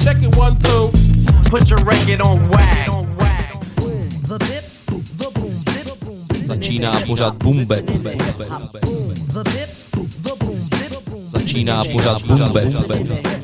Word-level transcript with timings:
Check 0.00 0.22
it 0.22 0.36
one, 0.36 0.58
two. 0.58 0.90
Put 1.50 1.68
your 1.68 1.78
record 1.84 2.20
on 2.20 2.48
wag. 2.50 2.88
On 2.88 3.16
wag 3.16 3.40
the 4.30 4.38
boom 4.88 5.66
bit 5.66 6.38
Začíná 6.46 7.00
pořád 7.06 7.36
bumbe. 7.42 7.82
Začíná 11.28 11.84
pořád 11.84 12.22
bumbe. 12.22 13.39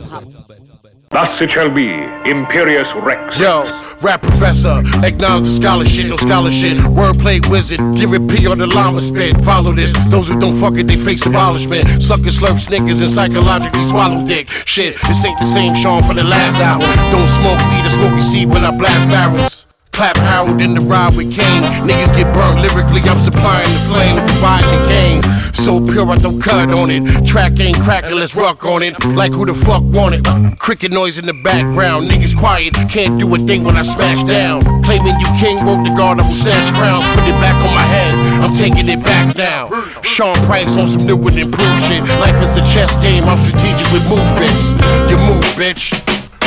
Thus 1.17 1.41
it 1.41 1.51
shall 1.51 1.71
be, 1.71 1.89
Imperious 2.31 2.87
Rex. 2.97 3.41
Yo, 3.41 3.65
rap 4.03 4.21
professor, 4.21 4.83
acknowledge 5.03 5.49
scholarship, 5.49 6.09
no 6.09 6.17
scholarship. 6.19 6.77
Wordplay 6.93 7.41
wizard, 7.49 7.81
give 7.97 8.13
it 8.13 8.29
P 8.29 8.47
on 8.47 8.59
the 8.59 8.67
llama 8.67 9.01
spit. 9.01 9.35
Follow 9.43 9.73
this, 9.73 9.95
those 10.11 10.29
who 10.29 10.39
don't 10.39 10.53
fuck 10.53 10.75
it, 10.75 10.87
they 10.87 10.97
face 10.97 11.25
abolishment. 11.25 12.03
Sucker 12.03 12.25
slurp 12.25 12.59
snickers 12.59 13.01
and 13.01 13.09
psychologically 13.09 13.81
swallow 13.89 14.27
dick. 14.27 14.51
Shit, 14.67 15.01
this 15.09 15.25
ain't 15.25 15.39
the 15.39 15.47
same 15.47 15.75
Sean 15.75 16.03
from 16.03 16.17
the 16.17 16.25
last 16.25 16.61
album. 16.61 16.87
Don't 17.11 17.29
smoke 17.29 17.61
weed 17.71 17.87
or 17.87 17.97
smoky 17.97 18.21
seed 18.21 18.51
when 18.51 18.63
I 18.63 18.77
blast 18.77 19.09
barrels. 19.09 19.56
Clap 19.97 20.19
Harold 20.19 20.61
in 20.61 20.75
the 20.75 20.83
ride 20.83 21.17
with 21.17 21.35
Kane. 21.35 21.63
Niggas 21.89 22.15
get 22.15 22.29
burnt 22.35 22.61
lyrically, 22.61 23.01
I'm 23.09 23.19
supplying 23.19 23.65
the 23.65 23.81
flame, 23.89 24.17
providing 24.29 24.69
the 24.69 24.87
cane. 24.93 25.23
So 25.55 25.81
pure, 25.81 26.07
I 26.11 26.19
don't 26.19 26.39
cut 26.39 26.69
on 26.69 26.91
it. 26.91 27.27
Track 27.27 27.59
ain't 27.61 27.81
cracking, 27.81 28.19
let's 28.19 28.37
rock 28.37 28.67
on 28.67 28.83
it. 28.83 28.93
Like 29.17 29.33
who 29.33 29.47
the 29.47 29.55
fuck 29.55 29.83
want 29.83 30.15
it? 30.15 30.59
Cricket 30.59 30.93
noise 30.93 31.17
in 31.17 31.25
the 31.25 31.33
background. 31.33 32.11
Niggas 32.11 32.37
quiet, 32.37 32.75
can't 32.91 33.19
do 33.19 33.35
a 33.35 33.39
thing 33.39 33.65
when 33.65 33.75
I 33.75 33.81
smash 33.81 34.23
down. 34.25 34.61
Claiming 34.85 35.19
you 35.19 35.29
king, 35.41 35.65
broke 35.65 35.83
the 35.83 35.95
guard, 35.97 36.21
I 36.21 36.27
will 36.27 36.35
snatch 36.35 36.75
crown. 36.75 37.01
Put 37.17 37.25
it 37.25 37.41
back 37.41 37.57
on 37.65 37.73
my 37.75 37.81
head, 37.81 38.45
I'm 38.45 38.55
taking 38.55 38.91
it 38.91 39.03
back 39.03 39.35
now. 39.35 39.71
Sean 40.03 40.37
Price 40.45 40.77
on 40.77 40.87
some 40.87 41.07
new 41.07 41.17
and 41.17 41.39
improved 41.39 41.85
shit. 41.85 42.03
Life 42.21 42.37
is 42.43 42.55
a 42.59 42.65
chess 42.69 42.95
game, 43.01 43.25
I'm 43.25 43.39
strategic 43.39 43.91
with 43.97 44.05
movements. 44.11 44.77
You 45.09 45.17
move, 45.25 45.43
bitch. 45.57 46.06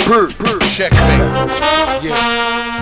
Brr, 0.09 0.27
brr, 0.39 0.59
checkmate. 0.61 1.21
Yeah. 2.01 2.79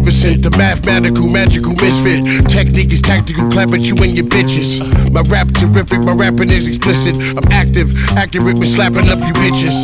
Magnificent, 0.00 0.42
the 0.42 0.50
mathematical, 0.56 1.28
magical 1.28 1.74
misfit. 1.74 2.24
Technique 2.48 2.92
is 2.92 3.02
tactical, 3.02 3.50
clap 3.50 3.70
at 3.72 3.80
you 3.80 3.94
and 3.96 4.16
your 4.16 4.26
bitches. 4.26 4.80
My 5.12 5.20
rap 5.22 5.48
terrific, 5.52 6.00
my 6.00 6.12
rapping 6.12 6.50
is 6.50 6.68
explicit. 6.68 7.16
I'm 7.16 7.44
active, 7.52 7.92
accurate 8.16 8.58
with 8.58 8.68
slapping 8.68 9.08
up 9.08 9.18
you 9.18 9.32
bitches. 9.34 9.76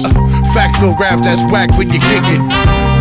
Factual 0.55 0.97
rap 0.99 1.21
that's 1.21 1.41
whack 1.53 1.71
when 1.77 1.89
you 1.89 2.01
kick 2.01 2.25
it. 2.33 2.41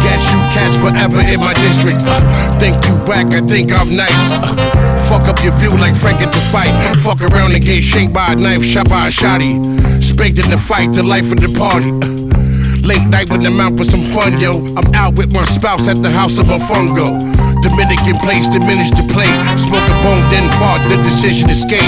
Gas 0.04 0.22
you 0.32 0.40
cats 0.52 0.76
forever 0.84 1.22
in 1.22 1.40
my 1.40 1.54
district. 1.54 2.00
Uh, 2.04 2.60
think 2.60 2.76
you 2.86 2.96
whack, 3.08 3.28
I 3.28 3.42
think 3.42 3.72
I'm 3.72 3.96
nice. 3.96 4.12
Uh, 4.12 4.96
fuck 5.08 5.24
up 5.28 5.42
your 5.44 5.54
view 5.54 5.72
like 5.78 5.96
Frank 5.96 6.22
at 6.22 6.34
the 6.34 6.44
fight. 6.52 6.74
Fuck 7.00 7.22
around 7.22 7.54
and 7.54 7.64
get 7.64 7.82
shanked 7.82 8.14
by 8.14 8.34
a 8.34 8.36
knife, 8.36 8.64
shot 8.64 8.90
by 8.90 9.08
a 9.08 9.12
shotty. 9.12 9.56
Spanked 10.04 10.40
in 10.40 10.50
the 10.50 10.58
fight, 10.58 10.94
the 10.94 11.04
life 11.04 11.32
of 11.32 11.40
the 11.40 11.54
party. 11.58 11.92
Uh, 11.92 12.45
Late 12.86 13.08
night 13.08 13.32
with 13.32 13.44
I'm 13.44 13.60
out 13.60 13.76
for 13.76 13.84
some 13.84 14.04
fun, 14.04 14.40
yo. 14.40 14.64
I'm 14.78 14.94
out 14.94 15.16
with 15.16 15.34
my 15.34 15.44
spouse 15.46 15.88
at 15.88 16.04
the 16.04 16.12
house 16.12 16.38
of 16.38 16.50
a 16.50 16.60
fungo. 16.60 17.18
Dominican 17.64 18.20
place, 18.20 18.48
diminish 18.48 18.92
the 18.92 19.02
plate. 19.12 19.34
Smoke 19.58 19.82
a 19.90 19.98
bone, 20.06 20.22
then 20.30 20.48
fart, 20.60 20.88
the 20.88 20.98
decision 21.02 21.50
escape. 21.50 21.82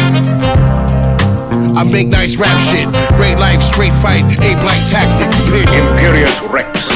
I 1.78 1.84
make 1.84 2.08
nice 2.08 2.38
rap 2.38 2.58
shit. 2.74 2.90
Great 3.16 3.38
life, 3.38 3.62
straight 3.62 3.94
fight, 3.94 4.26
ape 4.42 4.58
like 4.66 4.82
tactics. 4.90 5.38
Imperious 5.70 6.34
Rex. 6.50 6.87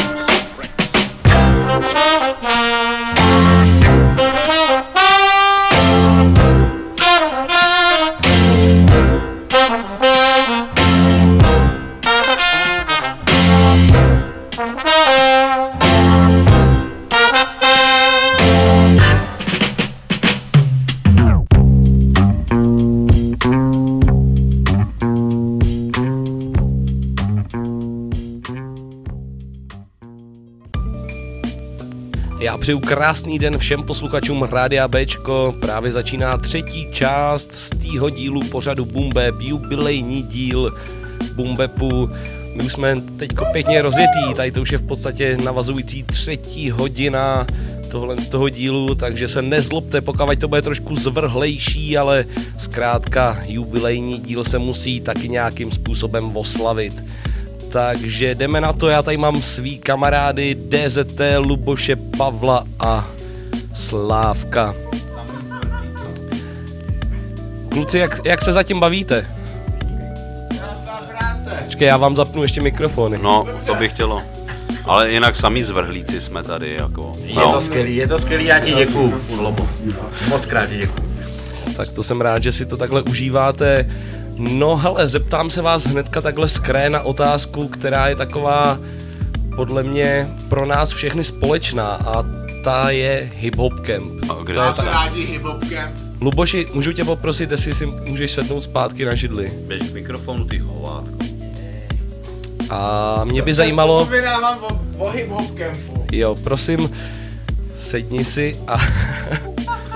Přeju 32.62 32.80
krásný 32.80 33.40
den 33.40 33.58
všem 33.58 33.84
posluchačům 33.84 34.44
Rádia 34.44 34.88
Bčko. 34.88 35.56
Právě 35.60 35.92
začíná 35.92 36.38
třetí 36.38 36.88
část 36.92 37.54
z 37.54 37.70
týho 37.70 38.10
dílu 38.10 38.42
pořadu 38.42 38.86
Bumbeb, 38.86 39.36
jubilejní 39.40 40.24
díl 40.24 40.74
Bumbepu. 41.36 42.10
My 42.56 42.64
už 42.64 42.74
jsme 42.74 43.02
teď 43.18 43.32
pěkně 43.52 43.82
rozjetý, 43.82 44.34
tady 44.36 44.52
to 44.52 44.62
už 44.62 44.72
je 44.72 44.78
v 44.78 44.88
podstatě 44.88 45.38
navazující 45.38 46.04
třetí 46.04 46.72
hodina 46.72 47.48
tohle 47.92 48.22
z 48.22 48.28
toho 48.28 48.50
dílu, 48.50 48.96
takže 48.96 49.28
se 49.28 49.42
nezlobte, 49.42 50.02
pokud 50.02 50.40
to 50.40 50.48
bude 50.48 50.62
trošku 50.62 50.96
zvrhlejší, 50.96 51.98
ale 51.98 52.26
zkrátka 52.58 53.40
jubilejní 53.46 54.20
díl 54.20 54.44
se 54.44 54.60
musí 54.60 55.02
taky 55.02 55.30
nějakým 55.30 55.72
způsobem 55.72 56.38
oslavit. 56.38 57.04
Takže 57.72 58.36
jdeme 58.36 58.62
na 58.62 58.74
to, 58.74 58.90
já 58.90 59.02
tady 59.02 59.18
mám 59.18 59.42
svý 59.42 59.80
kamarády 59.80 60.56
DZT, 60.56 61.22
Luboše, 61.38 61.96
Pavla 61.96 62.64
a 62.80 63.08
Slávka. 63.74 64.76
Kluci, 67.70 67.98
jak, 67.98 68.26
jak 68.26 68.42
se 68.42 68.54
zatím 68.54 68.80
bavíte? 68.80 69.26
Počkej, 71.66 71.88
já 71.88 71.98
vám 71.98 72.16
zapnu 72.16 72.42
ještě 72.42 72.62
mikrofony. 72.62 73.20
No, 73.22 73.48
to 73.66 73.76
bych 73.76 73.92
chtělo. 73.94 74.22
Ale 74.86 75.12
jinak 75.12 75.36
sami 75.36 75.64
zvrhlíci 75.64 76.20
jsme 76.20 76.44
tady, 76.44 76.74
jako. 76.74 77.18
Je 77.24 77.42
to 77.54 77.62
skvělý, 77.62 77.96
je 77.96 78.08
to 78.08 78.20
skvělý, 78.20 78.46
já 78.46 78.60
ti 78.60 78.74
děkuju, 78.74 79.22
Lobo. 79.38 79.68
Moc 80.28 80.46
krát 80.46 80.70
ti 80.70 80.78
děkuju. 80.78 81.12
Tak 81.78 81.92
to 81.92 82.04
jsem 82.04 82.22
rád, 82.22 82.44
že 82.44 82.52
si 82.52 82.66
to 82.66 82.78
takhle 82.78 83.02
užíváte. 83.02 83.90
No 84.50 84.76
hele, 84.76 85.08
zeptám 85.08 85.50
se 85.50 85.62
vás 85.62 85.84
hnedka 85.86 86.22
takhle 86.22 86.48
z 86.48 86.60
kraje 86.60 86.90
na 86.90 87.02
otázku, 87.02 87.68
která 87.68 88.08
je 88.08 88.16
taková 88.16 88.80
podle 89.56 89.84
mě 89.84 90.28
pro 90.50 90.66
nás 90.66 90.92
všechny 90.92 91.24
společná 91.24 91.88
a 91.88 92.26
ta 92.64 92.90
je 92.90 93.32
Hip 93.36 93.56
Hop 93.56 93.74
Camp. 93.86 94.32
A 94.32 94.44
kde 94.44 94.54
To 94.54 94.62
je 94.64 94.74
to 94.74 94.82
ta-? 94.82 94.84
Rádi 94.92 95.26
hip-hopkem. 95.40 95.92
Luboši, 96.22 96.68
můžu 96.74 96.94
tě 96.94 97.04
poprosit, 97.06 97.52
jestli 97.52 97.74
si 97.74 97.86
můžeš 97.86 98.32
sednout 98.32 98.62
zpátky 98.62 99.06
na 99.06 99.16
židli. 99.16 99.52
Běž 99.68 99.82
k 99.82 99.94
mikrofonu, 99.94 100.46
ty 100.46 100.58
hovátko. 100.58 101.18
A 102.70 103.22
mě 103.26 103.42
by 103.42 103.54
zajímalo, 103.54 104.06
Povídám 104.06 104.60
o, 104.64 104.80
o 105.06 105.12
hip-hopkempu. 105.12 106.06
jo, 106.12 106.36
prosím, 106.44 106.92
sedni 107.78 108.26
si 108.26 108.58
a 108.68 108.78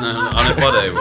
Ne, 0.02 0.14
a 0.32 0.44
nepadej, 0.44 0.92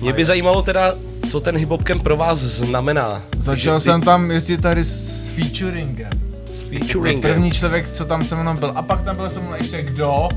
mě 0.00 0.12
by 0.12 0.24
zajímalo 0.24 0.62
teda, 0.62 0.94
co 1.28 1.40
ten 1.40 1.56
Hip 1.56 1.68
pro 2.02 2.16
vás 2.16 2.38
znamená. 2.38 3.22
Začal 3.38 3.78
Že 3.78 3.84
jsem 3.84 4.00
tam 4.02 4.30
jezdit 4.30 4.60
tady 4.60 4.84
s 4.84 5.28
featuringem. 5.28 6.10
s 6.54 6.62
featuringem. 6.62 7.20
První 7.22 7.50
člověk, 7.50 7.90
co 7.90 8.04
tam 8.04 8.24
se 8.24 8.34
mnou 8.34 8.54
byl. 8.54 8.72
A 8.74 8.82
pak 8.82 9.04
tam 9.04 9.16
byl 9.16 9.30
se 9.30 9.40
mnou 9.40 9.54
ještě 9.54 9.82
kdo? 9.82 10.28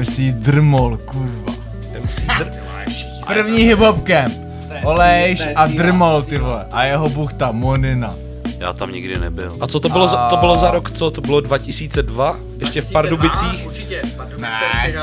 MC 0.00 0.18
Drmol, 0.32 0.96
kurva. 0.96 1.52
MC 2.04 2.18
Dr- 2.20 2.52
První 3.26 3.58
hiphopkem. 3.58 4.32
Olejš 4.84 5.42
a 5.56 5.66
Drmol, 5.66 6.22
ty 6.22 6.38
vole. 6.38 6.66
A 6.72 6.84
jeho 6.84 7.08
buchta, 7.10 7.52
Monina. 7.52 8.14
Já 8.58 8.72
tam 8.72 8.92
nikdy 8.92 9.18
nebyl. 9.18 9.56
A 9.60 9.66
co 9.66 9.80
to 9.80 9.88
bylo, 9.88 10.08
za, 10.08 10.28
to 10.28 10.36
bylo 10.36 10.56
za 10.56 10.70
rok, 10.70 10.90
co? 10.90 11.10
To 11.10 11.20
bylo 11.20 11.40
2002? 11.40 12.36
Ještě 12.58 12.80
v 12.80 12.92
Pardubicích? 12.92 13.66
Určitě, 13.66 14.02
Ne, 14.38 14.50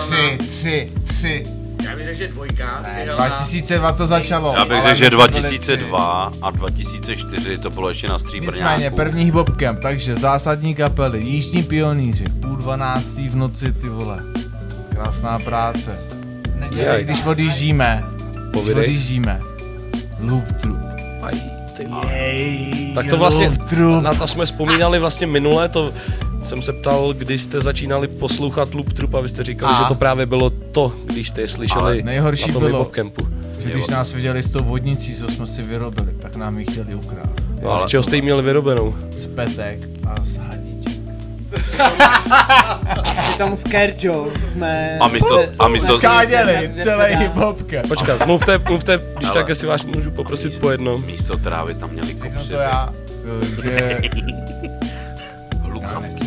tři, 0.06 0.38
tři, 0.48 0.92
tři. 1.07 1.46
Řekl, 2.15 2.19
že 2.19 2.27
dvojka, 2.27 2.83
Ne, 2.95 3.06
2002 3.27 3.92
to 3.92 4.07
začalo. 4.07 4.54
Já 4.57 4.65
bych 4.65 4.81
řekl, 4.81 4.95
že 4.95 5.06
my 5.06 5.12
jsme 5.12 5.27
byli 5.27 5.42
2002 5.42 6.31
a 6.42 6.51
2004 6.51 7.57
to 7.57 7.69
bylo 7.69 7.89
ještě 7.89 8.07
na 8.07 8.18
tři. 8.18 8.39
Nicméně, 8.39 8.51
Stříbrňáku. 8.51 8.95
první 8.95 9.24
hiphopkem, 9.25 9.77
takže 9.81 10.15
zásadní 10.15 10.75
kapely, 10.75 11.21
Jižní 11.24 11.63
pioníři, 11.63 12.24
půl 12.42 12.56
dvanáctý 12.56 13.30
v 13.30 13.36
noci, 13.36 13.71
ty 13.71 13.89
vole. 13.89 14.19
Krásná 14.89 15.39
práce. 15.39 16.00
Neděli, 16.60 16.83
Jaj. 16.83 17.04
když 17.04 17.25
odjíždíme, 17.25 18.04
když 18.63 18.75
odjíždíme, 18.75 19.42
Loop 20.19 20.45
Troop. 20.62 20.77
Jej, 22.09 22.92
Tak 22.95 23.07
to 23.07 23.18
vlastně, 23.18 23.51
na 24.01 24.13
to 24.13 24.27
jsme 24.27 24.45
vzpomínali 24.45 25.00
vlastně 25.00 25.27
minule, 25.27 25.69
to 25.69 25.94
jsem 26.44 26.62
se 26.62 26.74
ptal, 26.74 27.13
kdy 27.13 27.40
jste 27.40 27.62
začínali 27.62 28.07
poslouchat 28.07 28.74
Loop 28.74 28.94
Troop 28.94 29.13
a 29.16 29.19
vy 29.22 29.30
jste 29.30 29.44
říkali, 29.44 29.74
A? 29.75 29.78
že 29.81 29.86
to 29.88 29.95
právě 29.95 30.25
bylo 30.25 30.50
to, 30.50 30.94
když 31.06 31.30
jste 31.30 31.42
je 31.42 31.48
slyšeli 31.48 31.81
Ale 31.84 32.01
nejhorší 32.01 32.48
na 32.48 32.54
tom 32.54 32.63
bylo- 32.63 32.86
Campu. 32.86 33.28
Že 33.60 33.69
když 33.69 33.88
nás 33.88 34.13
viděli 34.13 34.44
s 34.44 34.51
tou 34.51 34.63
vodnicí, 34.63 35.16
co 35.16 35.28
jsme 35.28 35.48
si 35.48 35.62
vyrobili, 35.62 36.07
tak 36.19 36.36
nám 36.36 36.60
ji 36.60 36.66
chtěli 36.66 36.95
ukrást. 36.95 37.30
Jo, 37.62 37.80
z 37.84 37.86
čeho 37.86 38.04
jste 38.04 38.16
ji 38.16 38.22
měli 38.22 38.42
vyrobenou? 38.42 38.95
Z 39.13 39.28
petek 39.28 39.80
a 40.07 40.16
z 40.22 40.38
hadiček. 40.38 41.00
Přitom 43.30 43.56
s 43.56 43.63
Kerčou 43.63 44.31
jsme... 44.40 44.98
A 45.01 45.07
místo- 45.07 45.44
a 45.60 45.68
místo- 45.68 45.98
Skáděli 45.98 46.72
celý 46.75 47.13
hip-hopka. 47.16 47.88
Počkat, 47.88 48.25
mluvte, 48.28 48.57
mluvte, 48.68 49.00
když 49.18 49.30
tak, 49.30 49.50
jestli 49.50 49.68
vás 49.68 49.84
můžu 49.84 50.12
poprosit 50.12 50.60
po 50.60 50.69
jednom. 50.69 51.06
Místo 51.06 51.38
trávy 51.38 51.74
tam 51.75 51.90
měli 51.90 52.07
Řeknu 52.07 52.30
kopři. 52.31 52.50
to 52.50 52.56
já, 52.56 52.94
že 53.63 54.01
Lukavky. 55.68 56.23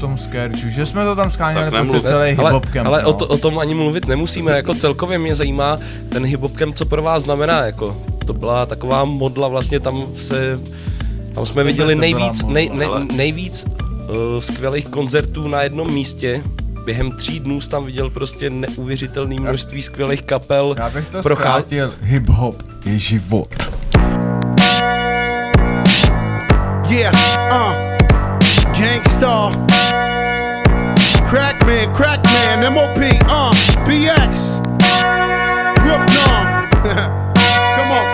Tom 0.00 0.18
skerču, 0.18 0.68
že 0.68 0.86
jsme 0.86 1.04
to 1.04 1.16
tam 1.16 1.30
skáněli 1.30 1.70
prostě 1.70 2.00
celý 2.00 2.36
Ale, 2.36 2.52
hip-hopkem. 2.52 2.86
ale 2.86 3.02
no. 3.02 3.08
o, 3.08 3.12
to, 3.12 3.26
o 3.26 3.38
tom 3.38 3.58
ani 3.58 3.74
mluvit 3.74 4.06
nemusíme, 4.06 4.52
jako 4.52 4.74
celkově 4.74 5.18
mě 5.18 5.34
zajímá 5.34 5.78
ten 6.08 6.24
hip-hopkem, 6.24 6.72
co 6.72 6.86
pro 6.86 7.02
vás 7.02 7.22
znamená, 7.22 7.60
jako 7.66 7.96
to 8.26 8.32
byla 8.32 8.66
taková 8.66 9.04
modla, 9.04 9.48
vlastně 9.48 9.80
tam 9.80 10.06
se, 10.16 10.60
tam 11.34 11.46
jsme 11.46 11.64
viděli 11.64 11.94
to 11.94 12.00
byla 12.00 12.18
nejvíc, 12.18 12.42
modla, 12.42 12.54
nej, 12.54 12.70
nej, 12.74 12.88
nejvíc 13.12 13.66
uh, 13.66 13.74
skvělých 14.38 14.88
koncertů 14.88 15.48
na 15.48 15.62
jednom 15.62 15.92
místě, 15.92 16.42
během 16.84 17.12
tří 17.12 17.40
dnů 17.40 17.60
jsi 17.60 17.70
tam 17.70 17.84
viděl 17.84 18.10
prostě 18.10 18.50
neuvěřitelné 18.50 19.40
množství 19.40 19.82
skvělých 19.82 20.22
kapel. 20.22 20.74
Já 20.78 20.90
bych 20.90 21.06
to 21.06 21.18
Prochá- 21.18 21.34
zkrátil, 21.34 21.94
hip-hop 22.04 22.54
je 22.84 22.98
život. 22.98 23.48
Yeah, 26.88 27.14
uh, 27.52 27.85
Gangstar, 28.86 29.50
Crackman, 31.26 31.92
Crackman, 31.92 32.72
MOP, 32.72 33.02
uh, 33.26 33.50
BX, 33.82 34.62
Brooklyn. 35.82 36.46
Come 37.74 37.90
on, 37.90 38.06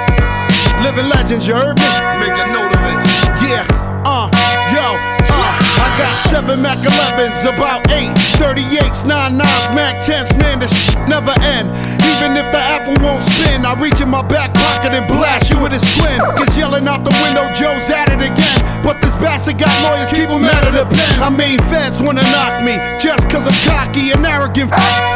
living 0.82 1.10
legends, 1.10 1.46
you 1.46 1.52
heard 1.52 1.76
me? 1.76 1.84
Make 2.24 2.32
a 2.40 2.48
note 2.56 2.72
of 2.72 2.82
it. 2.88 3.04
Yeah, 3.44 3.68
uh, 4.08 4.32
yo, 4.72 4.96
uh, 4.96 5.84
I 5.84 5.94
got 6.00 6.16
seven 6.30 6.62
Mac 6.62 6.78
11s, 6.78 7.44
about 7.44 7.84
eight 7.92 8.16
38s, 8.40 9.04
nine 9.06 9.36
nines, 9.36 9.68
Mac 9.76 10.02
10s, 10.02 10.32
man, 10.40 10.58
this 10.58 10.96
never 11.06 11.34
end. 11.42 11.68
Even 12.16 12.32
if 12.34 12.50
the 12.50 12.56
apple 12.56 12.96
won't 13.04 13.20
spin, 13.20 13.66
I 13.66 13.74
reach 13.78 14.00
in 14.00 14.08
my 14.08 14.22
back 14.26 14.54
pocket 14.54 14.94
and 14.94 15.06
blast 15.06 15.50
you 15.50 15.60
with 15.60 15.72
his 15.72 15.84
twin. 15.98 16.18
Gets 16.38 16.56
yelling 16.56 16.88
out 16.88 17.04
the 17.04 17.12
window, 17.20 17.52
Joe's 17.52 17.90
at 17.90 18.08
it 18.08 18.24
again. 18.24 18.82
But 18.82 19.01
bastard 19.22 19.58
got 19.58 19.70
lawyers, 19.86 20.10
keep 20.10 20.26
him 20.26 20.44
out 20.44 20.66
of 20.66 20.74
the 20.74 20.84
pen. 20.90 21.22
I 21.22 21.30
mean, 21.30 21.58
feds 21.70 22.02
wanna 22.02 22.26
knock 22.34 22.60
me 22.66 22.74
just 22.98 23.30
cause 23.30 23.46
I'm 23.46 23.58
cocky 23.62 24.10
and 24.10 24.26
arrogant. 24.26 24.70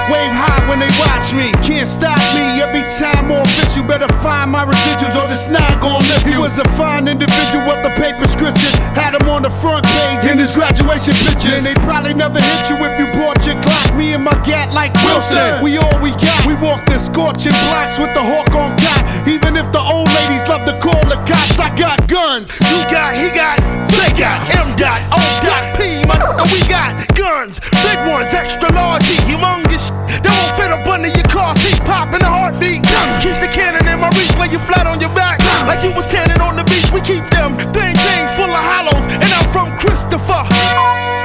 Wave 0.06 0.34
high 0.34 0.62
when 0.70 0.78
they 0.78 0.90
watch 1.02 1.34
me, 1.34 1.50
can't 1.66 1.88
stop 1.88 2.18
me. 2.38 2.62
Every 2.62 2.86
time 2.86 3.26
more 3.26 3.44
fish, 3.58 3.74
you 3.74 3.82
better 3.82 4.06
find 4.22 4.50
my 4.50 4.64
residuals 4.64 5.18
or 5.18 5.26
this 5.26 5.50
not 5.50 5.82
gon' 5.82 6.02
lift 6.06 6.26
you. 6.26 6.34
He 6.34 6.38
was 6.38 6.58
a 6.58 6.66
fine 6.78 7.08
individual 7.08 7.66
with 7.66 7.82
the 7.82 7.90
paper 7.98 8.26
scripture. 8.30 8.70
Had 8.94 9.18
him 9.18 9.26
on 9.28 9.42
the 9.42 9.50
front 9.50 9.84
page 9.86 10.30
in 10.30 10.38
his 10.38 10.54
graduation 10.54 11.14
pictures. 11.26 11.58
And 11.58 11.66
they 11.66 11.74
probably 11.82 12.14
never 12.14 12.38
hit 12.38 12.70
you 12.70 12.76
if 12.86 12.94
you 12.98 13.06
brought 13.18 13.42
your 13.46 13.58
Glock. 13.62 13.96
Me 13.98 14.14
and 14.14 14.22
my 14.22 14.36
gat 14.46 14.72
like 14.72 14.94
Wilson. 15.02 15.62
We 15.62 15.78
all 15.78 15.98
we 15.98 16.10
got. 16.22 16.46
We 16.46 16.54
walk 16.54 16.86
the 16.86 16.98
scorching 16.98 17.56
blocks 17.66 17.98
with 17.98 18.14
the 18.14 18.22
hawk 18.22 18.54
on 18.54 18.78
cot. 18.78 19.02
Even 19.26 19.56
if 19.56 19.72
the 19.72 19.80
old 19.80 20.06
ladies 20.22 20.46
love 20.46 20.62
to 20.66 20.74
call 20.78 21.02
the 21.10 21.18
cops, 21.26 21.58
I 21.58 21.74
got 21.74 22.06
guns. 22.06 22.54
You 22.60 22.78
got, 22.86 23.14
he 23.16 23.30
got, 23.34 23.58
they 23.96 24.12
got, 24.14 24.38
M 24.56 24.68
got, 24.76 25.00
O 25.12 25.20
got, 25.42 25.76
P, 25.76 26.04
mother, 26.06 26.30
we 26.52 26.60
got 26.68 26.92
guns. 27.16 27.60
Big 27.82 27.98
ones, 28.06 28.32
extra 28.32 28.68
large, 28.72 29.02
humongous. 29.24 29.90
They 30.22 30.30
won't 30.30 30.54
fit 30.56 30.70
up 30.70 30.86
under 30.86 31.08
your 31.08 31.28
car 31.28 31.56
seat, 31.56 31.80
pop 31.84 32.14
in 32.14 32.22
a 32.22 32.30
heartbeat. 32.30 32.84
Keep 33.24 33.36
the 33.40 33.50
cannon 33.50 33.84
in 33.88 33.98
my 34.00 34.08
reach, 34.14 34.32
lay 34.36 34.48
you 34.52 34.60
flat 34.60 34.86
on 34.86 35.00
your 35.00 35.12
back. 35.14 35.40
Like 35.66 35.82
you 35.82 35.92
was 35.92 36.06
tanning 36.08 36.40
on 36.40 36.56
the 36.56 36.64
beach, 36.64 36.88
we 36.92 37.00
keep 37.00 37.24
them 37.30 37.56
thing 37.72 37.96
things 37.96 38.30
full 38.36 38.50
of 38.50 38.64
hollows. 38.72 39.06
And 39.08 39.28
I'm 39.32 39.48
from 39.50 39.72
Christopher. 39.80 40.44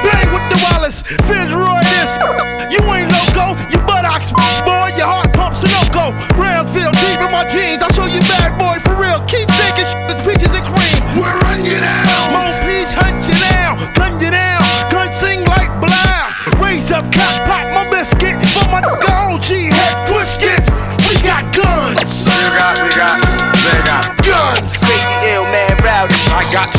Bang 0.02 0.28
with 0.34 0.46
the 0.50 0.58
Wallace, 0.66 1.02
Fitzroy 1.28 1.80
this. 1.94 2.18
You 2.72 2.80
ain't 2.90 3.12
loco, 3.12 3.54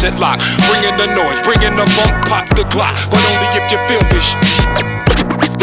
shit 0.04 0.20
locked, 0.20 0.44
bringing 0.68 0.92
the 1.00 1.08
noise, 1.16 1.40
bringing 1.48 1.76
the 1.80 1.88
funk, 1.96 2.12
pop 2.28 2.44
the 2.60 2.68
clock, 2.68 2.92
but 3.08 3.24
only 3.24 3.48
if 3.56 3.64
you 3.72 3.80
feel 3.88 4.04
this. 4.12 4.20
sh- 4.20 4.36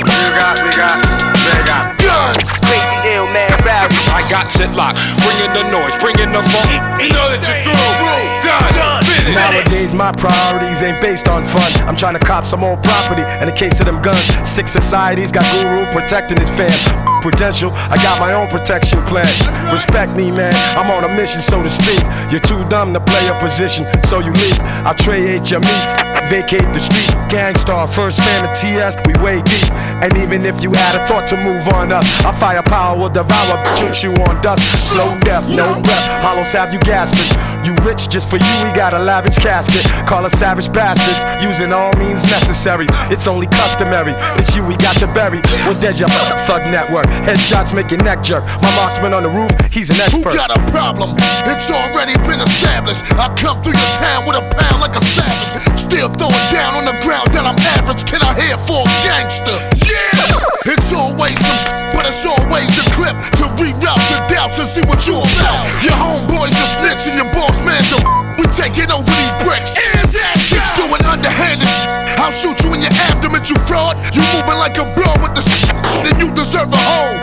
You 0.01 0.33
got, 0.33 0.57
we 0.65 0.73
got, 0.73 0.97
they 1.45 1.61
got 1.69 1.93
Guns. 2.01 2.49
crazy 2.65 2.97
ill 3.13 3.29
man 3.37 3.53
rowdy. 3.69 3.93
I 4.09 4.25
got 4.33 4.49
shit 4.57 4.73
locked, 4.73 4.97
bringing 5.21 5.53
the 5.53 5.65
noise, 5.69 5.93
bringing 6.01 6.33
the 6.33 6.41
funk. 6.49 6.73
You 7.05 7.13
know 7.13 7.29
that 7.29 7.45
you're 7.45 7.61
through, 7.69 8.41
done, 8.41 9.05
finished. 9.05 9.37
Nowadays, 9.37 9.93
my 9.95 10.11
priorities 10.13 10.81
ain't 10.83 11.01
based 11.03 11.29
on 11.29 11.45
fun. 11.45 11.69
I'm 11.85 11.97
trying 11.97 12.15
to 12.17 12.25
cop 12.25 12.45
some 12.47 12.61
more 12.61 12.79
property. 12.79 13.23
In 13.41 13.47
the 13.47 13.53
case 13.57 13.79
of 13.81 13.85
them 13.87 14.01
guns, 14.01 14.25
six 14.49 14.73
societies 14.73 15.33
got 15.33 15.45
guru 15.61 15.85
protecting 15.93 16.41
his 16.41 16.49
fam. 16.49 16.73
Prudential, 17.21 17.71
I 17.93 17.97
got 17.97 18.19
my 18.19 18.33
own 18.33 18.49
protection 18.49 19.03
plan. 19.05 19.29
Respect 19.73 20.17
me, 20.17 20.31
man. 20.31 20.55
I'm 20.77 20.91
on 20.91 21.05
a 21.05 21.15
mission, 21.15 21.43
so 21.43 21.63
to 21.63 21.69
speak. 21.69 22.01
You're 22.31 22.41
too 22.41 22.65
dumb 22.69 22.95
to 22.95 23.01
play 23.01 23.29
a 23.29 23.39
position, 23.39 23.85
so 24.05 24.21
you 24.21 24.33
leave. 24.33 24.59
I 24.89 24.95
trade 24.95 25.51
your 25.51 25.61
meat, 25.61 25.85
vacate 26.33 26.65
the 26.73 26.81
street. 26.81 27.13
Gangstar, 27.29 27.85
first 27.93 28.21
fan 28.21 28.49
of 28.49 28.57
TS, 28.57 28.97
we 29.05 29.13
way 29.23 29.43
deep. 29.43 29.71
And 30.01 30.17
even 30.17 30.47
if 30.47 30.63
you 30.63 30.73
had 30.73 30.97
a 30.97 31.07
thought 31.07 31.29
to 31.29 31.37
move 31.37 31.69
on 31.77 31.93
us, 31.93 32.09
our 32.25 32.33
firepower 32.33 32.97
will 32.97 33.11
devour, 33.11 33.61
shoot 33.77 34.03
you 34.03 34.13
on 34.25 34.41
dust. 34.41 34.65
Slow 34.89 35.13
death, 35.21 35.45
no 35.51 35.77
breath. 35.83 36.07
Hollows 36.25 36.53
have 36.53 36.73
you 36.73 36.81
gasping. 36.81 37.29
You 37.61 37.77
rich 37.85 38.09
just 38.09 38.31
for 38.31 38.37
you, 38.37 38.53
we 38.65 38.73
got 38.73 38.95
a 38.95 38.99
lavish 38.99 39.37
casket. 39.37 39.85
Call 40.09 40.25
us 40.25 40.33
savage 40.33 40.73
bastards, 40.73 41.21
using 41.45 41.73
all 41.73 41.93
means 41.99 42.25
necessary. 42.25 42.87
It's 43.13 43.27
only 43.27 43.47
customary. 43.49 44.15
It's 44.41 44.57
you 44.57 44.65
we 44.65 44.77
got 44.77 44.97
to 44.97 45.07
bury. 45.13 45.43
We're 45.69 45.79
dead, 45.79 45.99
your 46.01 46.09
thug 46.49 46.65
network. 46.73 47.05
Headshots 47.27 47.75
make 47.75 47.91
your 47.91 48.03
neck 48.03 48.23
jerk. 48.23 48.45
My 48.63 48.71
marksman 48.77 49.13
on 49.15 49.23
the 49.23 49.31
roof, 49.33 49.51
he's 49.71 49.91
an 49.91 50.01
expert. 50.01 50.33
Who 50.33 50.39
got 50.39 50.51
a 50.55 50.61
problem? 50.71 51.15
It's 51.51 51.71
already 51.71 52.15
been 52.27 52.41
established. 52.41 53.05
I 53.19 53.29
come 53.37 53.61
through 53.63 53.77
your 53.77 53.93
town 54.01 54.27
with 54.27 54.37
a 54.41 54.45
pound 54.57 54.81
like 54.81 54.97
a 54.97 55.03
savage. 55.05 55.55
Still 55.79 56.09
throwing 56.17 56.47
down 56.51 56.75
on 56.79 56.85
the 56.89 56.97
ground 57.05 57.29
that 57.37 57.45
I'm 57.45 57.59
average. 57.79 58.05
Can 58.09 58.23
I 58.23 58.33
hear 58.39 58.57
for 58.67 58.83
a 58.83 58.95
gangster? 59.05 59.57
Yeah! 59.87 60.71
It's 60.71 60.93
always 60.93 61.37
some 61.41 61.57
s- 61.57 61.73
but 61.97 62.05
it's 62.07 62.23
always 62.25 62.69
a 62.79 62.85
clip 62.95 63.17
to 63.41 63.45
reroute 63.59 64.05
your 64.13 64.23
doubts 64.29 64.61
and 64.61 64.69
see 64.69 64.85
what 64.87 65.03
you're 65.09 65.19
about. 65.41 65.65
Your 65.83 65.97
homeboys 65.97 66.53
are 66.53 66.71
snitching, 66.79 67.17
your 67.17 67.29
boss 67.33 67.57
man's 67.65 67.89
a 67.97 67.99
we 68.39 68.45
taking 68.53 68.89
over 68.93 69.05
these 69.09 69.35
bricks. 69.45 69.77
Is 70.01 70.17
that 70.17 70.37
Keep 70.49 70.65
doing 70.77 71.03
underhanded 71.05 71.69
sh- 71.69 71.89
I'll 72.21 72.33
shoot 72.33 72.57
you 72.65 72.73
in 72.77 72.81
your 72.85 72.93
abdomen, 73.09 73.41
you 73.45 73.57
fraud. 73.69 73.97
You 74.17 74.23
moving 74.37 74.57
like 74.61 74.77
a 74.81 74.85
bro 74.97 75.09
with 75.25 75.33
the 75.37 75.45
s- 75.45 75.97
then 76.05 76.17
you 76.21 76.29
deserve 76.33 76.69
a 76.73 76.81
hole 77.01 77.19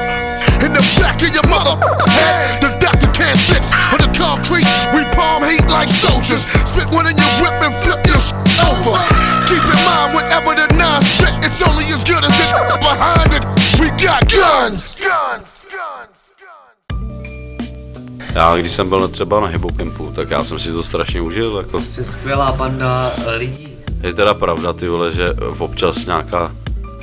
in 0.66 0.72
the 0.74 0.84
back 1.00 1.22
of 1.22 1.30
your 1.38 1.48
mother 1.54 1.76
head. 2.10 2.62
The 2.62 2.70
doctor 2.86 3.10
can't 3.14 3.40
fix. 3.40 3.72
On 3.94 4.00
the 4.02 4.10
concrete, 4.18 4.68
we 4.96 5.02
palm 5.16 5.44
heat 5.50 5.66
like 5.70 5.88
soldiers. 5.90 6.44
Spit 6.70 6.88
one 6.92 7.06
in 7.12 7.16
your 7.18 7.34
whip 7.42 7.56
and 7.66 7.74
flip 7.84 8.02
your 8.12 8.22
sh- 8.22 8.34
over. 8.70 8.96
Keep 9.50 9.64
in 9.74 9.80
mind, 9.88 10.10
whatever 10.18 10.52
the 10.56 10.68
non 10.76 11.02
spit, 11.02 11.34
it's 11.46 11.62
only 11.62 11.86
as 11.96 12.04
good 12.04 12.24
as 12.26 12.34
the 12.42 12.78
behind 12.90 13.32
it. 13.38 13.44
We 13.80 13.88
got 14.06 14.22
guns. 14.30 14.96
Guns. 14.96 15.58
Já, 18.34 18.56
když 18.58 18.72
jsem 18.72 18.90
byl 18.90 19.08
třeba 19.08 19.40
na 19.40 19.48
Hebo 19.48 19.70
tak 20.16 20.30
já 20.32 20.44
jsem 20.44 20.60
si 20.60 20.72
to 20.72 20.84
strašně 20.84 21.22
užil. 21.22 21.58
Jako. 21.58 21.82
Jsi 21.82 22.04
skvělá 22.04 22.52
banda 22.52 23.12
lidí. 23.36 23.78
Je 24.02 24.14
teda 24.14 24.34
pravda, 24.34 24.74
ty 24.74 24.88
vole, 24.88 25.12
že 25.12 25.34
občas 25.60 26.06
nějaká, 26.06 26.52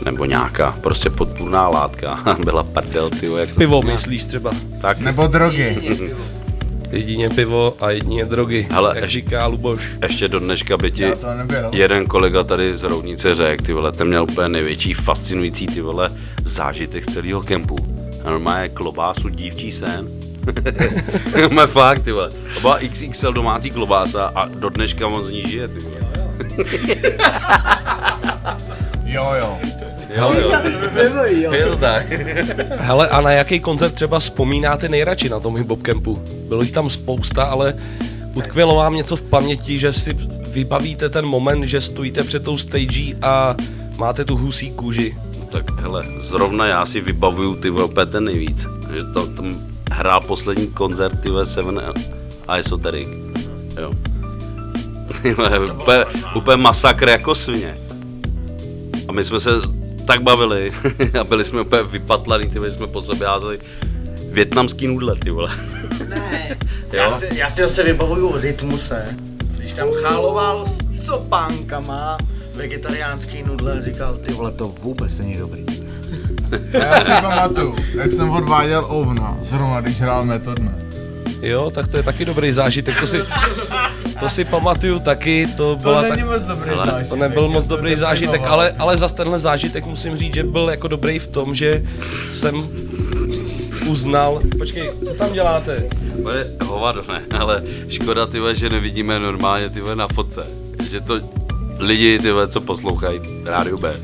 nebo 0.05 0.25
nějaká, 0.25 0.75
prostě 0.81 1.11
podpůrná 1.11 1.69
látka 1.69 2.37
byla 2.45 2.63
prdel, 2.63 3.11
ty 3.11 3.27
jak 3.39 3.49
to 3.49 3.55
Pivo 3.55 3.83
myslíš 3.83 4.25
třeba. 4.25 4.51
Tak, 4.81 5.01
Nebo 5.01 5.27
drogy. 5.27 5.77
Jedině 6.91 7.31
pivo 7.31 7.75
a 7.81 7.91
jedině 7.91 8.25
drogy, 8.25 8.67
Hele, 8.71 8.89
jak 8.95 8.97
ještě- 9.05 9.13
říká 9.21 9.47
Luboš. 9.47 9.89
ještě 10.03 10.29
do 10.29 10.39
dneška 10.39 10.77
by 10.77 10.91
ti 10.91 11.07
jeden 11.73 12.07
kolega 12.07 12.45
tady 12.45 12.77
z 12.77 12.83
Roudnice 12.85 13.35
řekl, 13.35 13.65
ty 13.65 13.73
vole, 13.73 13.93
ten 13.93 14.09
měl 14.09 14.23
úplně 14.23 14.49
největší 14.49 14.95
fascinující, 14.95 15.67
ty 15.67 15.81
vole, 15.81 16.11
zážitek 16.43 17.05
z 17.05 17.13
celého 17.15 17.43
kempu. 17.43 17.77
A 18.25 18.31
normálně 18.31 18.69
klobásu 18.69 19.29
dívčí 19.29 19.73
sen. 19.73 20.09
Má 21.53 21.67
fakt, 21.67 22.03
ty 22.03 22.13
vole. 22.13 22.31
To 22.55 22.61
byla 22.61 22.79
XXL 22.91 23.33
domácí 23.33 23.71
klobása 23.71 24.33
a 24.35 24.49
do 24.49 24.69
dneška 24.69 25.07
on 25.07 25.25
z 25.25 25.31
ní 25.31 25.43
žije, 25.51 25.69
ty 25.69 25.81
vole. 25.81 25.97
Jo, 29.05 29.31
jo. 29.39 29.59
Jo, 30.17 30.33
jo. 30.41 30.53
Je 31.53 31.67
to 31.67 31.77
tak. 31.77 32.11
Hele, 32.77 33.09
a 33.09 33.21
na 33.21 33.31
jaký 33.31 33.61
koncert 33.61 33.95
třeba 33.95 34.19
vzpomínáte 34.19 34.89
nejradši 34.89 35.29
na 35.29 35.41
tom 35.41 35.57
hip 35.57 35.83
campu? 35.83 36.23
Bylo 36.49 36.63
jich 36.63 36.73
tam 36.73 36.91
spousta, 36.91 37.45
ale 37.45 37.75
utkvělo 38.35 38.75
vám 38.75 38.95
něco 38.95 39.17
v 39.17 39.23
paměti, 39.23 39.79
že 39.79 39.93
si 39.93 40.17
vybavíte 40.49 41.09
ten 41.09 41.27
moment, 41.27 41.67
že 41.67 41.81
stojíte 41.81 42.25
před 42.25 42.45
tou 42.45 42.59
stage 42.59 43.15
a 43.23 43.57
máte 43.97 44.25
tu 44.25 44.37
husí 44.37 44.71
kůži. 44.71 45.17
Tak 45.53 45.81
hele, 45.81 46.05
zrovna 46.19 46.67
já 46.67 46.87
si 46.87 47.01
vybavuju 47.01 47.57
ty 47.57 47.71
vole 47.71 47.85
úplně 47.85 48.07
ten 48.07 48.25
nejvíc. 48.25 48.67
Že 48.95 49.05
to, 49.15 49.27
tam 49.27 49.57
hrál 49.93 50.21
poslední 50.21 50.67
koncert 50.67 51.21
ty 51.21 51.29
Seven 51.43 51.81
a 52.49 52.57
Esoteric. 52.57 53.09
Jo. 53.81 53.93
Úplně, 55.81 56.05
úplně 56.35 56.57
masakr 56.57 57.09
jako 57.09 57.35
svině. 57.35 57.77
A 59.09 59.13
my 59.13 59.25
jsme 59.25 59.41
se 59.41 59.51
tak 60.07 60.23
bavili 60.23 60.73
a 61.21 61.25
byli 61.25 61.45
jsme 61.45 61.61
úplně 61.61 61.83
vypatlaný, 61.83 62.49
ty 62.49 62.71
jsme 62.71 62.87
po 62.87 63.03
sobě 63.03 63.27
házeli 63.27 63.59
větnamský 64.31 64.87
nudle, 64.87 65.17
ty 65.17 65.31
vole. 65.31 65.51
Já 66.93 67.05
jo? 67.05 67.17
si, 67.19 67.29
já 67.39 67.51
si 67.51 67.63
zase 67.63 67.83
vybavuju 67.83 68.37
rytmuse, 68.41 69.17
když 69.59 69.73
tam 69.73 69.89
cháloval 70.03 70.67
s 70.67 71.07
copánkama 71.07 72.19
vegetariánský 72.55 73.43
nudle 73.43 73.73
a 73.73 73.83
říkal, 73.83 74.17
ty 74.17 74.33
vole, 74.33 74.53
to 74.53 74.69
vůbec 74.69 75.19
není 75.19 75.37
dobrý. 75.37 75.65
Já 76.73 77.01
si 77.01 77.11
pamatuju, 77.11 77.77
jak 77.95 78.13
jsem 78.13 78.31
odváděl 78.31 78.87
ovna, 78.89 79.39
zrovna 79.43 79.81
když 79.81 80.01
hrál 80.01 80.25
metodne. 80.25 80.84
Jo, 81.43 81.71
tak 81.71 81.89
to 81.89 81.97
je 81.97 82.03
taky 82.03 82.25
dobrý 82.25 82.53
zážitek, 82.53 83.01
to 83.01 83.07
si, 83.07 83.21
to 84.21 84.29
si 84.29 84.45
pamatuju 84.45 84.99
taky, 84.99 85.49
to 85.57 85.77
byla 85.83 86.03
není 86.03 86.17
tak, 86.17 86.27
moc 86.27 86.43
dobrý 86.43 86.71
Ale 86.71 86.87
zážitek, 86.87 87.09
To 87.09 87.17
nebyl 87.17 87.49
moc 87.49 87.67
to 87.67 87.77
dobrý 87.77 87.97
zážitek, 87.97 88.33
deprimoval. 88.33 88.61
ale, 88.61 88.73
ale 88.79 88.97
za 88.97 89.09
tenhle 89.09 89.39
zážitek 89.39 89.87
musím 89.87 90.17
říct, 90.17 90.35
že 90.35 90.43
byl 90.43 90.69
jako 90.71 90.89
dobrý 90.89 91.19
v 91.19 91.29
tom, 91.29 91.55
že 91.55 91.83
jsem 92.33 92.69
uznal, 93.87 94.41
počkej, 94.59 94.91
co 95.05 95.15
tam 95.15 95.33
děláte? 95.33 95.85
To 96.23 96.31
je 96.31 96.51
hovado, 96.65 97.05
ne, 97.09 97.23
ale 97.39 97.63
škoda, 97.89 98.27
ty 98.27 98.39
že 98.53 98.69
nevidíme 98.71 99.19
normálně 99.19 99.71
ty 99.71 99.81
na 99.95 100.09
fotce. 100.09 100.47
Že 100.91 101.01
to 101.01 101.21
lidi, 101.79 102.19
ty 102.19 102.29
co 102.49 102.61
poslouchají 102.61 103.21
Rádio 103.45 103.79
B, 103.79 103.97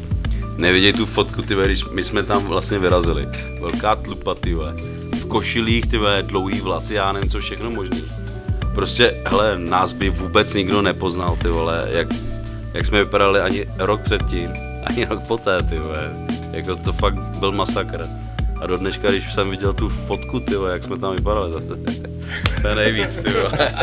nevidějí 0.57 0.93
tu 0.93 1.07
fotku, 1.07 1.43
ty 1.43 1.55
když 1.65 1.85
my 1.85 2.03
jsme 2.03 2.23
tam 2.23 2.47
vlastně 2.47 2.79
vyrazili. 2.79 3.29
Velká 3.61 3.97
tlupa, 3.97 4.35
ty 4.35 4.57
košilích, 5.31 5.87
ty 5.87 5.99
dlouhý 6.23 6.61
vlasy, 6.61 6.95
já 6.95 7.13
nevím, 7.13 7.31
co 7.31 7.41
všechno 7.41 7.71
možný. 7.71 8.05
Prostě, 8.75 9.15
hele, 9.27 9.59
nás 9.59 9.93
by 9.93 10.11
vůbec 10.11 10.55
nikdo 10.55 10.83
nepoznal, 10.83 11.37
ty 11.43 11.49
vole, 11.49 11.89
jak, 11.91 12.09
jak 12.75 12.87
jsme 12.87 13.05
vypadali 13.05 13.41
ani 13.41 13.67
rok 13.79 14.01
předtím, 14.01 14.51
ani 14.85 15.05
rok 15.05 15.23
poté, 15.27 15.63
ty 15.63 15.79
vole. 15.79 16.11
Jako 16.53 16.77
to 16.77 16.93
fakt 16.93 17.15
byl 17.15 17.53
masakr. 17.53 18.07
A 18.61 18.67
do 18.67 18.77
dneška, 18.77 19.11
když 19.11 19.33
jsem 19.33 19.51
viděl 19.51 19.73
tu 19.73 19.89
fotku, 19.89 20.41
ty 20.41 20.57
vole, 20.57 20.73
jak 20.73 20.85
jsme 20.85 20.99
tam 20.99 21.17
vypadali, 21.17 21.53
to, 21.53 21.61
to 22.63 22.69
je 22.69 22.75
nejvíc, 22.75 23.17
ty 23.17 23.31
vole. 23.31 23.53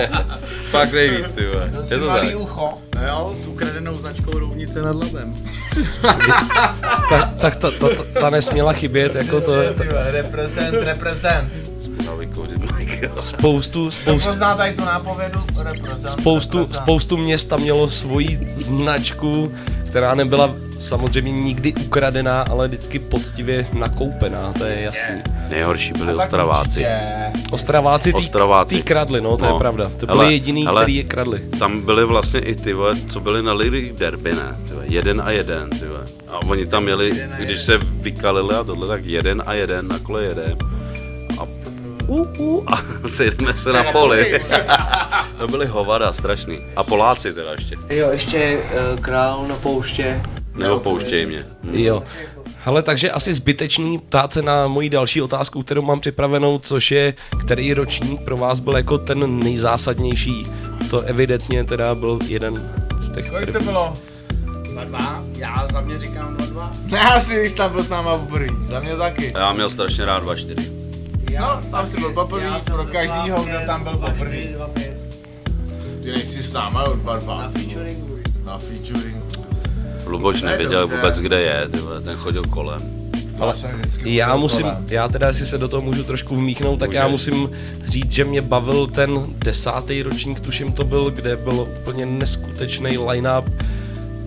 Fakt 0.72 0.94
nejvíc, 0.94 1.32
ty 1.32 1.46
vole. 1.48 1.72
Je 1.92 1.98
to 1.98 2.08
tak. 2.08 2.39
ucho. 2.39 2.87
No 3.01 3.08
jo, 3.08 3.36
s 3.44 3.48
ukradenou 3.48 3.98
značkou 3.98 4.39
rovnice 4.39 4.82
nad 4.82 4.96
labem. 4.96 5.36
Tak, 7.10 7.30
tak 7.42 7.56
ta, 7.56 7.72
ta, 7.72 7.88
ta, 7.89 8.20
ta 8.22 8.30
nesměla 8.30 8.74
chybět, 8.74 9.16
jako 9.16 9.42
to 9.42 9.54
je, 9.54 9.72
vole, 9.72 10.12
Represent, 10.12 10.75
represent. 10.84 11.50
Spoustu, 13.20 13.92
spoustu, 13.92 14.30
pozná 14.30 14.56
tady 14.56 14.74
tu 14.74 14.86
nápovědu? 14.86 15.39
Represent, 15.58 16.10
spoustu, 16.10 16.58
represent. 16.60 16.84
spoustu 16.84 17.18
měst 17.18 17.50
tam 17.50 17.62
mělo 17.62 17.88
svoji 17.89 18.39
značku, 18.56 19.51
která 19.89 20.16
nebyla 20.16 20.56
samozřejmě 20.79 21.31
nikdy 21.31 21.74
ukradená, 21.74 22.41
ale 22.41 22.67
vždycky 22.67 23.00
poctivě 23.00 23.67
nakoupená, 23.74 24.53
to 24.53 24.65
je 24.65 24.81
jasný. 24.81 25.22
Nejhorší 25.50 25.93
byli 25.93 26.15
Ostraváci. 26.15 26.86
Ostraváci 27.51 28.13
tý, 28.13 28.17
Ostraváci. 28.17 28.75
tý 28.75 28.81
kradli, 28.81 29.22
no, 29.22 29.38
to 29.38 29.46
je 29.46 29.53
pravda. 29.57 29.91
To 30.00 30.05
byli 30.05 30.17
hele, 30.19 30.34
jediný, 30.34 30.65
hele, 30.65 30.81
který 30.81 30.96
je 30.96 31.03
kradli. 31.03 31.39
Tam 31.60 31.81
byli 31.81 32.05
vlastně 32.05 32.39
i 32.39 32.55
ty 32.55 32.74
vole, 32.74 32.96
co 33.07 33.19
byli 33.19 33.43
na 33.43 33.53
Lyric 33.53 33.98
Derby, 33.98 34.36
ne? 34.36 34.55
Ty 34.67 34.74
vole, 34.74 34.86
jeden 34.88 35.22
a 35.22 35.31
jeden, 35.31 35.69
ty. 35.69 35.88
A 36.27 36.41
oni 36.46 36.65
tam 36.65 36.84
měli, 36.84 37.27
když 37.39 37.60
se 37.60 37.77
vykalili 37.77 38.55
a 38.55 38.63
tohle, 38.63 38.88
tak 38.88 39.05
jeden 39.05 39.43
a 39.46 39.53
jeden, 39.53 39.88
na 39.88 40.00
kole 40.00 40.24
jeden. 40.24 40.57
A 41.38 41.43
uh, 42.07 42.27
uh, 42.38 42.63
a 42.74 42.84
sejdeme 43.07 43.53
se 43.53 43.74
na 43.74 43.84
poli. 43.84 44.41
to 45.38 45.48
byly 45.48 45.65
hovada, 45.65 46.13
strašný. 46.13 46.60
A 46.75 46.84
Poláci 46.84 47.34
teda 47.34 47.51
ještě. 47.51 47.75
Jo, 47.89 48.10
ještě 48.12 48.57
uh, 48.93 49.00
král 49.00 49.46
na 49.50 49.55
pouště. 49.55 50.22
Neopouštěj 50.57 51.25
mě. 51.25 51.45
Jo. 51.71 52.03
Hele, 52.63 52.83
takže 52.83 53.11
asi 53.11 53.33
zbytečný 53.33 53.99
ptát 53.99 54.33
se 54.33 54.41
na 54.41 54.67
moji 54.67 54.89
další 54.89 55.21
otázku, 55.21 55.63
kterou 55.63 55.81
mám 55.81 55.99
připravenou, 55.99 56.59
což 56.59 56.91
je, 56.91 57.13
který 57.45 57.73
ročník 57.73 58.21
pro 58.21 58.37
vás 58.37 58.59
byl 58.59 58.77
jako 58.77 58.97
ten 58.97 59.39
nejzásadnější. 59.39 60.43
To 60.89 61.01
evidentně 61.01 61.63
teda 61.63 61.95
byl 61.95 62.19
jeden 62.27 62.71
z 63.01 63.11
těch 63.11 63.29
Kolik 63.29 63.51
to 63.51 63.59
bylo? 63.59 63.97
2-2, 64.63 65.23
já 65.37 65.67
za 65.71 65.81
mě 65.81 65.99
říkám 65.99 66.37
2-2. 66.37 66.69
Já 66.95 67.19
si 67.19 67.39
když 67.39 67.53
tam 67.53 67.71
byl 67.71 67.83
s 67.83 67.89
náma 67.89 68.17
poprvé. 68.17 68.47
Za 68.65 68.79
mě 68.79 68.95
taky. 68.95 69.33
Já 69.35 69.53
měl 69.53 69.69
strašně 69.69 70.05
rád 70.05 70.23
2-4. 70.23 70.71
No, 71.39 71.61
tam 71.71 71.87
si 71.87 71.97
byl 71.99 72.13
poprvé, 72.13 72.49
pro 72.65 72.85
každýho, 72.85 73.43
kdo 73.43 73.57
tam 73.65 73.83
byl 73.83 73.97
poprvé. 73.97 74.37
Ty 76.03 76.11
nejsi 76.11 76.43
s 76.43 76.53
náma 76.53 76.83
od 76.83 76.95
barba. 76.95 77.41
Na 77.41 77.49
featuringu. 77.49 78.17
Na 78.43 78.57
featuringu. 78.57 79.47
Luboš 80.09 80.41
nevěděl 80.41 80.87
vůbec, 80.87 81.19
kde 81.19 81.41
je, 81.41 81.67
ten 82.03 82.17
chodil 82.17 82.43
kolem. 82.43 82.81
Ale 83.39 83.53
já 84.03 84.35
musím, 84.35 84.65
já 84.87 85.07
teda, 85.07 85.27
jestli 85.27 85.45
se 85.45 85.57
do 85.57 85.67
toho 85.67 85.81
můžu 85.81 86.03
trošku 86.03 86.35
vmíchnout, 86.35 86.79
tak 86.79 86.91
já 86.91 87.07
Můžeš. 87.07 87.27
musím 87.33 87.49
říct, 87.85 88.11
že 88.11 88.25
mě 88.25 88.41
bavil 88.41 88.87
ten 88.87 89.19
desátý 89.37 90.01
ročník, 90.03 90.39
tuším 90.39 90.71
to 90.71 90.83
byl, 90.83 91.11
kde 91.11 91.35
byl 91.35 91.67
úplně 91.81 92.05
neskutečný 92.05 92.97
line-up 92.97 93.45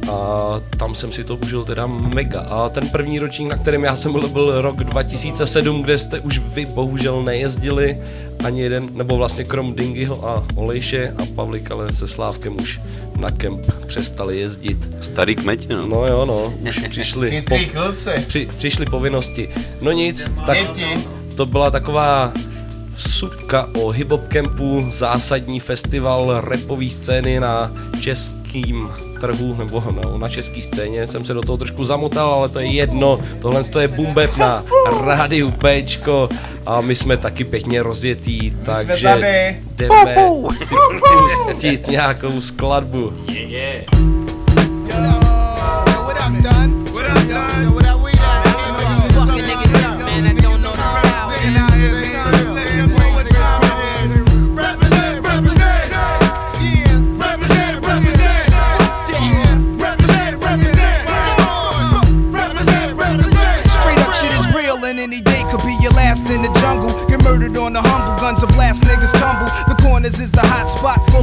a 0.09 0.61
tam 0.79 0.95
jsem 0.95 1.13
si 1.13 1.25
to 1.25 1.37
užil 1.37 1.65
teda 1.65 1.87
mega. 1.87 2.41
A 2.41 2.69
ten 2.69 2.89
první 2.89 3.19
ročník, 3.19 3.49
na 3.51 3.57
kterém 3.57 3.85
já 3.85 3.97
jsem 3.97 4.13
byl, 4.13 4.29
byl 4.29 4.63
rok 4.63 4.85
2007, 4.85 5.83
kde 5.83 5.99
jste 5.99 6.21
už 6.21 6.39
vy 6.39 6.67
bohužel 6.67 7.23
nejezdili 7.23 7.99
ani 8.45 8.61
jeden, 8.61 8.89
nebo 8.93 9.17
vlastně 9.17 9.45
krom 9.45 9.75
Dingyho 9.75 10.29
a 10.29 10.45
Olejše 10.55 11.15
a 11.19 11.27
Pavlika, 11.35 11.75
ale 11.75 11.93
se 11.93 12.09
Slávkem 12.09 12.57
už 12.61 12.81
na 13.17 13.31
kemp 13.31 13.73
přestali 13.87 14.41
jezdit. 14.41 14.89
Starý 15.01 15.37
kmeti, 15.37 15.67
no. 15.69 15.87
No 15.87 16.07
jo, 16.07 16.25
no, 16.27 16.55
už 16.69 16.79
přišli, 16.89 17.45
kluci. 17.73 18.11
při, 18.27 18.49
přišli 18.59 18.87
povinnosti. 18.87 19.49
No 19.81 19.93
nic, 19.93 20.31
tak 20.47 20.59
to 21.37 21.47
byla 21.47 21.71
taková 21.71 22.33
vsuvka 22.95 23.69
o 23.75 23.93
hip-hop 23.93 24.29
campu, 24.29 24.87
zásadní 24.91 25.61
festival 25.61 26.41
repové 26.41 26.91
scény 26.91 27.41
na 27.41 27.73
českým 28.01 28.89
trhu, 29.21 29.55
nebo 29.59 29.85
no, 29.91 30.19
na 30.19 30.29
české 30.29 30.63
scéně. 30.63 31.07
Jsem 31.07 31.25
se 31.25 31.35
do 31.35 31.43
toho 31.43 31.59
trošku 31.59 31.85
zamotal, 31.85 32.33
ale 32.33 32.49
to 32.49 32.59
je 32.59 32.67
jedno. 32.67 33.19
Tohle 33.39 33.65
to 33.65 33.81
je 33.81 33.89
Bumbeb 33.89 34.37
na 34.37 34.65
rádiu 35.01 35.51
Pčko 35.51 36.29
a 36.67 36.81
my 36.81 36.95
jsme 36.95 37.17
taky 37.17 37.45
pěkně 37.45 37.83
rozjetý, 37.83 38.51
takže 38.65 39.09
tady. 39.09 39.57
jdeme 39.77 40.17
si 40.65 40.75
pustit 40.75 41.89
nějakou 41.89 42.41
skladbu. 42.41 43.13
Straight 43.25 44.20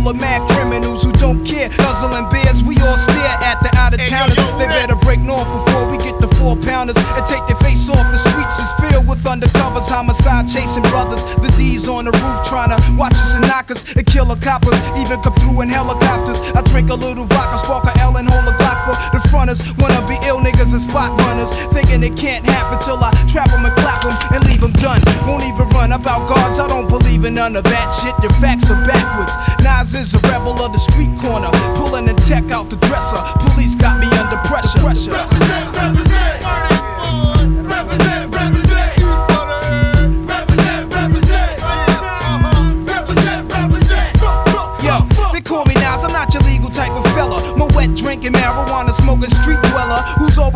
full 0.08 0.16
of 0.16 0.22
mad 0.22 0.42
criminals 0.52 1.04
who 1.04 1.12
don't 1.14 1.44
care. 1.44 1.70
Guzzling 1.70 2.30
beers, 2.32 2.64
we 2.64 2.76
all 2.80 2.98
stare 2.98 3.38
at 3.44 3.60
the 3.64 3.72
out 3.78 3.94
of 3.94 4.00
towners. 4.08 4.38
They 4.58 4.68
better 4.68 4.96
break 4.96 5.20
north 5.20 5.48
before 5.48 5.90
we 5.90 5.98
get 5.98 6.20
the 6.20 6.28
four 6.36 6.56
pounders 6.56 6.96
and 6.98 7.26
take 7.26 7.44
their 7.48 7.60
face 7.60 7.90
off. 7.90 8.08
The 8.12 8.18
streets 8.18 8.58
is 8.60 8.72
filled 8.80 9.08
with 9.08 9.24
undercovers, 9.24 9.88
homicide 9.90 10.48
chasing 10.48 10.84
brothers. 10.84 11.24
The 11.44 11.52
D's 11.58 11.88
on 11.88 12.06
the 12.06 12.12
roof 12.12 12.38
trying 12.48 12.72
to 12.72 12.80
watch 12.96 13.20
us 13.20 13.36
and 13.36 13.48
knock 13.48 13.72
us 13.72 13.84
and 13.96 14.06
kill 14.06 14.32
a 14.32 14.38
coppers. 14.38 14.80
Even 14.96 15.20
come 15.22 15.36
through 15.36 15.62
in 15.62 15.70
helicopters. 15.70 16.40
I 16.56 16.62
drink 16.62 16.90
a 16.90 16.96
little 16.96 17.26
vodka, 17.26 17.58
spark 17.60 17.84
a 17.86 17.94
L 18.00 18.16
and 18.18 18.28
hold 18.30 18.48
a 18.48 18.56
Glock 18.56 18.80
for 18.88 18.96
the 19.12 19.22
fronters. 19.28 19.60
Wanna 19.78 20.02
be 20.08 20.16
ill 20.28 20.40
niggas 20.40 20.72
and 20.72 20.82
spot 20.82 21.12
runners. 21.28 21.52
Thinking 21.76 22.04
it 22.04 22.16
can't 22.16 22.46
happen 22.46 22.80
till 22.80 23.00
I 23.04 23.12
trap 23.28 23.52
them 23.52 23.66
and 23.66 23.76
clap 23.76 24.02
them 24.02 24.16
and 24.32 24.46
leave 24.48 24.62
them 24.62 24.72
done. 24.80 25.02
Won't 25.28 25.44
even 25.44 25.67
about 25.98 26.30
guards, 26.30 26.60
I 26.60 26.68
don't 26.68 26.88
believe 26.88 27.26
in 27.26 27.34
none 27.34 27.56
of 27.56 27.64
that 27.64 27.90
shit. 27.90 28.14
Your 28.22 28.32
facts 28.34 28.70
are 28.70 28.86
backwards. 28.86 29.34
Nas 29.64 29.94
is 29.94 30.14
a 30.14 30.20
rebel 30.30 30.54
of 30.62 30.72
the 30.72 30.80
street 30.80 31.12
corner. 31.20 31.50
Pulling 31.76 32.08
and 32.08 32.18
tech 32.20 32.52
out 32.52 32.70
the 32.70 32.78
dresser. 32.88 33.18
Police 33.50 33.76
got 33.76 34.00
me 34.00 34.08
under 34.18 34.38
pressure. 34.48 34.80
pressure. 34.80 35.67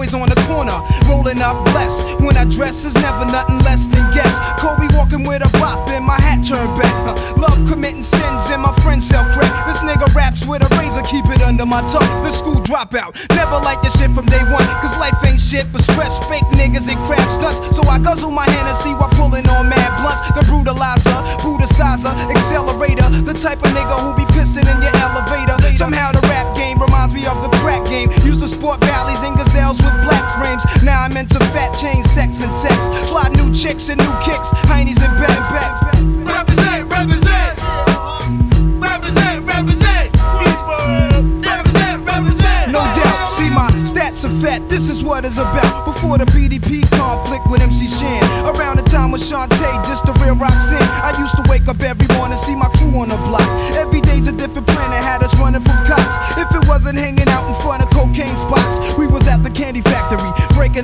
Always 0.01 0.13
on 0.13 0.29
the 0.29 0.39
corner, 0.47 0.73
rolling 1.05 1.41
up 1.41 1.59
blessed. 1.69 2.07
When 2.21 2.37
I 2.37 2.45
dress 2.45 2.85
is 2.85 2.95
never 2.95 3.25
nothing 3.25 3.59
less 3.59 3.87
than 3.87 4.01
guess. 4.15 4.39
Kobe 4.57 4.87
walking 4.95 5.27
with 5.27 5.43
a 5.43 5.51
bop 5.59 5.89
and 5.89 6.05
my 6.05 6.15
hat 6.15 6.41
turned 6.41 6.73
back. 6.79 6.95
Huh. 7.05 7.13
Love 7.35 7.59
committing 7.69 8.03
sins 8.03 8.49
and 8.49 8.61
my 8.61 8.73
friends 8.81 9.05
sell 9.05 9.25
crack. 9.35 9.51
This 9.67 9.83
nigga 9.83 10.07
raps 10.15 10.47
with 10.47 10.63
a 10.63 10.69
razor, 10.79 11.03
keep 11.03 11.25
it 11.27 11.41
under 11.43 11.65
my 11.65 11.81
tongue. 11.91 12.07
The 12.23 12.31
school 12.31 12.61
dropout, 12.63 13.13
never 13.35 13.59
like 13.61 13.81
this 13.81 13.93
shit 13.99 14.11
from 14.11 14.25
day 14.25 14.41
one. 14.47 14.65
Cause 14.79 14.95
life 14.97 15.17
ain't 15.27 15.41
shit 15.41 15.67
but 15.71 15.81
stress, 15.81 16.17
fake 16.31 16.47
niggas 16.55 16.87
and 16.87 16.97
crap 17.05 17.27
stunts. 17.29 17.59
So 17.75 17.83
I 17.85 17.99
guzzle 17.99 18.31
my 18.31 18.47
hand 18.47 18.67
and 18.71 18.77
see 18.77 18.93
why 18.95 19.11
pulling 19.13 19.47
on 19.51 19.69
mad 19.69 19.91
blunts. 19.99 20.23
The 20.33 20.47
brutalizer, 20.47 21.19
brutalizer, 21.43 22.13
accelerator. 22.31 23.07
The 23.27 23.35
type 23.35 23.59
of 23.59 23.69
nigga 23.75 23.95
who 24.01 24.15
be 24.15 24.25
pissing 24.31 24.65
in 24.65 24.77
your 24.81 24.95
elevator. 25.03 25.59
Somehow 25.75 26.11
the 26.11 26.21
rap 26.29 26.55
game 26.55 26.77
reminds 26.79 27.13
me 27.13 27.25
of 27.25 27.41
the 27.41 27.49
crack 27.59 27.83
game. 27.85 28.09
Used 28.25 28.41
to 28.41 28.47
sport 28.47 28.79
valleys 28.81 29.21
and 29.23 29.35
gazelles 29.35 29.77
with 29.77 29.93
black 30.03 30.25
frames. 30.37 30.63
Now 30.83 31.03
I'm 31.03 31.15
into 31.17 31.39
fat 31.51 31.73
chain, 31.73 32.03
sex 32.03 32.41
and 32.41 32.51
text. 32.57 33.09
Fly 33.09 33.29
new 33.33 33.51
chicks 33.53 33.89
and 33.89 33.99
new 33.99 34.13
kicks, 34.21 34.49
heinies 34.69 35.01
and 35.01 35.13
bags, 35.17 35.49
bags. 35.49 35.81
Represent, 36.25 36.89
represent. 36.89 37.59
Represent, 38.79 39.45
represent. 39.45 40.09
Represent, 41.43 41.97
represent. 42.05 42.71
No 42.71 42.81
doubt, 42.93 43.27
see 43.27 43.49
my 43.49 43.69
stats 43.83 44.23
are 44.25 44.35
fat, 44.41 44.69
this 44.69 44.89
is 44.89 45.03
what 45.03 45.25
it's 45.25 45.37
about. 45.37 45.85
Before 45.85 46.17
the 46.17 46.25
PDP 46.25 46.81
conflict 46.97 47.45
with 47.49 47.61
MC 47.61 47.87
Shan. 47.87 48.23
Around 48.45 48.77
the 48.79 48.87
time 48.87 49.11
with 49.11 49.21
Shantae, 49.21 49.83
just 49.85 50.05
the 50.05 50.13
real 50.23 50.35
Roxanne. 50.35 50.81
I 51.03 51.13
used 51.19 51.35
to 51.37 51.43
wake 51.49 51.67
up 51.67 51.81
every 51.81 52.07
morning, 52.15 52.37
see 52.37 52.55
my 52.55 52.69
crew 52.77 53.01
on 53.01 53.09
the 53.09 53.17
block. 53.27 53.47
Every 53.75 54.01
day's 54.01 54.27
a 54.27 54.31
different 54.31 54.67
planet, 54.67 55.03
had 55.03 55.21
us 55.23 55.33
running 55.39 55.61
from 55.61 55.77
cops. 55.85 56.17
If 56.37 56.49
it 56.55 56.67
wasn't 56.67 56.97
hanging 56.97 57.27
out 57.29 57.47
in 57.47 57.53
front 57.61 57.83
of 57.83 57.90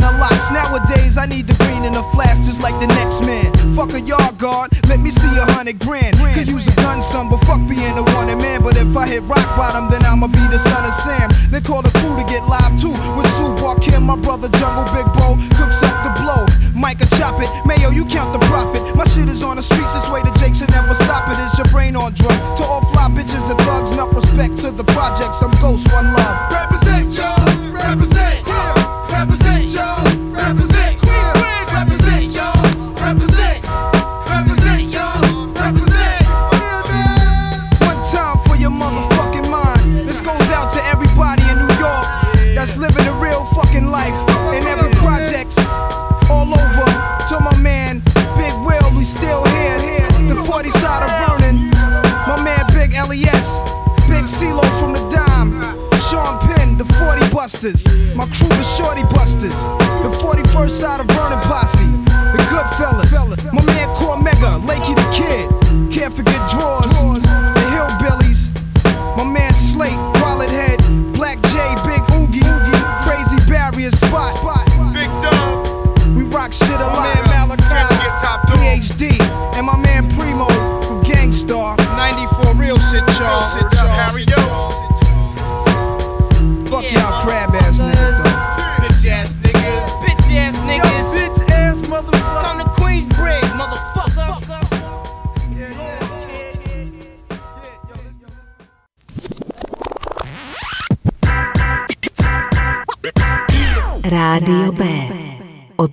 the 0.08 0.18
locks. 0.20 0.48
Nowadays, 0.52 1.18
I 1.20 1.28
need 1.28 1.48
the 1.48 1.58
green 1.64 1.84
in 1.84 1.92
the 1.92 2.04
flash, 2.16 2.40
just 2.48 2.64
like 2.64 2.80
the 2.80 2.88
next 2.88 3.28
man. 3.28 3.52
Fuck 3.76 3.94
a 3.94 4.02
yard 4.02 4.40
guard, 4.40 4.72
let 4.88 5.00
me 5.04 5.12
see 5.12 5.30
a 5.38 5.46
hundred 5.52 5.80
grand. 5.84 6.16
Could 6.34 6.48
use 6.48 6.68
a 6.68 6.76
gun, 6.80 7.02
son, 7.02 7.30
but 7.30 7.44
fuck 7.44 7.62
being 7.68 7.96
a 8.00 8.04
wanted 8.16 8.40
man. 8.40 8.64
But 8.64 8.80
if 8.80 8.96
I 8.96 9.08
hit 9.08 9.24
rock 9.28 9.46
bottom, 9.60 9.92
then 9.92 10.06
I'ma 10.06 10.28
be 10.28 10.44
the 10.48 10.60
son 10.60 10.86
of 10.88 10.96
Sam. 10.96 11.28
They 11.52 11.62
call 11.62 11.82
the 11.84 11.92
crew 12.00 12.16
to 12.16 12.26
get 12.26 12.44
live 12.48 12.80
too. 12.80 12.96
With 13.16 13.28
Sue 13.36 13.54
Kim, 13.84 14.04
my 14.04 14.16
brother 14.16 14.50
Jungle 14.58 14.88
Big 14.96 15.06
Bro, 15.14 15.38
cooks 15.60 15.84
up 15.84 15.98
the 16.06 16.12
blow. 16.24 16.48
Micah 16.74 17.10
chop 17.18 17.42
it, 17.42 17.50
Mayo, 17.66 17.90
you 17.90 18.06
count 18.06 18.32
the 18.32 18.42
profit. 18.48 18.82
My 18.96 19.06
shit 19.06 19.28
is 19.28 19.44
on 19.44 19.58
the 19.58 19.66
streets, 19.66 19.94
this 19.94 20.10
way 20.10 20.22
the 20.22 20.34
Jakes 20.40 20.62
will 20.62 20.72
never 20.72 20.94
stop 20.94 21.28
it. 21.30 21.38
Is 21.42 21.58
your 21.58 21.68
brain 21.74 21.96
on 21.96 22.14
drugs? 22.14 22.62
To 22.62 22.64
all 22.66 22.86
fly 22.94 23.10
bitches 23.10 23.50
and 23.50 23.60
thugs, 23.66 23.92
enough 23.92 24.14
respect 24.14 24.58
to 24.64 24.72
the 24.72 24.86
projects. 24.96 25.42
I'm 25.42 25.52
ghost, 25.62 25.92
one 25.94 26.14
love. 26.14 26.57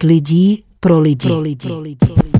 Lidí 0.04 0.62
pro 0.80 1.00
lidi. 1.00 1.28
Pro 1.28 1.40
lidi. 1.40 1.68
Hardcore. 1.68 2.33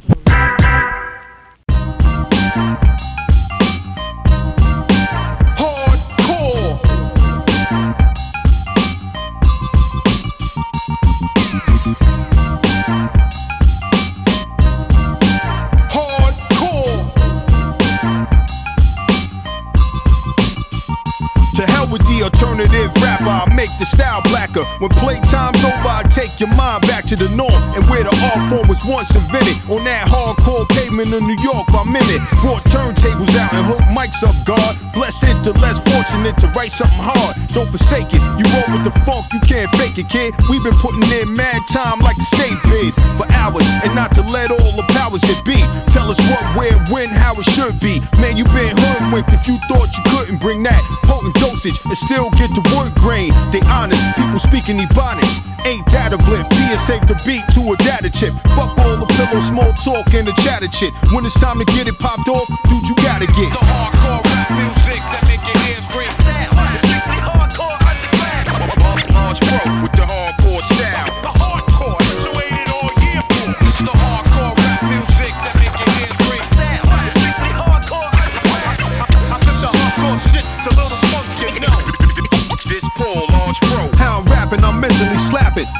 The 23.84 24.00
style 24.00 24.22
blacker. 24.32 24.64
When 24.80 24.88
playtime's 24.96 25.60
over, 25.60 25.92
I 25.92 26.08
take 26.08 26.40
your 26.40 26.48
mind 26.56 26.88
back 26.88 27.04
to 27.12 27.16
the 27.20 27.28
norm 27.36 27.52
and 27.76 27.84
where 27.92 28.00
the 28.00 28.16
art 28.32 28.40
form 28.48 28.64
was 28.64 28.80
once 28.88 29.12
invented. 29.12 29.60
On 29.68 29.84
that 29.84 30.08
hardcore 30.08 30.64
pavement 30.72 31.12
of 31.12 31.20
New 31.20 31.36
York 31.44 31.68
by 31.68 31.84
minute. 31.84 32.24
Brought 32.40 32.64
turntables 32.72 33.36
out 33.36 33.52
and 33.52 33.60
hook 33.68 33.84
mics 33.92 34.24
up, 34.24 34.32
God. 34.48 34.72
Bless 34.96 35.20
it 35.20 35.36
the 35.44 35.52
less 35.60 35.76
fortunate 35.84 36.32
to 36.40 36.48
write 36.56 36.72
something 36.72 36.96
hard. 36.96 37.36
Don't 37.52 37.68
forsake 37.68 38.08
it. 38.08 38.24
You 38.40 38.48
roll 38.56 38.72
with 38.72 38.88
the 38.88 38.94
funk, 39.04 39.28
you 39.36 39.40
can't 39.44 39.68
fake 39.76 40.00
it, 40.00 40.08
kid. 40.08 40.32
We've 40.48 40.64
been 40.64 40.80
putting 40.80 41.04
in 41.20 41.36
mad 41.36 41.60
time 41.68 42.00
like 42.00 42.16
the 42.16 42.24
state 42.24 42.56
bid 42.64 42.96
for 43.20 43.28
hours 43.36 43.68
and 43.84 43.92
not 43.92 44.16
to 44.16 44.24
let 44.32 44.48
all 44.48 44.72
the 44.80 44.88
powers 44.96 45.20
that 45.28 45.44
be. 45.44 45.60
Tell 45.92 46.08
us 46.08 46.16
what, 46.32 46.40
where, 46.56 46.72
when, 46.88 47.12
how 47.12 47.36
it 47.36 47.44
should 47.52 47.76
be. 47.84 48.00
Man, 48.16 48.40
you 48.40 48.48
been 48.56 48.72
hoodwinked 48.72 49.28
if 49.28 49.44
you 49.44 49.60
thought 49.68 49.92
you 49.92 50.02
couldn't 50.08 50.40
bring 50.40 50.64
that 50.64 50.80
potent 51.04 51.36
dosage 51.36 51.76
and 51.84 51.96
still 52.08 52.32
get 52.40 52.48
the 52.56 52.64
word 52.72 52.96
grain. 52.96 53.28
They 53.52 53.60
honest, 53.74 54.02
people 54.14 54.38
speaking 54.38 54.78
ebonics. 54.78 55.42
Ain't 55.66 55.84
that 55.90 56.12
a 56.14 56.18
blip? 56.22 56.46
Being 56.48 56.78
safe 56.78 57.02
to 57.10 57.16
beat 57.26 57.42
to 57.58 57.60
a 57.72 57.76
data 57.82 58.08
chip. 58.08 58.32
Fuck 58.54 58.78
all 58.78 58.96
the 58.96 59.08
pillow, 59.18 59.40
small 59.40 59.72
talk, 59.82 60.06
and 60.14 60.28
the 60.28 60.34
chatter 60.46 60.70
shit. 60.70 60.94
When 61.10 61.26
it's 61.26 61.38
time 61.40 61.58
to 61.58 61.66
get 61.74 61.88
it 61.88 61.98
popped 61.98 62.28
off, 62.28 62.46
dude, 62.70 62.86
you 62.86 62.94
gotta 63.02 63.26
get 63.26 63.50
the 63.50 63.64
hardcore 63.66 64.22
rap 64.22 64.48
music 64.54 65.00
that 65.10 65.33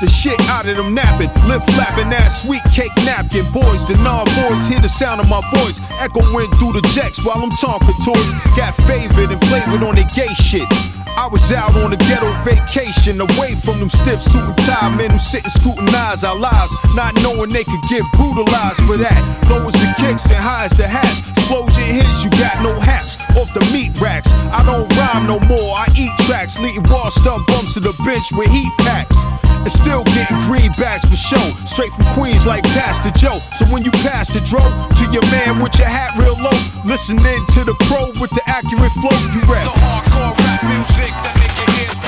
the 0.04 0.10
shit 0.12 0.38
out 0.52 0.68
of 0.68 0.76
them 0.76 0.92
napping. 0.92 1.32
Lip 1.48 1.64
flapping 1.72 2.10
that 2.10 2.28
sweet 2.28 2.60
cake 2.76 2.92
napkin. 3.08 3.44
Boys, 3.56 3.80
the 3.88 3.96
non-boys 4.04 4.68
hear 4.68 4.80
the 4.80 4.88
sound 4.88 5.20
of 5.20 5.28
my 5.32 5.40
voice 5.56 5.80
echoing 5.96 6.50
through 6.60 6.76
the 6.76 6.84
jacks 6.92 7.24
while 7.24 7.40
I'm 7.40 7.54
talking 7.56 7.96
toys. 8.04 8.30
Got 8.52 8.76
favored 8.84 9.32
and 9.32 9.40
played 9.48 9.64
with 9.72 9.80
on 9.80 9.96
their 9.96 10.08
gay 10.12 10.28
shit. 10.36 10.68
I 11.16 11.30
was 11.30 11.40
out 11.52 11.72
on 11.80 11.94
a 11.94 11.96
ghetto 11.96 12.28
vacation, 12.44 13.16
away 13.20 13.54
from 13.54 13.78
them 13.78 13.88
stiff 13.88 14.20
suit 14.20 14.44
and 14.44 14.58
tie 14.66 14.90
men 14.92 15.10
who 15.14 15.18
sit 15.18 15.44
and 15.44 15.52
scrutinize 15.52 16.24
our 16.24 16.36
lives, 16.36 16.72
not 16.92 17.14
knowing 17.22 17.48
they 17.54 17.64
could 17.64 17.84
get 17.88 18.02
brutalized 18.18 18.82
for 18.84 18.98
that. 18.98 19.16
Low 19.48 19.64
as 19.64 19.72
the 19.72 19.88
kicks 19.96 20.28
and 20.28 20.42
high 20.42 20.66
as 20.66 20.74
the 20.76 20.86
hats. 20.86 21.22
Explosion 21.38 21.86
hits, 21.96 22.24
you 22.24 22.30
got 22.36 22.60
no 22.60 22.74
hats 22.76 23.16
off 23.38 23.48
the 23.54 23.64
meat 23.72 23.94
racks. 24.00 24.28
I 24.52 24.66
don't 24.66 24.90
rhyme 24.98 25.24
no 25.30 25.38
more, 25.48 25.72
I 25.78 25.86
eat 25.96 26.12
tracks, 26.26 26.58
leading 26.58 26.82
washed 26.90 27.24
up 27.24 27.46
bumps 27.46 27.74
to 27.74 27.80
the 27.80 27.94
bench 28.04 28.28
with 28.34 28.50
heat 28.50 28.72
packs. 28.84 29.16
And 29.64 29.72
still 29.72 30.05
getting 30.12 30.37
greenbacks 30.44 31.09
for 31.09 31.16
show. 31.16 31.40
Straight 31.64 31.90
from 31.92 32.05
Queens 32.12 32.44
like 32.44 32.64
Pastor 32.77 33.11
Joe. 33.16 33.38
So 33.57 33.64
when 33.72 33.83
you 33.83 33.90
pass 34.05 34.29
the 34.29 34.40
dro 34.44 34.61
to 34.61 35.05
your 35.11 35.24
man 35.33 35.62
with 35.62 35.79
your 35.79 35.88
hat 35.88 36.12
real 36.20 36.37
low, 36.37 36.59
listening 36.85 37.40
to 37.57 37.64
the 37.64 37.72
pro 37.88 38.12
with 38.20 38.31
the 38.37 38.42
accurate 38.44 38.92
flow, 39.00 39.16
you 39.33 39.40
rap. 39.48 39.64
The 39.64 39.81
hardcore 39.81 40.37
rap 40.37 40.61
music 40.68 41.09
that 41.24 41.33
make 41.40 41.57
your 41.57 42.03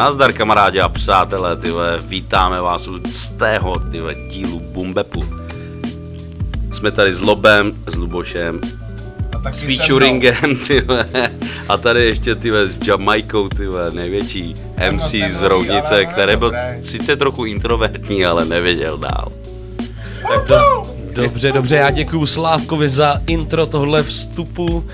Nazdar 0.00 0.32
kamarádi 0.32 0.80
a 0.80 0.88
přátelé, 0.88 1.56
ty 1.56 1.70
vole, 1.70 1.98
vítáme 2.00 2.60
vás 2.60 2.88
u 2.88 3.00
z 3.10 3.30
tého, 3.30 3.78
ty 3.90 4.00
vole, 4.00 4.14
dílu 4.28 4.60
Bumbepu. 4.60 5.24
Jsme 6.72 6.90
tady 6.90 7.14
s 7.14 7.20
Lobem, 7.20 7.72
s 7.86 7.94
Lubošem, 7.94 8.60
taky 9.42 9.56
s 9.56 9.60
featuringem, 9.60 10.56
ty 10.66 10.80
vole, 10.80 11.06
a 11.68 11.76
tady 11.76 12.04
ještě, 12.04 12.34
ty 12.34 12.50
vole, 12.50 12.66
s 12.66 12.78
Jamaikou, 12.86 13.48
ty 13.48 13.66
vole, 13.66 13.90
největší 13.90 14.54
MC 14.90 15.14
z 15.28 15.42
ale 15.42 16.06
který 16.06 16.36
byl 16.36 16.48
dobré. 16.48 16.78
sice 16.82 17.16
trochu 17.16 17.44
introvertní, 17.44 18.26
ale 18.26 18.44
nevěděl 18.44 18.98
dál. 18.98 19.32
Tak 20.28 20.48
do, 20.48 20.86
dobře, 21.12 21.52
dobře, 21.52 21.76
já 21.76 21.90
děkuju 21.90 22.26
Slávkovi 22.26 22.88
za 22.88 23.20
intro 23.26 23.66
tohle 23.66 24.02
vstupu. 24.02 24.84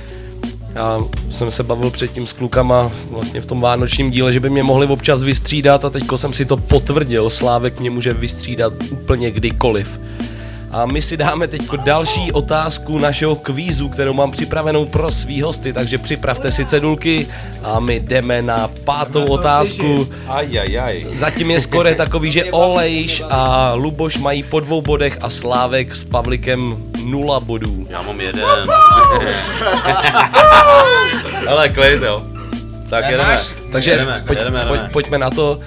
Já 0.76 1.02
jsem 1.30 1.50
se 1.50 1.62
bavil 1.62 1.90
předtím 1.90 2.26
s 2.26 2.32
klukama 2.32 2.92
vlastně 3.10 3.40
v 3.40 3.46
tom 3.46 3.60
vánočním 3.60 4.10
díle, 4.10 4.32
že 4.32 4.40
by 4.40 4.50
mě 4.50 4.62
mohli 4.62 4.86
občas 4.86 5.22
vystřídat 5.22 5.84
a 5.84 5.90
teďko 5.90 6.18
jsem 6.18 6.32
si 6.32 6.44
to 6.44 6.56
potvrdil. 6.56 7.30
Slávek 7.30 7.80
mě 7.80 7.90
může 7.90 8.12
vystřídat 8.12 8.72
úplně 8.90 9.30
kdykoliv. 9.30 10.00
A 10.70 10.86
my 10.86 11.02
si 11.02 11.16
dáme 11.16 11.48
teď 11.48 11.62
další 11.84 12.32
otázku 12.32 12.98
našeho 12.98 13.36
kvízu, 13.36 13.88
kterou 13.88 14.12
mám 14.12 14.30
připravenou 14.30 14.84
pro 14.86 15.10
svý 15.10 15.42
hosty, 15.42 15.72
takže 15.72 15.98
připravte 15.98 16.52
si 16.52 16.64
cedulky 16.64 17.26
a 17.62 17.80
my 17.80 18.00
jdeme 18.00 18.42
na 18.42 18.70
pátou 18.84 19.24
otázku. 19.24 20.08
Ajajaj. 20.28 21.06
Zatím 21.12 21.50
je 21.50 21.60
skore 21.60 21.94
takový, 21.94 22.30
že 22.30 22.44
Olejš 22.44 23.22
a 23.30 23.72
Luboš 23.74 24.18
mají 24.18 24.42
po 24.42 24.60
dvou 24.60 24.82
bodech 24.82 25.18
a 25.20 25.30
Slávek 25.30 25.96
s 25.96 26.04
Pavlikem 26.04 26.76
nula 27.04 27.40
bodů. 27.40 27.86
Já 27.90 28.02
mám 28.02 28.20
jeden. 28.20 28.44
Ale 31.48 31.68
klid, 31.68 32.02
jo. 32.02 32.22
Tak 32.90 33.04
jedeme. 33.10 33.38
Takže 33.72 33.90
jedeme, 33.90 34.22
pojď, 34.26 34.38
jedeme, 34.38 34.58
pojď, 34.58 34.70
jedeme. 34.70 34.88
pojďme 34.92 35.18
na 35.18 35.30
to. 35.30 35.60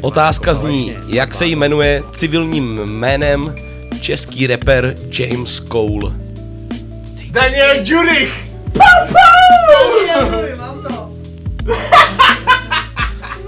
Otázka 0.00 0.54
zní, 0.54 0.96
jak 1.06 1.34
se 1.34 1.46
jmenuje 1.46 2.02
civilním 2.12 2.76
jménem 2.84 3.54
český 4.00 4.46
rapper 4.46 4.96
James 5.18 5.60
Cole? 5.60 6.12
Daniel 7.30 7.70
Jurich! 7.84 8.48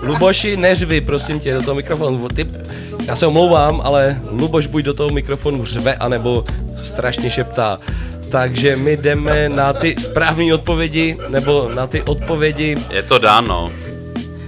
Luboši, 0.02 0.56
neřvi, 0.56 1.00
prosím 1.00 1.40
tě, 1.40 1.54
do 1.54 1.62
toho 1.62 1.74
mikrofonu. 1.74 2.28
Ty, 2.28 2.46
já 3.06 3.16
se 3.16 3.26
omlouvám, 3.26 3.80
ale 3.84 4.20
Luboš 4.30 4.66
buď 4.66 4.84
do 4.84 4.94
toho 4.94 5.10
mikrofonu 5.10 5.64
řve, 5.64 5.94
anebo 5.94 6.44
strašně 6.82 7.30
šeptá. 7.30 7.78
Takže 8.30 8.76
my 8.76 8.96
jdeme 8.96 9.48
na 9.48 9.72
ty 9.72 9.96
správné 9.98 10.54
odpovědi, 10.54 11.16
nebo 11.28 11.70
na 11.74 11.86
ty 11.86 12.02
odpovědi. 12.02 12.76
Je 12.90 13.02
to 13.02 13.18
dáno. 13.18 13.72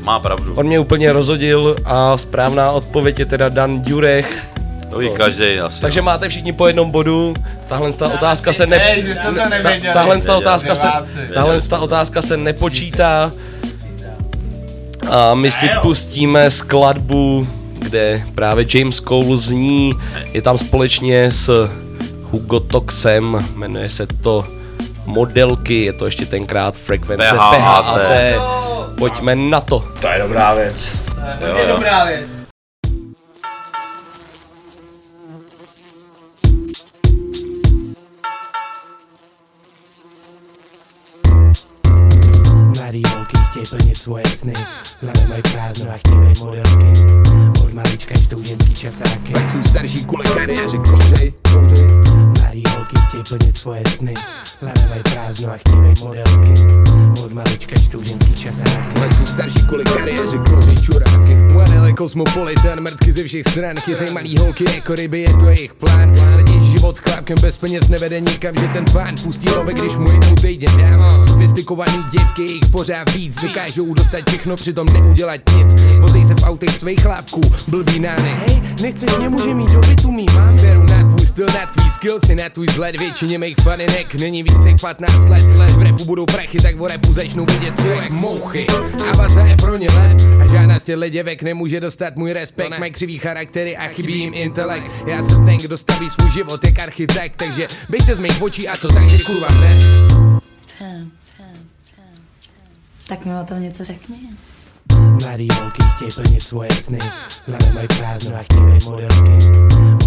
Má 0.02 0.20
pravdu. 0.20 0.54
On 0.54 0.66
mě 0.66 0.78
úplně 0.78 1.12
rozhodil 1.12 1.76
a 1.84 2.16
správná 2.16 2.70
odpověď 2.70 3.18
je 3.18 3.26
teda 3.26 3.48
Dan 3.48 3.80
Durech. 3.82 4.46
To 4.90 4.98
ví 4.98 5.10
každý 5.10 5.58
asi. 5.60 5.80
Takže 5.80 6.02
máte 6.02 6.28
všichni 6.28 6.52
po 6.52 6.66
jednom 6.66 6.90
bodu. 6.90 7.34
Tahle 7.68 7.92
ta 7.92 8.06
otázka 8.08 8.52
se 8.52 8.66
ne... 8.66 8.96
Že 9.02 9.14
to. 9.14 9.34
Tahle 9.92 10.20
ta 10.20 10.36
otázka 10.36 10.74
se, 10.74 10.88
tahle 11.34 11.60
ta 11.60 11.78
otázka 11.78 12.22
se 12.22 12.36
nepočítá. 12.36 13.32
A 15.10 15.34
my 15.34 15.52
si 15.52 15.70
pustíme 15.82 16.50
skladbu, 16.50 17.46
kde 17.78 18.22
právě 18.34 18.66
James 18.74 18.96
Cole 18.96 19.36
zní. 19.36 19.94
Je 20.32 20.42
tam 20.42 20.58
společně 20.58 21.32
s 21.32 21.68
Hugo 22.22 22.60
Toxem, 22.60 23.48
jmenuje 23.54 23.90
se 23.90 24.06
to 24.06 24.44
Modelky, 25.06 25.84
je 25.84 25.92
to 25.92 26.04
ještě 26.04 26.26
tenkrát 26.26 26.76
frekvence 26.76 27.34
PHAT. 27.34 27.56
PHAT. 27.56 28.71
Pojďme 28.98 29.36
na 29.36 29.60
to. 29.60 29.84
To 30.00 30.08
je 30.08 30.18
dobrá 30.18 30.54
věc. 30.54 30.96
To 31.38 31.46
je 31.46 31.66
dobrá 31.66 32.04
věc. 32.04 32.28
Mladý 42.76 43.02
holky 43.14 43.36
chtějí 43.50 43.66
plnit 43.70 43.96
svoje 43.96 44.24
sny 44.26 44.52
Hlavy 45.00 45.28
mají 45.28 45.42
prázdno 45.42 45.90
a 45.90 45.96
chtějí 45.96 46.20
být 46.20 46.38
modelky 46.44 46.92
Od 47.64 47.72
malička 47.72 48.14
čtou 48.14 48.42
ženský 48.42 48.74
časáky 48.74 49.32
Pak 49.32 49.50
jsou 49.50 49.62
starší 49.62 50.04
kvůli 50.04 50.24
kariéře 50.24 50.78
kouřej, 50.78 51.32
kouřej 51.52 52.11
Mladý 52.52 52.64
holky 52.76 52.96
chtějí 53.08 53.22
plnit 53.28 53.56
svoje 53.56 53.82
sny. 53.88 54.14
Mají 54.88 55.02
prázdno 55.02 55.52
a 55.52 55.56
chtějí 55.56 55.76
být 55.76 56.02
modelky. 56.04 56.54
Od 57.24 57.32
malička 57.32 57.76
čtou 57.80 58.02
ženský 58.02 58.34
časáky 58.34 59.14
jsou 59.16 59.26
starší 59.26 59.66
kvůli 59.66 59.84
kariéře 59.84 60.38
kouřej 60.50 60.76
čuráky. 60.82 61.36
One 61.56 61.92
kosmopolitan, 61.92 62.80
mrtky 62.80 63.12
ze 63.12 63.24
všech 63.24 63.44
stran. 63.50 63.76
Chytej 63.76 64.10
malý 64.10 64.38
holky 64.38 64.64
jako 64.74 64.94
ryby, 64.94 65.20
je 65.20 65.36
to 65.36 65.48
jejich 65.48 65.74
plán. 65.74 66.14
Lidi 66.36 66.60
život 66.60 66.96
s 66.96 66.98
chlápkem 66.98 67.38
bez 67.40 67.58
peněz 67.58 67.88
nevede 67.88 68.20
nikam 68.20 68.54
Že 68.60 68.68
ten 68.68 68.84
pán 68.92 69.14
pustí 69.22 69.48
love, 69.48 69.72
když 69.72 69.96
mu 69.96 70.10
jednou 70.10 70.34
týdně 70.34 70.68
dám 70.78 71.24
Sofistikovaný 71.24 72.04
děvky, 72.12 72.42
jich 72.42 72.70
pořád 72.70 73.14
víc 73.14 73.42
Dokážou 73.42 73.94
dostat 73.94 74.20
všechno, 74.28 74.56
přitom 74.56 74.86
neudělat 74.92 75.40
nic. 75.56 75.74
Vozej 76.00 76.26
se 76.26 76.34
v 76.34 76.42
autech 76.42 76.70
svých 76.70 77.02
chlápků, 77.02 77.40
blbý 77.68 77.98
nány. 77.98 78.34
Hej, 78.46 78.62
nechceš 78.82 79.16
mě, 79.18 79.28
může 79.28 79.54
mít 79.54 79.70
do 79.70 79.80
bytu 79.80 80.10
mý 80.10 80.26
mám. 80.34 80.52
Seru 80.52 80.82
na 80.82 81.02
tvůj 81.02 81.11
styl, 81.32 81.46
na 81.46 81.66
tvůj 81.66 81.90
skillsy, 81.90 82.34
na 82.34 82.48
tvůj 82.48 82.66
vzhled 82.66 83.00
Většině 83.00 83.38
mých 83.38 83.56
faninek 83.62 84.14
není 84.14 84.42
víc 84.42 84.64
jak 84.66 84.80
15 84.80 85.26
let 85.28 85.42
v 85.70 85.82
repu 85.82 86.04
budou 86.04 86.26
prachy, 86.26 86.58
tak 86.58 86.80
o 86.80 86.88
repu 86.88 87.12
začnou 87.12 87.44
vidět 87.44 87.76
co 87.76 87.90
jak 87.90 88.10
mouchy. 88.10 88.66
Avatar 89.12 89.46
je 89.46 89.56
pro 89.56 89.76
ně 89.76 89.88
lep 89.88 90.18
a 90.42 90.46
žádná 90.46 90.80
z 90.80 90.84
těchto 90.84 91.08
děvek 91.08 91.42
nemůže 91.42 91.80
dostat 91.80 92.16
můj 92.16 92.32
respekt. 92.32 92.78
Mají 92.78 92.92
křivý 92.92 93.18
charaktery 93.18 93.76
a 93.76 93.88
chybí 93.88 94.18
jim 94.18 94.34
intelekt. 94.34 94.86
Já 95.06 95.22
jsem 95.22 95.46
ten, 95.46 95.56
kdo 95.56 95.76
staví 95.76 96.10
svůj 96.10 96.30
život 96.30 96.64
jak 96.64 96.78
architekt 96.78 97.36
Takže 97.36 97.66
běžte 97.88 98.14
z 98.14 98.18
mých 98.18 98.42
očí 98.42 98.68
a 98.68 98.76
to 98.76 98.88
takže 98.88 99.18
kurva 99.18 99.48
hned 99.48 99.82
Tak 103.08 103.24
mi 103.24 103.32
o 103.42 103.44
tom 103.44 103.62
něco 103.62 103.84
řekni. 103.84 104.16
Mladý 105.22 105.48
holky 105.60 105.82
chtějí 105.96 106.10
plnit 106.10 106.42
svoje 106.42 106.70
sny. 106.74 106.98
Hlavy 107.46 107.74
mají 107.74 107.88
prázdno 107.88 108.36
a 108.36 108.42
chtějí 108.42 108.66
být 108.66 108.84
modelky. 108.84 109.48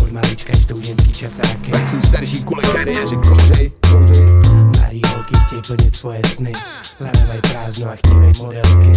Od 0.01 0.12
malička 0.12 0.54
čtou 0.58 0.82
ženský 0.82 1.13
časáky 1.13 1.71
Pak 1.71 1.88
jsou 1.88 2.01
starší 2.01 2.43
kvůli 2.43 2.63
kariéře 2.67 3.15
kouřej, 3.15 3.71
kouřej 3.91 4.35
Mladý 4.95 5.15
holky 5.15 5.36
chtějí 5.45 5.62
plnit 5.67 5.95
svoje 5.95 6.21
sny. 6.27 6.51
Mají 7.27 7.41
prázdno 7.41 7.91
a 7.91 7.95
chtějí 7.95 8.15
být 8.15 8.41
modelky. 8.41 8.91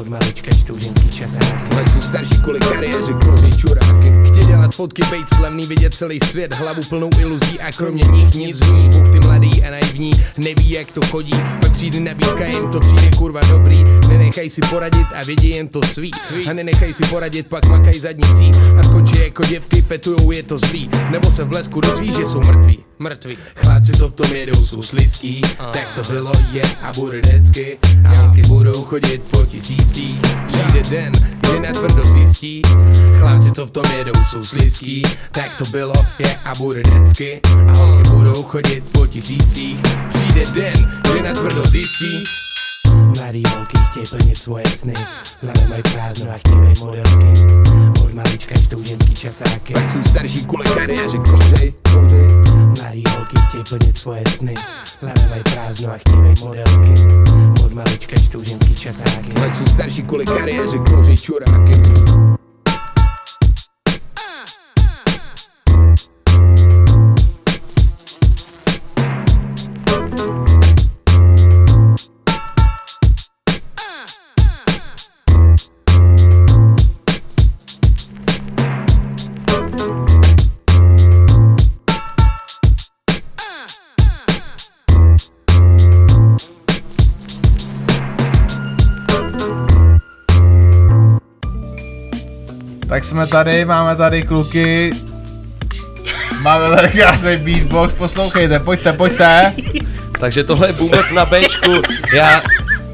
Od 0.00 0.08
malička 0.08 0.50
čtou 0.54 0.78
ženský 0.78 1.08
časáky. 1.08 1.90
Jsou 1.92 2.00
starší 2.00 2.42
kvůli 2.42 2.60
kariéře 2.60 3.12
kouřej 3.12 3.56
čuráky. 3.56 4.12
Chtějí 4.26 4.46
dělat 4.46 4.74
fotky, 4.74 5.02
bejt 5.10 5.28
slavný, 5.28 5.66
vidět 5.66 5.94
celý 5.94 6.20
svět 6.20 6.54
Hlavu 6.54 6.82
plnou 6.88 7.10
iluzí 7.18 7.60
a 7.60 7.72
kromě 7.72 8.04
nich 8.04 8.34
nic 8.34 8.60
v 8.60 8.72
ní. 8.72 8.88
Bůh 8.88 9.12
ty 9.12 9.20
mladý 9.20 9.64
a 9.64 9.70
naivní, 9.70 10.12
neví 10.36 10.70
jak 10.70 10.90
to 10.90 11.06
chodí. 11.06 11.34
Pak 11.60 11.72
přijde 11.72 12.00
nabídka, 12.00 12.44
jim 12.44 12.70
to 12.70 12.80
přijde 12.80 13.10
kurva 13.16 13.40
dobrý. 13.40 13.84
Nenechaj 14.08 14.50
si 14.50 14.60
poradit 14.60 15.06
a 15.14 15.24
vědí 15.24 15.50
jen 15.50 15.68
to 15.68 15.80
svý. 15.82 16.10
A 16.50 16.52
nenechaj 16.52 16.92
si 16.92 17.04
poradit, 17.06 17.46
pak 17.46 17.66
makaj 17.66 17.98
zadnicí. 17.98 18.50
A 18.78 18.82
skončí 18.82 19.18
jako 19.18 19.44
děvky, 19.44 19.82
fetujou, 19.82 20.30
je 20.30 20.42
to 20.42 20.58
zlý. 20.58 20.90
Nebo 21.10 21.30
se 21.30 21.44
v 21.44 21.48
blesku 21.48 21.80
dozví, 21.80 22.12
že 22.12 22.26
jsou 22.26 22.40
mrtví 22.40 22.84
Mrtví. 23.02 23.38
Chláci, 23.56 23.92
co 23.92 24.08
v 24.08 24.14
tom 24.14 24.32
jedou, 24.32 24.64
jsou 24.64 24.82
slizký. 24.82 25.42
Tak 25.58 25.88
to 25.94 26.12
bylo, 26.12 26.32
je 26.52 26.62
a 26.82 26.92
bude 26.92 27.20
vždycky. 27.20 27.78
A 28.04 28.14
holky 28.14 28.42
budou 28.42 28.84
chodit 28.84 29.22
po 29.30 29.44
tisících. 29.44 30.20
Přijde 30.48 30.82
den, 30.90 31.12
kdy 31.40 31.60
natvrdo 31.60 32.04
zjistí. 32.04 32.62
Chláci, 33.18 33.52
co 33.52 33.66
v 33.66 33.70
tom 33.70 33.84
jedou, 33.98 34.12
jsou 34.30 34.44
slizký. 34.44 35.02
Tak 35.30 35.56
to 35.56 35.64
bylo, 35.64 35.92
je 36.18 36.36
a 36.36 36.54
bude 36.54 36.82
vždycky. 36.86 37.40
A 37.68 37.72
holky 37.72 38.10
budou 38.10 38.42
chodit 38.42 38.84
po 38.92 39.06
tisících. 39.06 39.80
Přijde 40.08 40.44
den, 40.54 41.00
kdy 41.10 41.22
natvrdo 41.22 41.66
zjistí. 41.66 42.24
Mladý 43.16 43.42
holky 43.56 43.78
chtějí 43.90 44.06
plnit 44.06 44.38
svoje 44.38 44.64
sny. 44.68 44.94
Hlavy 45.42 45.68
mají 45.68 45.82
prázdno 45.82 46.30
a 46.30 46.38
chtějí 46.38 46.60
být 46.60 46.80
modelky. 46.80 47.32
Od 48.04 48.14
malička 48.14 48.54
čtou 48.54 48.82
ženský 48.82 49.14
časáky. 49.14 49.72
Pak 49.72 49.90
jsou 49.90 50.02
starší 50.02 50.44
kvůli 50.44 50.64
kariéře 50.64 51.18
kouřej, 51.18 51.74
kouřej 51.92 52.41
Mladý 52.80 53.04
holky 53.08 53.36
chtějí 53.48 53.64
plnit 53.68 53.98
svoje 53.98 54.22
sny 54.28 54.54
mají 55.30 55.42
prázdno 55.42 55.92
a 55.92 55.98
chtějí 55.98 56.22
být 56.22 56.44
modelky. 56.44 56.94
Od 57.64 57.72
malička 57.72 58.16
čtou 58.16 58.42
ženský 58.42 58.74
časáky. 58.74 59.32
Pak 59.34 59.54
jsou 59.54 59.66
starší 59.66 60.02
kvůli 60.02 60.24
kariéře 60.24 60.78
kouřej 60.78 61.16
čuráky 61.16 61.72
Tak 93.02 93.08
jsme 93.08 93.26
tady, 93.26 93.64
máme 93.64 93.96
tady 93.96 94.22
kluky. 94.22 94.92
Máme 96.42 96.76
tady 96.76 96.88
krásný 96.88 97.36
beatbox, 97.36 97.94
poslouchejte, 97.94 98.58
pojďte, 98.58 98.92
pojďte. 98.92 99.54
Takže 100.20 100.44
tohle 100.44 100.68
je 100.68 100.72
Bumbeb 100.72 101.10
na 101.10 101.24
Bčku. 101.24 101.72
Já, 102.14 102.42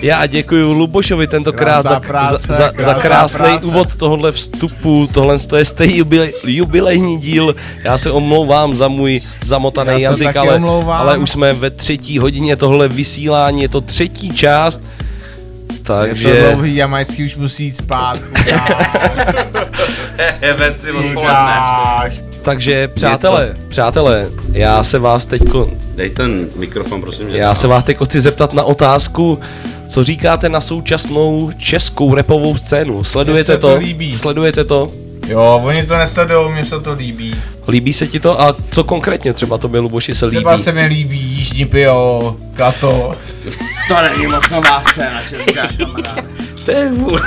já 0.01 0.27
děkuji 0.27 0.73
Lubošovi 0.73 1.27
tentokrát 1.27 1.89
za, 1.89 2.01
práce, 2.01 2.47
za, 2.47 2.55
za, 2.55 2.73
za 2.79 2.95
krásný 2.95 3.39
práce. 3.39 3.67
úvod 3.67 3.97
tohohle 3.97 4.33
vstupu. 4.33 5.09
Tohle 5.15 5.39
to 5.39 5.57
je 5.57 5.65
stej 5.65 5.97
jubilej, 5.97 6.33
jubilejní 6.47 7.19
díl. 7.19 7.57
Já 7.85 7.99
se 7.99 8.11
omlouvám 8.11 8.77
za 8.77 8.89
můj 8.89 9.21
zamotaný 9.43 9.93
Já 9.93 9.99
jazyk, 9.99 10.37
ale, 10.37 10.55
omlouvám. 10.55 11.01
ale 11.01 11.19
už 11.19 11.31
jsme 11.31 11.53
ve 11.53 11.71
třetí 11.71 12.19
hodině 12.19 12.57
tohle 12.57 12.89
vysílání. 12.89 13.63
Je 13.63 13.69
to 13.69 13.81
třetí 13.81 14.31
část. 14.31 14.83
Takže... 15.89 16.29
Je 16.29 16.43
to 16.43 16.51
dlouhý, 16.51 16.77
Jamajský 16.77 17.25
už 17.25 17.37
musí 17.37 17.65
jít 17.65 17.77
spát. 17.77 18.21
Heveci 20.41 20.91
Chudáš. 21.15 22.21
Takže 22.43 22.89
přátelé, 22.89 23.55
přátelé, 23.69 24.27
já 24.53 24.85
se 24.85 24.99
vás 24.99 25.27
teďko, 25.27 25.71
Dej 25.95 26.11
ten 26.11 26.49
mikrofon, 26.57 27.01
prosím. 27.01 27.29
já 27.29 27.55
se 27.55 27.67
vás 27.67 27.85
teďko 27.85 28.05
chci 28.05 28.21
zeptat 28.21 28.53
na 28.53 28.63
otázku, 28.63 29.39
co 29.89 30.05
říkáte 30.05 30.49
na 30.49 30.61
současnou 30.61 31.51
českou 31.59 32.15
repovou 32.15 32.57
scénu? 32.57 33.05
Sledujete 33.05 33.59
to? 33.59 33.69
to 33.69 33.77
líbí. 33.77 34.19
Sledujete 34.19 34.65
to? 34.65 34.93
Jo, 35.27 35.61
oni 35.65 35.87
to 35.87 35.97
nesledují, 35.97 36.53
mně 36.53 36.65
se 36.65 36.81
to 36.81 36.93
líbí. 36.93 37.35
Líbí 37.69 37.93
se 37.93 38.07
ti 38.07 38.21
to? 38.21 38.41
A 38.41 38.57
co 38.71 38.85
konkrétně 38.85 39.33
třeba 39.33 39.59
tobě, 39.59 39.81
Luboši, 39.81 40.15
se 40.15 40.27
líbí? 40.27 40.37
Třeba 40.37 40.59
se 40.59 40.73
mi 40.73 40.87
líbí 40.87 41.19
Jižní 41.19 41.65
Pio, 41.65 42.37
Kato. 42.55 43.15
To 43.89 43.95
není 44.03 44.27
moc 44.27 44.49
nová 44.51 44.83
scéna 44.91 45.23
česká, 45.29 45.69
kamaráde. 45.79 46.29
To 46.65 46.71
je 46.71 46.89
vůl. 46.93 47.21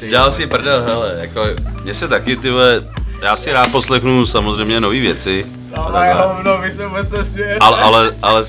Ty? 0.00 0.08
dělal 0.08 0.32
si 0.32 0.46
prdel, 0.46 0.82
hele, 0.82 1.16
jako, 1.20 1.40
mně 1.82 1.94
se 1.94 2.08
taky, 2.08 2.36
ty 2.36 2.50
vole, 2.50 2.82
já 3.22 3.36
si 3.36 3.52
rád 3.52 3.72
poslechnu 3.72 4.26
samozřejmě 4.26 4.80
nové 4.80 5.00
věci, 5.00 5.46
Ale 5.74 6.14
hovno, 6.14 6.58
vy 6.58 6.72
se 6.72 7.16
nesmějete. 7.16 7.58
ale, 7.60 7.78
ale, 7.78 8.10
ale, 8.22 8.44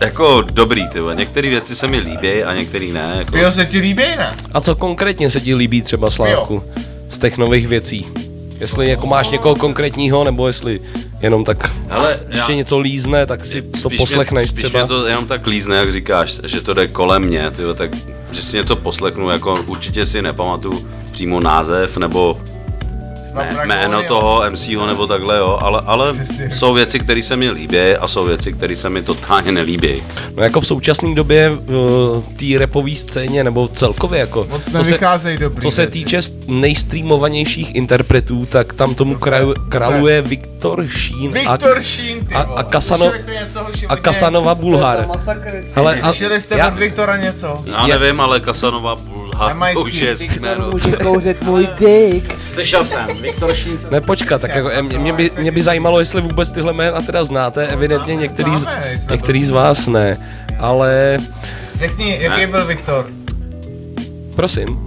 jako 0.00 0.42
dobrý, 0.52 0.88
ty 0.88 1.00
vole, 1.00 1.14
některé 1.14 1.48
věci 1.48 1.76
se 1.76 1.86
mi 1.86 1.98
líbí 1.98 2.44
a 2.44 2.54
některé 2.54 2.86
ne, 2.86 3.14
jako, 3.18 3.32
Pio 3.32 3.52
se 3.52 3.66
ti 3.66 3.78
líbí, 3.78 4.02
ne? 4.02 4.36
A 4.52 4.60
co 4.60 4.74
konkrétně 4.74 5.30
se 5.30 5.40
ti 5.40 5.54
líbí 5.54 5.82
třeba, 5.82 6.10
Slávku, 6.10 6.62
z 7.10 7.18
těch 7.18 7.38
nových 7.38 7.68
věcí? 7.68 8.06
Jestli 8.60 8.88
jako 8.90 9.06
máš 9.06 9.30
někoho 9.30 9.54
konkrétního, 9.54 10.24
nebo 10.24 10.46
jestli 10.46 10.80
jenom 11.22 11.44
tak, 11.44 11.70
Hele, 11.88 12.20
když 12.28 12.40
já- 12.48 12.54
něco 12.54 12.78
lízne, 12.78 13.26
tak 13.26 13.44
si 13.44 13.62
to 13.62 13.90
poslechneš 13.90 14.52
mě, 14.52 14.62
třeba. 14.62 14.78
mě 14.78 14.88
to 14.88 15.06
jenom 15.06 15.26
tak 15.26 15.46
lízne, 15.46 15.76
jak 15.76 15.92
říkáš, 15.92 16.40
že 16.44 16.60
to 16.60 16.74
jde 16.74 16.88
kolem 16.88 17.22
mě, 17.22 17.50
ty 17.50 17.62
vole, 17.62 17.74
tak, 17.74 17.90
že 18.32 18.42
si 18.42 18.56
něco 18.56 18.76
poslechnu, 18.76 19.30
jako 19.30 19.54
určitě 19.66 20.06
si 20.06 20.22
nepamatuju 20.22 20.88
přímo 21.12 21.40
název, 21.40 21.96
nebo 21.96 22.40
jméno 23.64 24.02
toho 24.02 24.42
MCho 24.50 24.86
nebo 24.86 25.06
takhle, 25.06 25.38
jo, 25.38 25.58
ale, 25.62 25.82
ale 25.86 26.12
jsou 26.52 26.74
věci, 26.74 27.00
které 27.00 27.22
se 27.22 27.36
mi 27.36 27.50
líbí 27.50 27.78
a 27.78 28.06
jsou 28.06 28.24
věci, 28.24 28.52
které 28.52 28.76
se 28.76 28.90
mi 28.90 29.02
totálně 29.02 29.52
nelíbí. 29.52 30.02
No 30.36 30.42
jako 30.42 30.60
v 30.60 30.66
současné 30.66 31.14
době 31.14 31.50
v 31.50 32.22
té 32.38 32.58
repové 32.58 32.96
scéně, 32.96 33.44
nebo 33.44 33.68
celkově 33.68 34.20
jako, 34.20 34.46
Moc 34.50 34.62
co 34.64 34.84
se, 34.84 34.98
dobrý 35.38 35.62
co 35.62 35.70
se 35.70 35.86
týče 35.86 36.20
nejstreamovanějších 36.46 37.74
interpretů, 37.74 38.46
tak 38.46 38.72
tam 38.72 38.94
tomu 38.94 39.18
kraju, 39.18 39.54
králuje 39.68 40.22
Viktor 40.22 40.86
Šín 40.88 41.32
Viktor 41.32 41.78
a, 41.78 41.82
Šín, 41.82 42.26
ty 42.26 42.34
a, 42.34 42.40
a, 42.40 42.62
Kasano, 42.62 43.12
a? 43.88 43.96
Kasanova 43.96 44.54
Bulhar. 44.54 45.08
Hele, 45.74 46.00
a, 46.00 46.12
Slyšeli 46.12 46.40
jste 46.40 46.58
já, 46.58 46.68
od 46.68 46.74
Viktora 46.74 47.16
něco? 47.16 47.64
Já 47.66 47.86
nevím, 47.86 48.20
ale 48.20 48.40
Kasanova 48.40 48.96
Bulha, 48.96 49.48
Nemaj 49.48 49.74
to 49.74 49.80
už 49.80 49.94
je. 49.94 50.14
Může 50.70 50.92
kouřit 50.92 51.42
můj 51.42 51.68
dick. 51.78 52.40
Slyšel 52.40 52.84
jsem, 52.84 53.08
Viktor 53.22 53.54
Šínc. 53.54 53.86
ne, 53.90 54.00
počkat, 54.00 54.40
tak 54.40 54.54
jako 54.54 54.70
mě 54.98 55.12
by, 55.12 55.30
mě 55.38 55.50
by 55.52 55.62
zajímalo, 55.62 56.00
jestli 56.00 56.20
vůbec 56.20 56.52
tyhle 56.52 56.72
jména 56.72 57.02
teda 57.02 57.24
znáte, 57.24 57.66
evidentně 57.66 58.16
některý, 58.16 58.50
z, 58.56 58.66
některý 59.10 59.44
z 59.44 59.50
vás 59.50 59.86
ne, 59.86 60.18
ale 60.58 61.18
Řekni, 61.78 62.18
jaký 62.20 62.46
byl 62.46 62.66
Viktor? 62.66 63.06
prosím. 64.36 64.78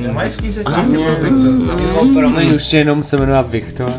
Jamajský 0.00 0.52
se 0.52 0.64
Promiň, 2.14 2.54
už 2.54 2.72
jenom 2.72 3.02
se 3.02 3.16
jmenuje 3.16 3.42
Viktor. 3.42 3.92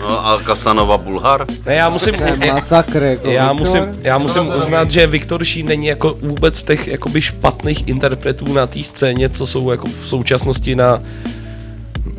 No 0.00 0.26
a 0.26 0.40
Kasanova 0.42 0.98
Bulhar? 0.98 1.44
Ne, 1.66 1.74
já 1.74 1.88
musím, 1.88 2.14
je 2.14 2.52
masakr, 2.52 3.02
jako 3.02 3.30
já 3.30 3.52
Viktor. 3.52 3.66
musím, 3.66 4.00
já 4.02 4.18
musím 4.18 4.48
uznat, 4.56 4.90
že 4.90 5.06
Viktor 5.06 5.44
Šín 5.44 5.66
není 5.66 5.86
jako 5.86 6.16
vůbec 6.22 6.62
těch 6.62 6.88
jakoby 6.88 7.22
špatných 7.22 7.88
interpretů 7.88 8.52
na 8.52 8.66
té 8.66 8.82
scéně, 8.82 9.28
co 9.28 9.46
jsou 9.46 9.70
jako 9.70 9.86
v 9.88 10.08
současnosti 10.08 10.74
na 10.76 11.02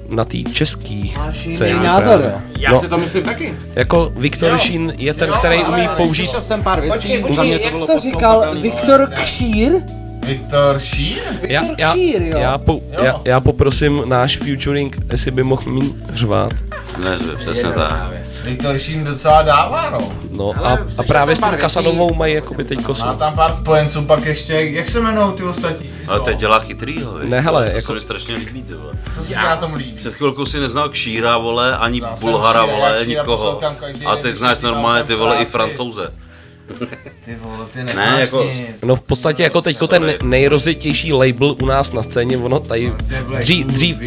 na 0.09 0.25
té 0.25 0.37
české 0.37 0.95
scéně. 1.31 1.75
názor, 1.79 2.21
jo? 2.21 2.41
Já 2.59 2.71
no, 2.71 2.79
si 2.81 2.87
to 2.87 2.97
myslím 2.97 3.23
taky. 3.23 3.53
Jako 3.75 4.13
Viktor 4.17 4.51
Jo. 4.51 4.57
Šín 4.57 4.93
je 4.97 5.13
ten, 5.13 5.29
Jo, 5.29 5.35
který 5.39 5.57
ale 5.57 5.77
umí 5.77 5.87
použít 5.97 6.29
jsem 6.39 6.63
pár 6.63 6.81
věcí, 6.81 6.97
Počkej, 6.97 7.21
počkej, 7.21 7.45
mě 7.47 7.59
to 7.59 7.65
jak 7.65 7.75
jsi 7.75 7.85
to 7.87 7.99
říkal? 7.99 8.55
Viktor 8.61 9.09
Kšír? 9.21 9.71
Viktor 10.25 10.79
Šín? 10.79 11.17
já, 11.41 11.61
Viktor 11.61 11.79
já, 11.79 11.91
Kšír, 11.93 12.21
jo? 12.21 12.37
já, 12.39 12.57
po, 12.57 12.81
já, 13.03 13.21
já 13.25 13.39
poprosím 13.39 14.03
náš 14.05 14.37
featuring, 14.37 14.97
jestli 15.11 15.31
by 15.31 15.43
mohl 15.43 15.71
míň 15.71 15.93
řvát. 16.13 16.53
Ne, 16.99 17.17
že 17.25 17.35
přesně 17.35 17.71
tak. 17.71 17.91
Viktor 18.43 18.77
Šín 18.77 19.03
docela 19.03 19.41
dává, 19.41 19.89
no. 19.89 20.11
No 20.31 20.53
Ale 20.57 20.77
a, 20.79 20.85
a 20.97 21.03
právě 21.03 21.35
s 21.35 21.39
tím. 21.39 21.57
Kasanovou 21.57 22.13
mají 22.13 22.33
jakoby 22.33 22.63
teď 22.63 22.77
Má 22.77 22.83
kosu. 22.83 23.03
tam 23.19 23.35
pár 23.35 23.53
spojenců, 23.53 24.01
pak 24.05 24.25
ještě, 24.25 24.53
jak 24.53 24.87
se 24.89 24.99
jmenují 24.99 25.33
ty 25.33 25.43
ostatní? 25.43 25.89
Ale 26.07 26.19
teď 26.19 26.37
dělá 26.37 26.59
chytrýho, 26.59 27.17
víš? 27.17 27.29
Ne, 27.29 27.41
hele, 27.41 27.69
to 27.69 27.75
jako- 27.75 27.87
se 27.87 27.93
mi 27.93 28.01
strašně 28.01 28.35
líbí, 28.35 28.63
ty 28.63 28.73
vole. 28.73 28.93
Co 29.15 29.23
se 29.23 29.35
na 29.35 29.55
tom 29.55 29.73
líbí? 29.73 29.91
Před 29.93 30.13
chvilkou 30.13 30.45
si 30.45 30.59
neznal 30.59 30.89
Kšíra, 30.89 31.37
vole, 31.37 31.77
ani 31.77 32.01
Bulhara, 32.21 32.65
vole, 32.65 32.99
nikoho. 33.07 33.61
A 34.05 34.15
teď 34.15 34.35
znáš 34.35 34.59
normálně 34.59 35.03
ty 35.03 35.15
vole 35.15 35.35
i 35.37 35.45
francouze. 35.45 36.13
Ty 37.25 37.35
vole, 37.35 37.65
ty 37.73 37.83
Ne, 37.83 38.17
jako- 38.19 38.43
nic. 38.43 38.81
No 38.85 38.95
v 38.95 39.01
podstatě 39.01 39.43
jako 39.43 39.61
teďko 39.61 39.87
ten 39.87 40.13
nejrozitější 40.23 41.13
label 41.13 41.55
u 41.61 41.65
nás 41.65 41.93
na 41.93 42.03
scéně, 42.03 42.37
ono 42.37 42.59
tady 42.59 42.91
dřív, 43.37 43.65
Moon, 43.65 43.73
dřív, 43.73 43.97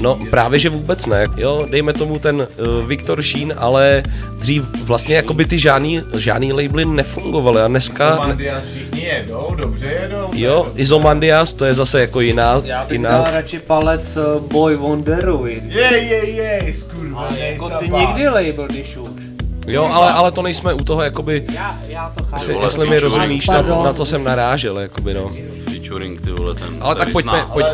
no 0.00 0.18
právě 0.30 0.58
že 0.58 0.68
vůbec 0.68 1.06
ne, 1.06 1.26
jo, 1.36 1.66
dejme 1.70 1.92
tomu 1.92 2.18
ten 2.18 2.36
uh, 2.80 2.86
Viktor 2.88 3.22
Šín, 3.22 3.54
ale 3.56 4.02
dřív 4.38 4.62
vlastně 4.82 5.16
jakoby 5.16 5.44
ty 5.44 5.58
žádný, 5.58 6.00
žádný 6.16 6.52
labely 6.52 6.84
nefungovaly 6.84 7.60
a 7.62 7.68
dneska, 7.68 8.08
ne, 8.10 8.14
Izomandias 8.16 8.64
všichni 8.64 9.00
jedou, 9.04 9.54
dobře 9.56 9.86
jedou. 10.02 10.30
jo, 10.32 10.66
Izomandias 10.76 11.52
to 11.52 11.64
je 11.64 11.74
zase 11.74 12.00
jako 12.00 12.20
jiná, 12.20 12.62
Já 12.64 12.84
bych 12.84 12.92
jiná, 12.92 13.10
dal 13.10 13.26
radši 13.32 13.58
palec 13.58 14.16
eh, 14.16 14.20
Boy 14.40 14.76
Wonderovi. 14.76 15.62
Jej, 15.68 16.08
jej, 16.08 16.36
jej, 16.36 16.72
skurva, 16.72 17.20
Ale 17.20 17.38
jako 17.40 17.70
ty 17.70 17.88
nikdy 17.88 18.28
label, 18.28 18.68
když 18.68 18.96
už. 18.96 19.23
Jo, 19.66 19.90
ale, 19.92 20.12
ale 20.12 20.32
to 20.32 20.42
nejsme 20.42 20.72
u 20.74 20.84
toho 20.84 21.02
jakoby, 21.02 21.44
Já, 21.52 21.78
já 21.88 22.12
to 22.16 22.24
chápu. 22.24 22.36
jestli, 22.36 22.56
jestli 22.62 22.88
mi 22.88 22.98
rozumíš, 22.98 23.46
na 23.48 23.62
co, 23.62 23.82
na 23.82 23.92
co 23.92 24.04
jsem 24.04 24.24
narážel, 24.24 24.78
jakoby 24.78 25.14
no. 25.14 25.30
Featuring, 25.64 26.20
ty 26.20 26.30
vole, 26.30 26.54
ten 26.54 26.76
Ale 26.80 26.94
tak 26.94 27.12
pojďme, 27.12 27.44
pojď, 27.52 27.66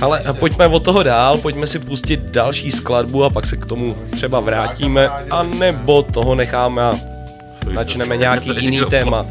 Ale 0.00 0.22
pojďme 0.32 0.66
od 0.66 0.82
toho 0.84 1.02
dál, 1.02 1.38
pojďme 1.38 1.66
si 1.66 1.78
pustit 1.78 2.20
další 2.20 2.70
skladbu 2.72 3.24
a 3.24 3.30
pak 3.30 3.46
se 3.46 3.56
k 3.56 3.66
tomu 3.66 3.96
třeba 4.10 4.40
vrátíme, 4.40 5.08
a 5.08 5.42
nebo 5.42 6.02
toho 6.02 6.34
necháme 6.34 6.82
a 6.82 6.94
načneme 7.72 8.16
nějaký 8.16 8.50
jiný 8.64 8.80
téma. 8.90 9.24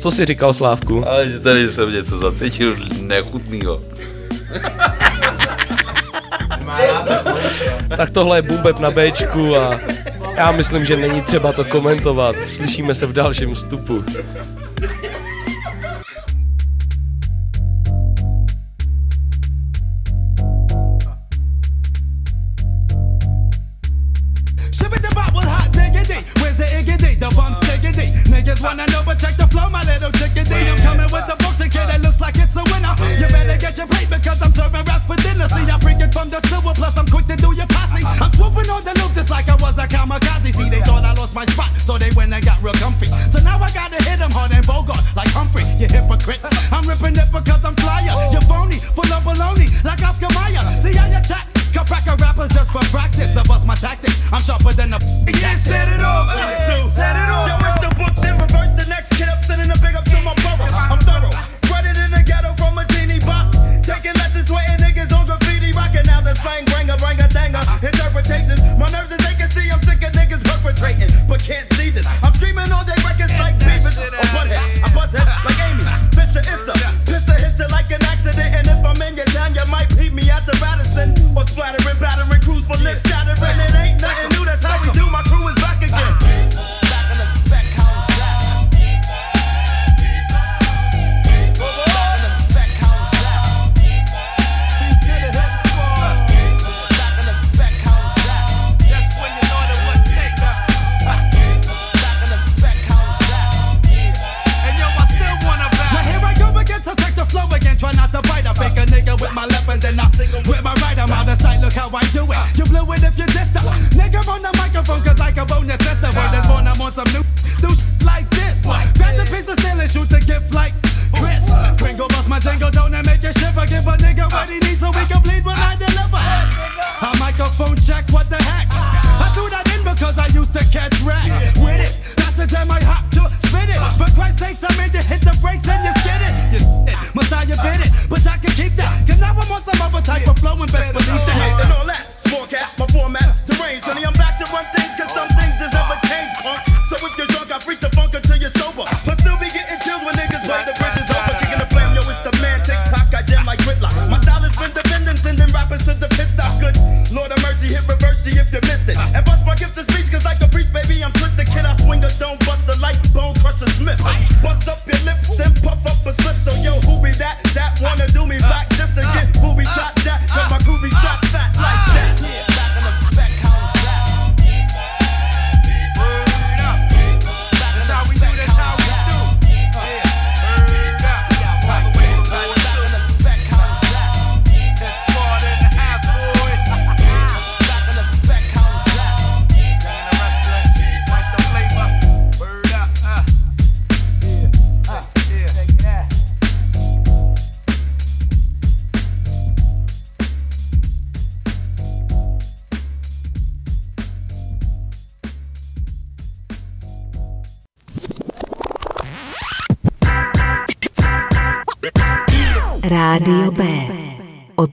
Co 0.00 0.10
jsi 0.10 0.24
říkal, 0.24 0.52
Slávku? 0.52 1.08
Ale 1.08 1.28
že 1.28 1.40
tady 1.40 1.70
jsem 1.70 1.92
něco 1.92 2.18
zacítil 2.18 2.76
nechutnýho. 3.00 3.80
Tak 7.96 8.10
tohle 8.10 8.38
je 8.38 8.42
Bumbeb 8.42 8.78
na 8.78 8.90
Bčku 8.90 9.56
a 9.56 9.80
já 10.36 10.52
myslím, 10.52 10.84
že 10.84 10.96
není 10.96 11.22
třeba 11.22 11.52
to 11.52 11.64
komentovat. 11.64 12.36
Slyšíme 12.46 12.94
se 12.94 13.06
v 13.06 13.12
dalším 13.12 13.54
vstupu. 13.54 14.04
I 42.34 42.40
got 42.40 42.60
real. 42.64 42.83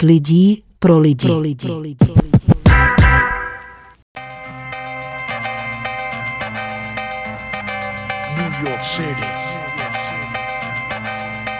Od 0.01 0.05
lidí 0.05 0.63
pro 0.79 0.99
lidi. 0.99 1.27
Pro 1.27 1.39
lidi. 1.39 1.67
New 8.37 8.51
York 8.65 8.83
City. 8.83 9.29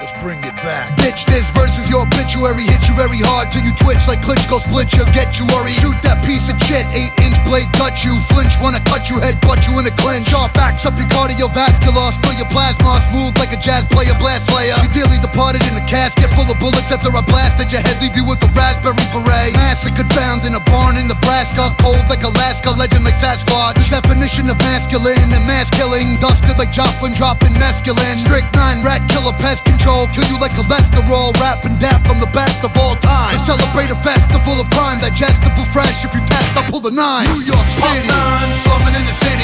Let's 0.02 0.14
bring 0.24 0.44
it 0.44 0.56
back. 0.64 0.98
Bitch, 0.98 1.26
this 1.26 1.46
verse 1.54 1.78
is 1.78 1.88
your 1.90 2.02
obituary. 2.02 2.64
Hit 2.64 2.90
you 2.90 2.96
very 2.96 3.22
hard 3.22 3.52
till 3.52 3.62
you 3.62 3.74
twitch 3.78 4.08
like 4.08 4.22
Klitschko 4.26 4.60
split 4.60 4.92
you. 4.98 5.06
Get 5.14 5.38
you 5.38 5.46
worried. 5.54 5.76
Shoot 5.78 6.02
that 6.02 6.26
piece 6.26 6.50
of 6.50 6.58
shit. 6.66 6.86
Eight 6.98 7.14
inch 7.22 7.38
blade 7.52 7.68
cut 7.76 8.08
you. 8.08 8.16
Flinch, 8.32 8.56
wanna 8.64 8.80
cut 8.88 9.12
you. 9.12 9.20
Head 9.20 9.36
butt 9.44 9.68
you 9.68 9.76
in 9.76 9.84
a 9.84 9.92
clinch. 10.00 10.32
Sharp 10.32 10.56
axe 10.56 10.88
up 10.88 10.96
your 10.96 11.12
cardiovascular. 11.12 12.16
Spill 12.16 12.40
your 12.40 12.48
plasma. 12.48 13.04
Smooth 13.12 13.36
like 13.36 13.52
a 13.52 13.60
jazz 13.60 13.84
player. 13.92 14.16
Blast 14.24 14.48
slayer. 14.48 14.80
You 14.80 14.88
dearly 14.96 15.20
departed 15.20 15.60
in 15.68 15.76
a 15.76 15.84
casket 15.84 16.32
full 16.32 16.48
of 16.48 16.56
bullets 16.64 16.88
after 16.96 17.12
I 17.12 17.20
blasted 17.28 17.68
your 17.76 17.84
head. 17.84 18.00
Leave 18.00 18.16
you 18.16 18.24
with 18.24 18.40
a 18.48 18.50
raspberry 18.56 19.04
beret. 19.12 19.52
Massacred 19.60 20.08
found 20.16 20.48
in 20.48 20.56
a 20.56 20.64
barn 20.72 20.96
in 20.96 21.12
Nebraska. 21.12 21.76
Cold 21.84 22.08
like 22.08 22.24
Alaska. 22.24 22.72
Legend 22.72 23.04
like 23.04 23.20
Sasquatch. 23.20 23.76
The 23.84 24.00
definition 24.00 24.48
of 24.48 24.56
masculine 24.64 25.36
and 25.36 25.44
mass 25.44 25.68
killing. 25.68 26.16
Dusted 26.24 26.56
like 26.56 26.72
Joplin. 26.72 27.12
Dropping 27.12 27.52
masculine. 27.60 28.16
Strict 28.16 28.48
nine 28.56 28.80
rat 28.80 29.04
killer 29.12 29.36
pest 29.36 29.68
control. 29.68 30.08
Kill 30.16 30.24
you 30.32 30.40
like 30.40 30.56
cholesterol. 30.56 31.36
Rap 31.44 31.68
and 31.68 31.76
dap. 31.84 32.00
I'm 32.08 32.16
the 32.16 32.32
best 32.32 32.64
of 32.64 32.72
all 32.80 32.96
time. 33.04 33.36
To 33.36 33.40
celebrate 33.44 33.92
a 33.92 34.00
festival 34.00 34.56
of 34.56 34.72
crime. 34.72 35.04
Digestible 35.04 35.68
fresh. 35.76 36.08
If 36.08 36.16
you 36.16 36.24
test, 36.32 36.56
I'll 36.56 36.64
pull 36.72 36.80
the 36.80 36.96
nine. 36.96 37.41
York 37.46 37.68
City. 37.70 38.10
slumming 38.54 38.96
in 38.96 39.06
the 39.06 39.14
city. 39.14 39.41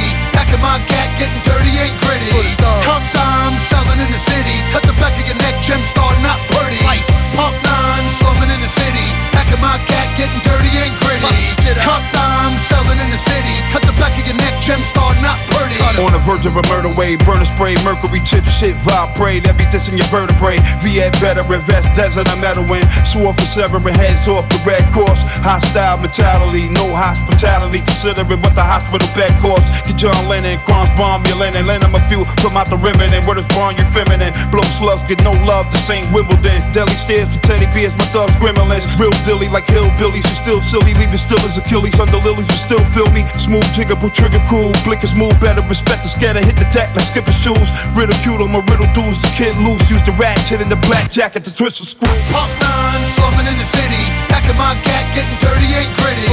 Of 16.38 16.54
a 16.54 16.62
murder 16.70 16.94
wave, 16.94 17.18
burner 17.26 17.50
spray, 17.50 17.74
mercury 17.82 18.22
tip 18.22 18.46
shit, 18.46 18.78
vibrate, 18.86 19.50
every 19.50 19.66
this 19.74 19.90
in 19.90 19.98
your 19.98 20.06
vertebrae. 20.14 20.62
VF 20.86 21.18
veteran, 21.18 21.66
vest 21.66 21.90
desert, 21.98 22.30
I'm 22.30 22.40
meddling. 22.40 22.86
Swore 23.04 23.34
for 23.34 23.42
severing 23.42 23.98
heads 23.98 24.30
off 24.30 24.46
the 24.48 24.62
Red 24.62 24.86
Cross. 24.94 25.18
Hostile 25.42 25.98
mentality, 25.98 26.70
no 26.70 26.86
hospitality, 26.94 27.82
considering 27.82 28.40
what 28.46 28.54
the 28.54 28.62
hospital 28.62 29.10
bed 29.18 29.34
costs. 29.42 29.66
Get 29.90 29.98
John 29.98 30.16
Lennon, 30.30 30.62
Crons 30.62 30.94
bomb 30.94 31.26
your 31.26 31.42
linen, 31.42 31.66
lend 31.66 31.82
him 31.82 31.98
a 31.98 32.02
few 32.06 32.22
from 32.40 32.56
out 32.56 32.70
the 32.70 32.78
rimming, 32.78 33.12
and 33.12 33.26
word 33.26 33.42
is 33.42 33.50
born, 33.58 33.74
you're 33.74 33.90
feminine. 33.90 34.32
Blow 34.54 34.64
slugs, 34.78 35.04
get 35.10 35.20
no 35.26 35.34
love 35.50 35.68
to 35.74 35.78
St. 35.90 36.06
Wimbledon. 36.14 36.62
Deli 36.72 36.94
stairs 36.94 37.28
for 37.34 37.42
teddy 37.44 37.66
bears, 37.74 37.98
my 37.98 38.06
thugs 38.14 38.38
gremlins. 38.38 38.86
Real 39.02 39.12
dilly 39.26 39.50
like 39.50 39.66
hillbillies, 39.66 40.24
you 40.24 40.38
still 40.38 40.62
silly, 40.62 40.94
leaving 41.02 41.18
still 41.18 41.42
as 41.44 41.58
Achilles. 41.58 41.98
Under 42.00 42.22
lilies, 42.22 42.48
you 42.48 42.62
still 42.62 42.86
feel 42.94 43.10
me. 43.10 43.26
Smooth 43.36 43.68
jigger, 43.74 43.98
trigger 44.14 44.40
cool, 44.46 44.72
blinkers 44.86 45.18
move 45.18 45.34
better, 45.42 45.66
respect 45.66 46.06
the 46.06 46.12
scatter, 46.28 46.44
hit 46.44 46.60
the 46.60 46.68
tack 46.76 46.92
like 46.92 47.08
skipper 47.08 47.32
shoes. 47.32 47.72
Ridicule 47.96 48.44
on 48.44 48.52
my 48.52 48.60
riddle 48.68 48.92
dudes, 48.92 49.16
the 49.24 49.32
kid 49.32 49.56
loose, 49.64 49.80
use 49.88 50.04
the 50.04 50.12
ratchet 50.20 50.60
in 50.60 50.68
the 50.68 50.76
black 50.84 51.08
jacket 51.08 51.48
to 51.48 51.52
twist 51.56 51.80
a 51.80 51.88
screw. 51.88 52.12
Pump 52.36 52.52
nine, 52.60 53.08
slumming 53.08 53.48
in 53.48 53.56
the 53.56 53.64
city. 53.64 54.04
Packing 54.28 54.60
my 54.60 54.76
cat, 54.84 55.08
getting 55.16 55.40
dirty, 55.40 55.72
ain't 55.72 55.94
gritty. 55.96 56.28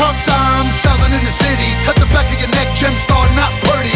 Cups 0.00 0.24
I'm 0.32 0.72
selling 0.72 1.12
in 1.12 1.20
the 1.20 1.34
city. 1.44 1.68
Cut 1.84 1.96
the 2.00 2.08
back 2.08 2.24
of 2.32 2.40
your 2.40 2.48
neck, 2.56 2.72
gem 2.72 2.96
star, 2.96 3.20
not 3.36 3.52
pretty. 3.60 3.92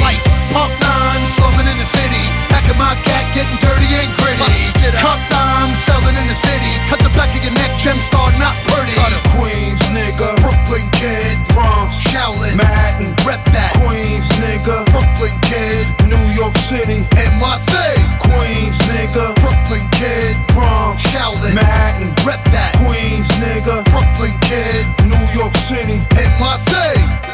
Pump 0.53 0.73
nine, 0.85 1.25
slumming 1.33 1.65
in 1.65 1.81
the 1.81 1.89
city. 1.97 2.25
Packing 2.53 2.77
my 2.77 2.93
cat, 3.09 3.25
getting 3.33 3.57
dirty, 3.65 3.89
ain't 3.97 4.13
gritty. 4.21 4.69
Cup 5.01 5.21
I'm 5.33 5.73
selling 5.81 6.17
in 6.17 6.29
the 6.29 6.37
city. 6.37 6.73
Cut 6.93 7.01
the 7.01 7.13
back 7.17 7.33
of 7.33 7.41
your 7.41 7.57
neck, 7.57 7.73
gem 7.81 7.97
star, 8.05 8.29
not 8.37 8.57
pretty. 8.69 8.97
Queens, 9.33 9.81
nigga. 9.97 10.29
Brooklyn 10.45 10.89
kid. 10.93 11.37
Bronx. 11.57 11.97
Shaolin. 12.05 12.57
Manhattan. 12.57 13.08
Rep 13.29 13.45
that. 13.53 13.77
Queens, 13.85 14.25
nigga. 14.41 14.89
Brooklyn 14.89 15.37
kid. 15.45 15.85
New 16.09 16.33
York 16.33 16.57
City. 16.57 17.05
NYC. 17.13 17.77
Queens, 18.25 18.79
nigga. 18.89 19.37
Brooklyn 19.45 19.85
kid. 19.93 20.33
Bronx. 20.57 21.03
Shaolin. 21.13 21.53
Manhattan. 21.53 22.09
Rep 22.25 22.43
that. 22.57 22.73
Queens, 22.81 23.29
nigga. 23.37 23.85
Brooklyn 23.93 24.33
kid. 24.41 24.89
New 25.05 25.39
York 25.39 25.55
City. 25.57 26.01
NYC. 26.17 27.28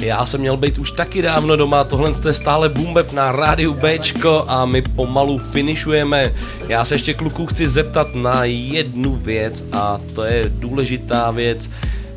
Já 0.00 0.26
jsem 0.26 0.40
měl 0.40 0.56
být 0.56 0.78
už 0.78 0.90
taky 0.90 1.22
dávno 1.22 1.56
doma, 1.56 1.84
tohle 1.84 2.12
je 2.26 2.34
stále 2.34 2.68
Boombep 2.68 3.12
na 3.12 3.32
rádiu 3.32 3.74
Bčko 3.74 4.44
a 4.48 4.66
my 4.66 4.82
pomalu 4.82 5.38
finišujeme. 5.38 6.32
Já 6.68 6.84
se 6.84 6.94
ještě 6.94 7.14
kluků 7.14 7.46
chci 7.46 7.68
zeptat 7.68 8.14
na 8.14 8.44
jednu 8.44 9.16
věc 9.16 9.64
a 9.72 10.00
to 10.14 10.24
je 10.24 10.44
důležitá 10.48 11.30
věc. 11.30 11.70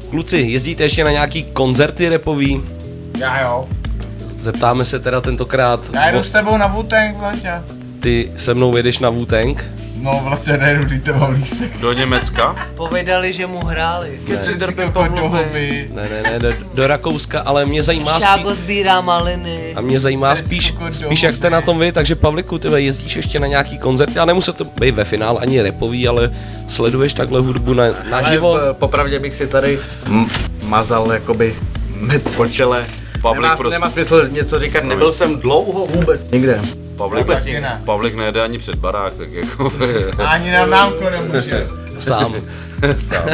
Kluci, 0.10 0.38
jezdíte 0.38 0.84
ještě 0.84 1.04
na 1.04 1.12
nějaký 1.12 1.44
koncerty 1.44 2.10
repový? 2.10 2.62
Já 3.18 3.42
jo. 3.42 3.68
Zeptáme 4.40 4.86
se 4.86 5.00
teda 5.00 5.22
tentokrát. 5.22 5.90
Já 5.94 6.12
jdu 6.12 6.24
s 6.24 6.30
tebou 6.30 6.58
na 6.58 6.76
Wu-Tang 6.76 7.16
v. 7.16 7.64
Ty 8.00 8.32
se 8.38 8.54
mnou 8.54 8.78
jedeš 8.78 9.00
na 9.00 9.10
wu 9.10 9.26
No 10.02 10.20
vlastně 10.24 10.58
nejedu, 10.58 10.84
když 10.84 11.00
to 11.00 11.14
mám 11.14 11.32
lístek. 11.34 11.78
Do 11.78 11.94
Německa? 11.94 12.56
Povědali, 12.76 13.34
že 13.34 13.48
mu 13.48 13.60
hráli. 13.66 14.20
Ne. 14.28 14.36
Ke 14.36 14.92
do 15.10 15.22
huby. 15.30 15.90
Ne, 15.94 16.10
ne, 16.10 16.24
ne, 16.32 16.40
do, 16.40 16.54
do 16.74 16.88
Rakouska, 16.88 17.40
ale 17.40 17.66
mě 17.66 17.84
zajímá 17.84 18.20
Šágo 18.20 18.50
spíš, 18.50 18.60
sbírá 18.60 19.02
maliny. 19.02 19.74
a 19.76 19.82
mě 19.82 20.00
zajímá 20.00 20.36
spíš, 20.36 20.74
spíš 20.92 21.24
jak 21.24 21.36
jste 21.36 21.50
na 21.50 21.62
tom 21.62 21.80
vy, 21.80 21.92
takže 21.92 22.16
Pavliku, 22.16 22.58
ty 22.58 22.68
jezdíš 22.76 23.16
ještě 23.16 23.40
na 23.40 23.48
nějaký 23.48 23.78
koncerty, 23.78 24.20
a 24.20 24.26
nemusí 24.26 24.54
to 24.54 24.66
být 24.66 24.96
ve 24.96 25.04
finále 25.04 25.40
ani 25.40 25.62
repový, 25.62 26.08
ale 26.08 26.32
sleduješ 26.68 27.14
takhle 27.14 27.42
hudbu 27.42 27.74
na, 27.74 27.84
naživo? 28.10 28.54
Ale, 28.54 28.74
popravdě 28.74 29.20
bych 29.20 29.36
si 29.36 29.48
tady 29.48 29.80
m- 30.06 30.28
mazal 30.64 31.12
jakoby 31.14 31.56
med 31.96 32.36
po 32.36 32.48
čele. 32.48 32.86
Pavlik, 33.22 33.42
nemá, 33.42 33.56
prosím. 33.56 33.72
nemá 33.72 33.90
smysl 33.90 34.28
něco 34.32 34.60
říkat, 34.60 34.84
nebyl 34.84 35.12
jsem 35.12 35.36
dlouho 35.40 35.86
vůbec 35.86 36.32
nikde. 36.32 36.62
Pavlik, 37.02 37.28
Vůbec 37.28 37.46
ne. 37.46 37.82
Pavlik 37.86 38.16
nejde 38.16 38.44
ani 38.44 38.58
před 38.58 38.76
barák, 38.76 39.14
tak 39.14 39.32
jako... 39.32 39.72
Ani 40.18 40.52
na 40.52 40.66
námko 40.66 41.10
nemůže. 41.10 41.68
Sám. 42.00 42.36
Sám. 42.98 43.24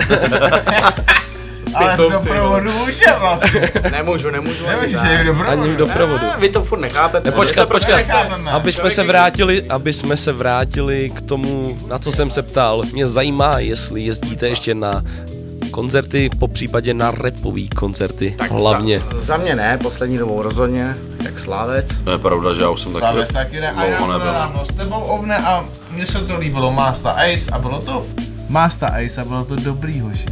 Ale 1.73 1.97
v 1.97 2.11
doprovodu 2.11 2.71
může 2.71 3.05
vlastně. 3.19 3.71
Nemůžu, 3.91 4.31
nemůžu. 4.31 4.67
Nemůžeš 4.67 4.91
tak. 4.91 5.01
se 5.01 5.23
doprovodu. 5.23 5.61
Ani 5.61 5.73
v 5.73 5.77
doprovodu. 5.77 6.25
Ne, 6.25 6.35
vy 6.37 6.49
to 6.49 6.63
furt 6.63 6.79
nechápete. 6.79 7.29
Ne, 7.29 7.35
počkat, 7.35 7.69
prostě 7.69 7.91
počkat, 7.91 7.97
nechápeme. 8.07 8.51
aby 8.51 8.71
jsme 8.71 8.89
se 8.89 9.03
vrátili, 9.03 9.63
aby 9.69 9.93
jsme 9.93 10.17
se 10.17 10.31
vrátili 10.31 11.09
k 11.15 11.21
tomu, 11.21 11.77
na 11.87 11.99
co 11.99 12.11
jsem 12.11 12.31
se 12.31 12.41
ptal. 12.41 12.83
Mě 12.93 13.07
zajímá, 13.07 13.59
jestli 13.59 14.01
jezdíte 14.01 14.49
ještě 14.49 14.75
na 14.75 15.03
koncerty, 15.71 16.29
po 16.39 16.47
případě 16.47 16.93
na 16.93 17.11
repový 17.11 17.69
koncerty, 17.69 18.35
Tak 18.37 18.51
hlavně. 18.51 19.03
Za, 19.11 19.21
za 19.21 19.37
mě 19.37 19.55
ne, 19.55 19.79
poslední 19.83 20.17
dobou 20.17 20.41
rozhodně, 20.41 20.95
jak 21.27 21.39
slávec. 21.39 21.97
To 22.03 22.11
je 22.11 22.17
pravda, 22.17 22.53
že 22.53 22.61
já 22.61 22.69
už 22.69 22.81
jsem 22.81 22.93
taky 22.93 23.01
Slavec 23.01 23.33
taky 23.33 23.59
ne. 23.61 23.71
A 23.71 23.85
já 23.85 24.07
nebyl. 24.07 24.31
ráno 24.31 24.65
s 24.65 24.75
tebou 24.75 24.99
ovne 24.99 25.37
a 25.37 25.65
mně 25.91 26.05
se 26.05 26.19
to 26.19 26.37
líbilo. 26.37 26.71
Másta 26.71 27.11
Ace 27.11 27.51
a 27.51 27.59
bylo 27.59 27.81
to 27.81 28.05
Másta 28.49 28.87
Ace 28.87 29.21
a 29.21 29.25
bylo 29.25 29.45
to 29.45 29.55
dobrý 29.55 29.99
hoši. 29.99 30.25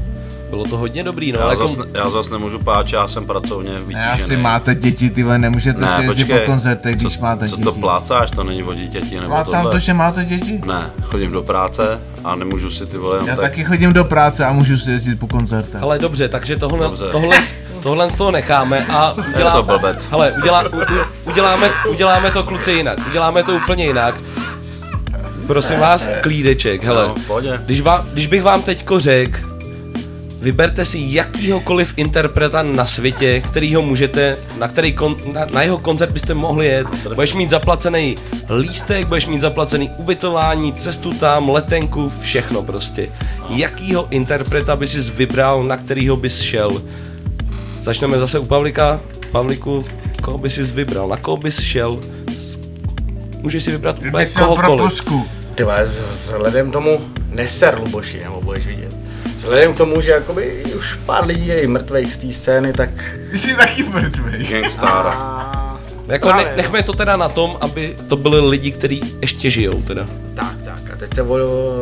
Bylo 0.56 0.66
to 0.68 0.78
hodně 0.78 1.04
dobrý, 1.04 1.32
no. 1.32 1.40
Já 1.40 1.46
ale 1.46 1.56
zas, 1.56 1.76
kom- 1.76 1.86
já 1.94 2.10
zas 2.10 2.30
nemůžu 2.30 2.60
páč, 2.60 2.92
já 2.92 3.08
jsem 3.08 3.26
pracovně 3.26 3.72
Ne, 3.74 3.80
vytížený. 3.80 4.06
asi 4.12 4.38
máte 4.38 4.76
děti, 4.76 5.10
ty 5.10 5.24
nemůžete 5.24 5.82
Ne, 5.82 5.88
si 5.88 6.04
jezdit 6.04 6.24
počkej, 6.26 6.40
po 6.40 6.46
koncertech, 6.52 6.96
když 6.96 7.16
co, 7.16 7.22
máte 7.22 7.50
co 7.50 7.56
děti. 7.56 7.64
to 7.64 7.72
plácáš, 7.72 8.32
to 8.32 8.44
není 8.44 8.64
o 8.64 8.74
dítěti 8.74 9.16
nebo 9.16 9.28
Plácám 9.28 9.54
tohle. 9.64 9.72
to, 9.72 9.78
že 9.78 9.94
máte 9.94 10.26
děti? 10.26 10.62
Ne, 10.66 10.90
chodím 11.04 11.32
do 11.32 11.42
práce 11.44 12.00
a 12.24 12.36
nemůžu 12.36 12.70
si 12.70 12.86
ty 12.86 12.98
vole 12.98 13.20
Já 13.28 13.36
tak... 13.36 13.40
taky 13.46 13.64
chodím 13.64 13.94
do 13.94 14.04
práce 14.04 14.46
a 14.46 14.52
můžu 14.54 14.78
si 14.78 14.92
jezdit 14.92 15.20
po 15.20 15.28
koncertech. 15.28 15.84
Ale 15.84 16.00
dobře, 16.00 16.30
takže 16.30 16.56
tohle, 16.58 16.88
Dobře. 16.88 17.06
tohle, 17.12 17.42
tohle 17.84 18.10
z 18.10 18.16
toho 18.16 18.32
necháme 18.32 18.86
a 18.86 19.14
uděláme, 19.36 19.58
to 19.58 19.64
blbec. 19.64 20.10
hele, 20.10 20.32
udělá, 20.42 20.64
u, 20.64 20.78
u, 20.78 21.30
uděláme, 21.30 21.70
uděláme 21.90 22.32
to 22.32 22.44
kluci 22.44 22.72
jinak, 22.72 22.98
uděláme 23.10 23.44
to 23.44 23.56
úplně 23.56 23.86
jinak. 23.86 24.16
Prosím 25.48 25.80
vás, 25.80 26.10
klídeček, 26.22 26.84
hele, 26.84 27.08
No, 27.08 27.16
v 27.16 27.28
pohodě. 27.28 27.62
když, 27.66 27.82
vám, 27.82 28.06
když 28.14 28.28
bych 28.28 28.44
vám 28.44 28.62
teďko 28.64 29.00
řekl, 29.00 29.40
vyberte 30.46 30.86
si 30.86 31.00
jakýhokoliv 31.02 31.94
interpreta 31.98 32.64
na 32.64 32.86
světě, 32.86 33.42
kterýho 33.42 33.82
můžete, 33.82 34.38
na, 34.60 34.68
který 34.68 34.94
kon, 34.94 35.16
na, 35.34 35.46
na 35.46 35.62
jeho 35.62 35.78
koncert 35.78 36.12
byste 36.12 36.34
mohli 36.34 36.66
jet. 36.68 36.88
Budeš 37.16 37.34
mít 37.34 37.50
zaplacený 37.50 38.16
lístek, 38.58 39.08
budeš 39.08 39.26
mít 39.26 39.42
zaplacený 39.42 39.90
ubytování, 39.98 40.74
cestu 40.74 41.14
tam, 41.14 41.50
letenku, 41.50 42.12
všechno 42.22 42.62
prostě. 42.62 43.10
Jakýho 43.50 44.08
interpreta 44.10 44.76
by 44.76 44.88
si 44.88 45.02
vybral, 45.12 45.64
na 45.64 45.78
kterýho 45.78 46.16
bys 46.16 46.42
šel? 46.42 46.82
Začneme 47.82 48.20
zase 48.20 48.40
u 48.40 48.46
Pavlika. 48.46 49.00
Pavliku, 49.32 49.86
koho 50.22 50.38
bys 50.38 50.54
si 50.54 50.64
vybral? 50.64 51.08
Na 51.10 51.18
koho 51.18 51.38
bys 51.38 51.60
šel? 51.60 52.00
Můžeš 53.42 53.64
si 53.64 53.72
vybrat 53.72 54.00
úplně 54.00 54.26
ho 54.40 54.56
kohokoliv. 54.56 55.02
Ty 55.56 55.64
vzhledem 56.10 56.72
tomu 56.72 57.02
neser 57.30 57.80
Luboši, 57.80 58.24
nebo 58.24 58.42
budeš 58.42 58.68
vidět. 58.68 59.05
Vzhledem 59.46 59.74
k 59.74 59.78
tomu, 59.78 60.02
že 60.02 60.12
jakoby 60.12 60.64
už 60.78 60.94
pár 61.06 61.26
lidí 61.26 61.48
je 61.48 61.62
i 61.62 61.68
mrtvých 61.68 62.14
z 62.14 62.18
té 62.18 62.34
scény, 62.34 62.74
tak... 62.74 62.90
Jsi 63.34 63.56
taky 63.56 63.84
mrtvý. 63.84 64.48
Gangstára. 64.48 65.36
Jako 66.08 66.34
ne, 66.34 66.54
nechme 66.58 66.84
to 66.84 66.94
teda 66.94 67.18
na 67.18 67.30
tom, 67.30 67.58
aby 67.62 67.96
to 68.10 68.18
byli 68.18 68.50
lidi, 68.50 68.72
kteří 68.72 69.16
ještě 69.22 69.50
žijou 69.50 69.82
teda. 69.82 70.08
Tak, 70.36 70.56
tak. 70.66 70.94
A 70.94 70.96
teď 70.96 71.14
se 71.14 71.22
o, 71.22 71.80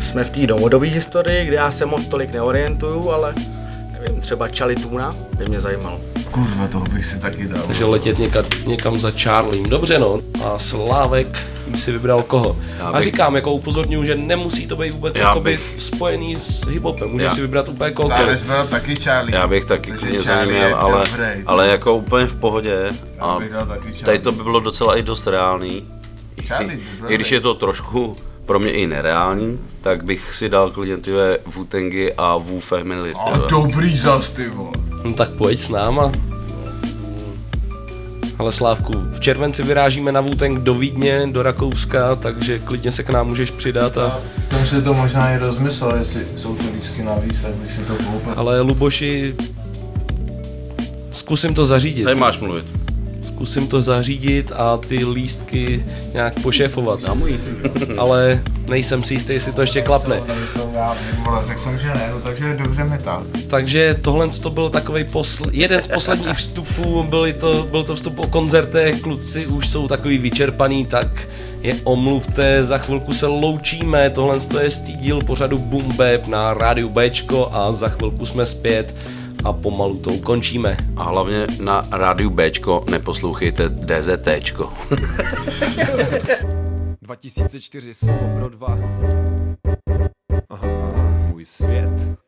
jsme 0.00 0.24
v 0.24 0.30
té 0.30 0.40
novodobé 0.40 0.86
historii, 0.86 1.46
kde 1.46 1.56
já 1.56 1.70
se 1.70 1.86
moc 1.86 2.06
tolik 2.06 2.32
neorientuju, 2.32 3.10
ale 3.10 3.34
nevím, 3.92 4.20
třeba 4.20 4.48
Chalituna 4.58 5.16
by 5.38 5.44
mě 5.44 5.60
zajímalo. 5.60 6.00
Kurva, 6.32 6.68
toho 6.68 6.84
bych 6.84 7.04
si 7.04 7.20
taky 7.20 7.48
dal. 7.48 7.62
Takže 7.66 7.84
letět 7.84 8.18
někam, 8.18 8.44
někam 8.66 8.98
za 9.00 9.10
Charliem. 9.10 9.62
Dobře 9.64 9.98
no. 9.98 10.20
A 10.44 10.58
Slávek 10.58 11.38
by 11.66 11.78
si 11.78 11.92
vybral 11.92 12.22
koho. 12.22 12.56
Já 12.78 12.84
A 12.88 12.92
bych- 12.92 13.04
říkám, 13.04 13.34
jako 13.34 13.52
upozorňuji, 13.52 14.04
že 14.04 14.14
nemusí 14.14 14.66
to 14.66 14.76
být 14.76 14.90
vůbec 14.90 15.18
Já 15.18 15.28
jakoby 15.28 15.50
bych- 15.50 15.74
spojený 15.82 16.36
s 16.36 16.66
hiphopem. 16.66 17.08
Můžeš 17.08 17.24
Já- 17.28 17.34
si 17.34 17.40
vybrat 17.40 17.68
úplně 17.68 17.78
Záles 17.90 17.96
kohokoliv. 17.96 18.42
byl 18.46 18.66
taky 18.66 18.96
Charlie. 18.96 19.36
Já 19.38 19.46
bych 19.46 19.64
taky 19.64 19.90
klidně 19.92 20.20
za 20.20 20.32
Charlie 20.34 20.52
ním 20.54 20.62
je 20.62 20.68
jel, 20.68 20.78
ale, 20.78 21.02
dobrý. 21.10 21.42
ale 21.46 21.68
jako 21.68 21.94
úplně 21.94 22.26
v 22.26 22.34
pohodě. 22.36 22.76
A 23.20 23.36
bych 23.38 23.52
dal 23.52 23.66
taky 23.66 23.80
Charlie. 23.82 24.04
tady 24.04 24.18
to 24.18 24.32
by 24.32 24.42
bylo 24.42 24.60
docela 24.60 24.96
i 24.98 25.02
dost 25.02 25.26
reálný. 25.26 25.86
I, 26.36 26.42
Charlie 26.42 26.78
I 27.08 27.14
když 27.14 27.32
je 27.32 27.40
to 27.40 27.54
trošku 27.54 28.16
pro 28.46 28.58
mě 28.58 28.72
i 28.72 28.86
nereální, 28.86 29.58
tak 29.82 30.04
bych 30.04 30.34
si 30.34 30.48
dal 30.48 30.70
klidně 30.70 30.96
ty 30.96 31.10
Wu-Tangy 31.46 32.12
a 32.18 32.36
Wu 32.36 32.60
Family. 32.60 33.12
A 33.14 33.36
dobrý 33.50 33.98
zas, 33.98 34.28
ty 34.28 34.48
vole. 34.48 34.72
No 35.04 35.14
tak 35.14 35.30
pojď 35.30 35.60
s 35.60 35.68
náma. 35.68 36.12
Ale 38.38 38.52
Slávku, 38.52 38.92
v 39.12 39.20
červenci 39.20 39.62
vyrážíme 39.62 40.12
na 40.12 40.22
Wu-Tang 40.22 40.58
do 40.62 40.74
Vídně, 40.74 41.26
do 41.26 41.42
Rakouska, 41.42 42.16
takže 42.16 42.58
klidně 42.58 42.92
se 42.92 43.02
k 43.02 43.10
nám 43.10 43.28
můžeš 43.28 43.50
přidat 43.50 43.98
a... 43.98 44.20
Tam 44.48 44.66
si 44.66 44.82
to 44.82 44.94
možná 44.94 45.30
i 45.30 45.38
rozmyslel, 45.38 45.96
jestli 45.96 46.26
jsou 46.36 46.56
to 46.56 46.64
lístky 46.74 47.02
navíc, 47.02 47.42
tak 47.42 47.54
bych 47.54 47.72
si 47.72 47.84
to 47.84 47.94
koupil. 47.94 48.32
Ale 48.36 48.60
Luboši, 48.60 49.34
zkusím 51.12 51.54
to 51.54 51.66
zařídit. 51.66 52.04
Tady 52.04 52.16
máš 52.16 52.38
mluvit. 52.38 52.66
Zkusím 53.22 53.66
to 53.66 53.82
zařídit 53.82 54.52
a 54.56 54.76
ty 54.76 55.04
lístky 55.04 55.84
nějak 56.12 56.40
pošéfovat. 56.40 57.00
Ale 57.98 58.42
nejsem 58.68 59.04
si 59.04 59.14
jistý, 59.14 59.32
jestli 59.32 59.52
to 59.52 59.60
ještě 59.60 59.82
klapne. 59.82 60.22
Takže 62.22 62.56
dobře 62.58 62.84
mi 62.84 62.98
tak. 62.98 63.22
Takže 63.46 63.98
tohle 64.02 64.28
to 64.42 64.50
byl 64.50 64.70
takový 64.70 65.04
posl- 65.04 65.50
jeden 65.52 65.82
z 65.82 65.88
posledních 65.88 66.36
vstupů, 66.36 67.02
byly 67.02 67.32
to, 67.32 67.66
byl 67.70 67.84
to 67.84 67.96
vstup 67.96 68.18
o 68.18 68.26
koncertech, 68.26 69.00
kluci 69.00 69.46
už 69.46 69.70
jsou 69.70 69.88
takový 69.88 70.18
vyčerpaný, 70.18 70.86
tak 70.86 71.28
je 71.62 71.76
omluvte, 71.84 72.64
za 72.64 72.78
chvilku 72.78 73.14
se 73.14 73.26
loučíme, 73.26 74.10
tohle 74.10 74.40
to 74.40 74.60
je 74.60 74.70
stý 74.70 74.96
díl 74.96 75.20
pořadu 75.20 75.58
Boom 75.58 75.96
Bap 75.96 76.26
na 76.26 76.54
rádiu 76.54 76.88
Bčko 76.88 77.48
a 77.52 77.72
za 77.72 77.88
chvilku 77.88 78.26
jsme 78.26 78.46
zpět 78.46 78.94
a 79.44 79.52
pomalu 79.52 79.98
to 79.98 80.10
ukončíme. 80.10 80.76
A 80.96 81.02
hlavně 81.02 81.46
na 81.60 81.86
rádiu 81.90 82.30
Bčko 82.30 82.84
neposlouchejte 82.90 83.68
DZTčko. 83.68 84.72
2004 87.02 87.94
solo 87.94 88.18
pro 88.36 88.48
dva. 88.48 88.78
Aha, 90.50 90.68
můj 91.28 91.44
svět. 91.44 92.18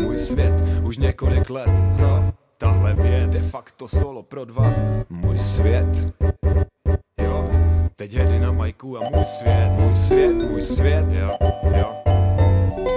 Můj 0.00 0.18
svět 0.18 0.52
už 0.82 0.98
několik 0.98 1.50
let. 1.50 1.70
No, 2.00 2.32
tahle 2.58 2.94
věc. 2.94 3.30
De 3.30 3.38
facto 3.38 3.88
solo 3.88 4.22
pro 4.22 4.44
dva. 4.44 4.72
Můj 5.10 5.38
svět. 5.38 6.14
Jo, 7.20 7.48
teď 7.96 8.14
jedy 8.14 8.40
na 8.40 8.52
majku 8.52 8.98
a 8.98 9.00
můj 9.10 9.24
svět. 9.24 9.70
Můj 9.78 9.94
svět, 9.94 10.34
můj 10.34 10.62
svět. 10.62 11.06
Jo, 11.10 11.30
jo. 11.76 11.94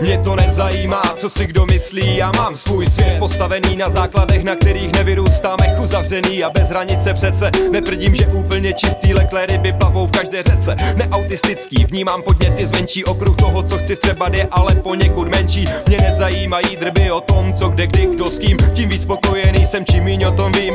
Mě 0.01 0.17
to 0.17 0.35
nezajímá, 0.35 1.01
co 1.15 1.29
si 1.29 1.47
kdo 1.47 1.65
myslí, 1.65 2.17
já 2.17 2.31
mám 2.37 2.55
svůj 2.55 2.85
svět 2.85 3.19
postavený 3.19 3.75
na 3.75 3.89
základech, 3.89 4.43
na 4.43 4.55
kterých 4.55 4.93
nevyrůstá 4.93 5.55
mechu 5.61 5.85
zavřený 5.85 6.43
a 6.43 6.49
bez 6.49 6.69
hranice 6.69 7.13
přece. 7.13 7.51
Netvrdím, 7.71 8.15
že 8.15 8.27
úplně 8.27 8.73
čistý 8.73 9.13
lekle 9.13 9.45
ryby 9.45 9.73
plavou 9.73 10.07
v 10.07 10.11
každé 10.11 10.43
řece. 10.43 10.75
Neautistický, 10.95 11.85
vnímám 11.85 12.21
podněty 12.21 12.67
zvenčí 12.67 13.05
okruh 13.05 13.35
toho, 13.35 13.63
co 13.63 13.77
chci 13.77 13.95
třeba 13.95 14.29
je 14.33 14.47
ale 14.51 14.75
poněkud 14.75 15.27
menší. 15.27 15.65
Mě 15.87 15.97
nezajímají 15.97 16.75
drby 16.75 17.11
o 17.11 17.21
tom, 17.21 17.53
co 17.53 17.69
kde, 17.69 17.87
kdy, 17.87 18.05
kdo 18.05 18.25
s 18.25 18.39
kým. 18.39 18.57
Tím 18.73 18.89
víc 18.89 19.01
spokojený 19.01 19.65
jsem, 19.65 19.85
čím 19.85 20.03
míň 20.03 20.23
o 20.23 20.31
tom 20.31 20.51
vím. 20.51 20.73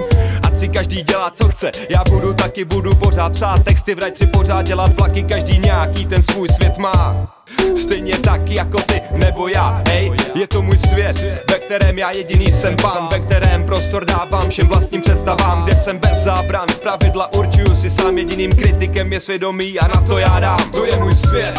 Si 0.57 0.69
každý 0.69 1.03
dělá, 1.03 1.31
co 1.31 1.49
chce, 1.49 1.71
já 1.89 2.05
budu 2.11 2.35
taky 2.35 2.65
budu 2.65 2.95
pořád 2.95 3.33
psát 3.33 3.65
texty, 3.65 3.95
vrať 3.95 4.19
si 4.19 4.27
pořád 4.27 4.63
dělat 4.63 4.99
vlaky, 4.99 5.23
každý 5.23 5.59
nějaký 5.59 6.07
ten 6.07 6.23
svůj 6.23 6.49
svět 6.49 6.79
má. 6.79 7.33
Stejně 7.77 8.19
tak 8.19 8.51
jako 8.51 8.79
ty 8.83 9.03
nebo 9.13 9.49
já, 9.49 9.83
hej, 9.89 10.13
je 10.35 10.47
to 10.47 10.63
můj 10.63 10.79
svět, 10.79 11.17
ve 11.51 11.59
kterém 11.59 11.99
já 11.99 12.11
jediný 12.11 12.47
jsem 12.47 12.77
pán, 12.77 13.09
ve 13.13 13.21
kterém 13.21 13.65
prostor 13.65 14.05
dávám 14.05 14.51
všem 14.51 14.67
vlastním 14.67 15.01
představám, 15.01 15.65
kde 15.65 15.77
jsem 15.77 15.99
bez 15.99 16.19
zábran, 16.19 16.67
pravidla 16.83 17.33
určuju 17.33 17.77
si 17.77 17.91
sám, 17.91 18.19
jediným 18.19 18.53
kritikem 18.53 19.13
je 19.13 19.21
svědomí 19.21 19.79
a 19.79 19.89
na 19.89 20.01
to 20.01 20.19
já 20.19 20.41
dám, 20.41 20.71
to 20.73 20.85
je 20.85 20.97
můj 20.99 21.15
svět. 21.15 21.55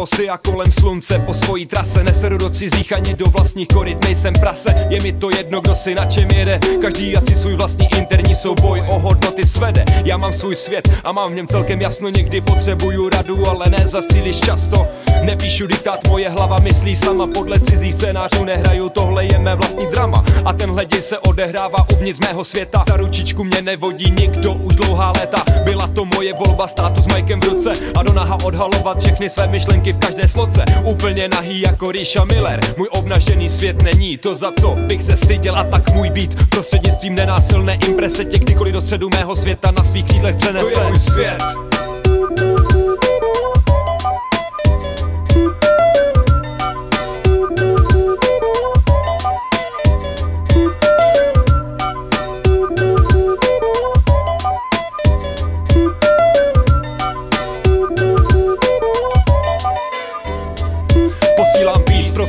Čeho 0.00 0.06
si 0.06 0.28
a 0.28 0.38
kolem 0.38 0.72
slunce. 0.72 1.18
Po 1.18 1.34
svojí 1.34 1.66
trase 1.66 2.04
neseru 2.04 2.38
do 2.38 2.50
cizích 2.50 2.92
ani 2.92 3.14
do 3.14 3.26
vlastních 3.26 3.68
koryt. 3.68 4.04
Nejsem 4.04 4.32
prase, 4.32 4.86
je 4.88 5.00
mi 5.02 5.12
to 5.12 5.30
jedno, 5.30 5.60
kdo 5.60 5.74
si 5.74 5.94
na 5.94 6.04
čem 6.04 6.28
jede. 6.30 6.60
Každý 6.82 7.16
asi 7.16 7.36
svůj 7.36 7.56
vlastní 7.56 7.88
interní 7.96 8.34
souboj 8.34 8.82
o 8.88 8.98
hodnoty 8.98 9.46
svede. 9.46 9.84
Já 10.04 10.16
mám 10.16 10.32
svůj 10.32 10.54
svět 10.54 10.88
a 11.04 11.12
mám 11.12 11.32
v 11.32 11.34
něm 11.34 11.46
celkem 11.46 11.80
jasno. 11.80 12.08
Někdy 12.08 12.40
potřebuju 12.40 13.08
radu, 13.08 13.48
ale 13.48 13.66
ne 13.68 13.86
za 13.86 14.00
příliš 14.08 14.40
často. 14.40 14.86
Nepíšu 15.22 15.66
diktát, 15.66 16.08
moje 16.08 16.30
hlava 16.30 16.58
myslí 16.58 16.96
sama. 16.96 17.26
Podle 17.26 17.60
cizích 17.60 17.94
scénářů 17.94 18.44
nehraju, 18.44 18.88
tohle 18.88 19.24
je 19.24 19.38
mé 19.38 19.54
vlastní 19.56 19.86
drama. 19.86 20.24
A 20.44 20.52
tenhle 20.52 20.86
děj 20.86 21.02
se 21.02 21.18
odehrává 21.18 21.86
uvnitř 21.92 22.20
mého 22.20 22.44
světa. 22.44 22.84
Za 22.88 22.96
ručičku 22.96 23.44
mě 23.44 23.62
nevodí 23.62 24.10
nikdo 24.20 24.54
už 24.54 24.76
dlouhá 24.76 25.12
léta. 25.20 25.44
Byla 25.64 25.86
to 25.86 26.04
moje 26.04 26.32
volba, 26.32 26.66
státu 26.66 27.02
s 27.02 27.06
majkem 27.06 27.40
v 27.40 27.44
ruce 27.44 27.72
A 27.94 28.02
do 28.02 28.12
naha 28.12 28.38
odhalovat 28.44 29.02
všechny 29.10 29.30
své 29.30 29.46
myšlenky 29.46 29.92
v 29.92 29.98
každé 29.98 30.28
sloce. 30.28 30.64
Úplně 30.84 31.28
nahý 31.28 31.60
jako 31.60 31.90
Ríša 31.90 32.24
Miller. 32.24 32.60
Můj 32.76 32.88
obnažený 32.92 33.48
svět 33.48 33.82
není 33.82 34.18
to, 34.18 34.34
za 34.34 34.52
co 34.60 34.76
bych 34.86 35.02
se 35.02 35.16
styděl 35.16 35.56
A 35.56 35.64
tak 35.64 35.92
můj 35.92 36.10
být. 36.10 36.50
Prostřednictvím 36.50 37.14
nenásilné 37.14 37.74
imprese 37.74 38.24
Tě 38.24 38.38
kdykoliv 38.38 38.74
do 38.74 38.80
středu 38.80 39.08
mého 39.10 39.36
světa 39.36 39.70
na 39.70 39.84
svých 39.84 40.04
křídlech 40.04 40.36
přenese. 40.36 40.74
To 40.74 40.80
je 40.80 40.88
můj 40.88 40.98
svět 40.98 41.69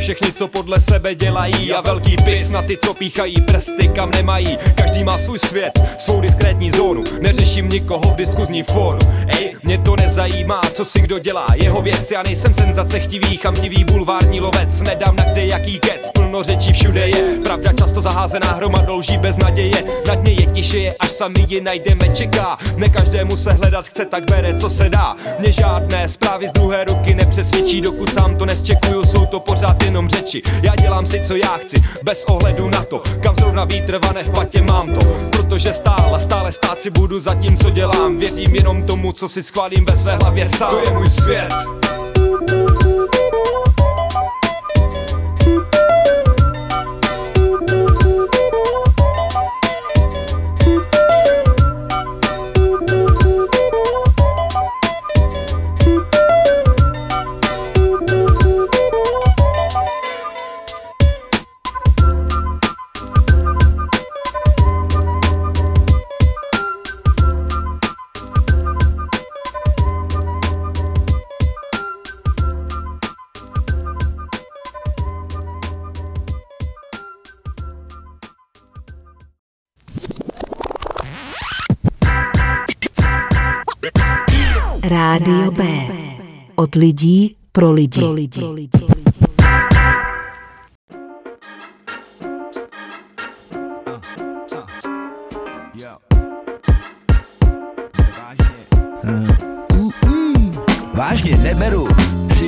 všechny, 0.01 0.31
co 0.31 0.47
podle 0.47 0.79
sebe 0.79 1.15
dělají. 1.15 1.73
A 1.73 1.81
velký 1.81 2.15
pis 2.25 2.49
na 2.49 2.61
ty, 2.61 2.77
co 2.77 2.93
píchají 2.93 3.41
prsty, 3.41 3.87
kam 3.87 4.11
nemají. 4.11 4.57
Každý 4.75 5.03
má 5.03 5.17
svůj 5.17 5.39
svět, 5.39 5.79
svou 5.99 6.21
diskrétní 6.21 6.71
zónu. 6.71 7.03
Neřeším 7.21 7.69
nikoho 7.69 8.01
v 8.01 8.15
diskuzním 8.15 8.65
fóru. 8.65 8.99
Ej, 9.27 9.53
mě 9.63 9.77
to 9.77 9.95
nezajímá, 9.95 10.61
co 10.73 10.85
si 10.85 11.01
kdo 11.01 11.19
dělá. 11.19 11.47
Jeho 11.63 11.81
věc, 11.81 12.11
já 12.11 12.23
nejsem 12.23 12.53
senzace 12.53 12.99
chtivý, 12.99 13.37
chamtivý 13.37 13.83
bulvární 13.83 14.39
lovec. 14.39 14.81
Nedám 14.81 15.15
na 15.15 15.23
kde 15.23 15.45
jaký 15.45 15.79
kec, 15.79 16.11
plno 16.13 16.43
řečí 16.43 16.73
všude 16.73 17.07
je. 17.09 17.39
Pravda 17.43 17.73
často 17.73 18.01
zaházená 18.01 18.47
hromadou 18.47 18.97
lží 18.97 19.17
bez 19.17 19.37
naděje. 19.37 19.83
Na 20.07 20.15
dně 20.15 20.31
je 20.31 20.45
tiše 20.45 20.91
až 20.99 21.09
sami 21.09 21.45
ji 21.47 21.61
najdeme, 21.61 22.09
čeká. 22.15 22.57
Ne 22.75 22.89
každému 22.89 23.37
se 23.37 23.53
hledat 23.53 23.85
chce, 23.85 24.05
tak 24.05 24.31
bere, 24.31 24.59
co 24.59 24.69
se 24.69 24.89
dá. 24.89 25.15
Mě 25.39 25.51
žádné 25.51 26.09
zprávy 26.09 26.47
z 26.47 26.51
druhé 26.51 26.83
ruky 26.83 27.15
nepřesvědčí 27.15 27.81
Dokud 27.81 28.13
sám 28.13 28.35
to 28.35 28.45
nesčekuju, 28.45 29.05
jsou 29.05 29.25
to 29.25 29.39
pořád 29.39 29.83
jenom 29.91 30.09
řeči. 30.09 30.41
Já 30.63 30.75
dělám 30.75 31.05
si, 31.05 31.21
co 31.21 31.35
já 31.35 31.57
chci, 31.57 31.83
bez 32.03 32.25
ohledu 32.25 32.69
na 32.69 32.83
to 32.83 33.01
Kam 33.23 33.35
zrovna 33.35 33.65
vítr 33.65 33.97
vane 33.97 34.23
v 34.23 34.29
patě 34.29 34.61
mám 34.61 34.93
to. 34.93 34.99
Protože 35.29 35.73
stále, 35.73 36.19
stále 36.19 36.51
stát 36.51 36.81
si 36.81 36.89
budu 36.89 37.19
za 37.19 37.35
tím, 37.35 37.57
co 37.57 37.69
dělám. 37.69 38.17
Věřím 38.17 38.55
jenom 38.55 38.83
tomu, 38.83 39.11
co 39.11 39.29
si 39.29 39.43
schválím 39.43 39.85
ve 39.85 39.97
své 39.97 40.15
hlavě 40.15 40.45
sám. 40.45 40.69
To 40.69 40.79
je 40.79 40.93
můj 40.93 41.09
svět 41.09 41.53
Od 86.71 86.75
lidí 86.75 87.35
pro 87.51 87.71
lidi. 87.71 87.99
Pro 87.99 88.11
lidi. 88.11 88.79
Vážně, 100.93 101.37
neberu 101.37 102.00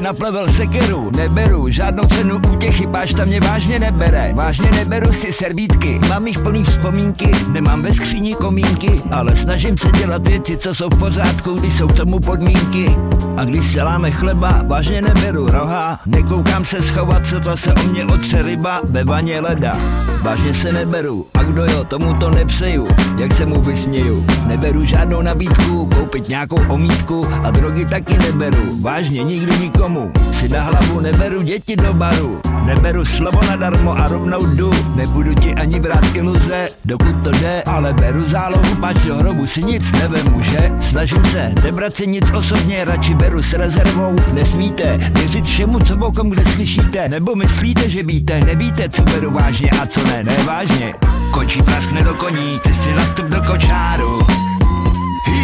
naplevel 0.04 0.48
sekeru, 0.48 1.12
neberu 1.12 1.70
žádnou 1.70 2.04
cenu 2.04 2.42
útěchy, 2.54 2.88
pášta 2.88 3.26
mě 3.26 3.40
vážně 3.40 3.80
nebere, 3.80 4.32
vážně 4.34 4.72
neberu 4.72 5.14
si 5.14 5.34
servítky, 5.34 6.00
mám 6.10 6.28
jich 6.28 6.40
plný 6.40 6.64
vzpomínky, 6.64 7.32
nemám 7.48 7.82
ve 7.82 7.94
skříni 7.94 8.36
komínky, 8.36 9.02
ale 9.12 9.36
snažím 9.36 9.78
se 9.78 9.88
dělat 9.98 10.28
věci, 10.28 10.58
co 10.58 10.76
jsou 10.76 10.90
v 10.90 11.00
pořádku, 11.00 11.54
když 11.54 11.74
jsou 11.74 11.88
k 11.88 11.96
tomu 11.96 12.20
podmínky. 12.20 12.96
A 13.38 13.46
když 13.46 13.74
děláme 13.74 14.12
chleba, 14.12 14.64
vážně 14.68 15.02
neberu 15.02 15.48
roha, 15.48 16.00
nekoukám 16.06 16.66
se 16.66 16.82
schovat, 16.82 17.26
co 17.26 17.40
to 17.40 17.58
se 17.58 17.74
o 17.74 17.84
mě 17.88 18.06
otře 18.06 18.42
ryba 18.42 18.82
ve 18.84 19.04
vaně 19.04 19.40
leda. 19.40 19.78
Vážně 20.22 20.54
se 20.54 20.72
neberu, 20.72 21.26
a 21.34 21.44
kdo 21.44 21.66
jo, 21.66 21.84
tomu 21.84 22.14
to 22.14 22.30
nepřeju, 22.30 22.88
jak 23.18 23.34
se 23.34 23.46
mu 23.46 23.62
vysměju. 23.62 24.26
Neberu 24.48 24.86
žádnou 24.86 25.22
nabídku, 25.22 25.90
koupit 25.96 26.30
nějakou 26.30 26.58
omítku 26.70 27.28
a 27.44 27.52
drogy 27.52 27.86
taky 27.86 28.18
neberu, 28.18 28.82
vážně 28.82 29.24
nikdy 29.24 29.58
nikomu. 29.58 29.93
Si 30.40 30.50
na 30.50 30.62
hlavu 30.64 31.00
neberu 31.00 31.42
děti 31.42 31.76
do 31.76 31.94
baru, 31.94 32.42
neberu 32.66 33.06
slovo 33.06 33.40
nadarmo 33.50 33.92
a 33.92 34.08
rovnou 34.08 34.46
jdu. 34.46 34.72
Nebudu 34.96 35.34
ti 35.34 35.54
ani 35.54 35.80
brát 35.80 36.16
iluze, 36.16 36.68
dokud 36.86 37.24
to 37.24 37.32
jde, 37.32 37.64
ale 37.64 37.94
beru 37.94 38.24
zálohu, 38.24 38.76
pač 38.76 38.98
do 38.98 39.16
hrobu 39.16 39.48
si 39.48 39.64
nic 39.64 39.92
nevemu, 39.92 40.42
že? 40.42 40.72
Snažím 40.82 41.26
se 41.26 41.52
nebrat 41.64 41.94
si 41.94 42.08
nic 42.08 42.32
osobně, 42.32 42.86
radši 42.86 43.16
beru 43.16 43.44
s 43.44 43.54
rezervou. 43.54 44.16
Nesmíte 44.34 44.98
věřit 44.98 45.46
všemu, 45.46 45.80
co 45.80 45.96
bokom 45.96 46.30
kde 46.30 46.46
slyšíte, 46.46 47.10
nebo 47.10 47.36
myslíte, 47.36 47.90
že 47.90 48.04
víte, 48.04 48.40
nevíte, 48.40 48.90
co 48.90 49.02
beru 49.02 49.32
vážně 49.32 49.70
a 49.72 49.86
co 49.86 50.08
ne, 50.08 50.24
ne 50.24 50.38
vážně. 50.46 50.94
Kočí 51.32 51.62
praskne 51.62 52.04
do 52.04 52.14
koní, 52.14 52.60
ty 52.64 52.74
si 52.74 52.94
nastup 52.94 53.26
do 53.26 53.42
kočáru. 53.42 54.20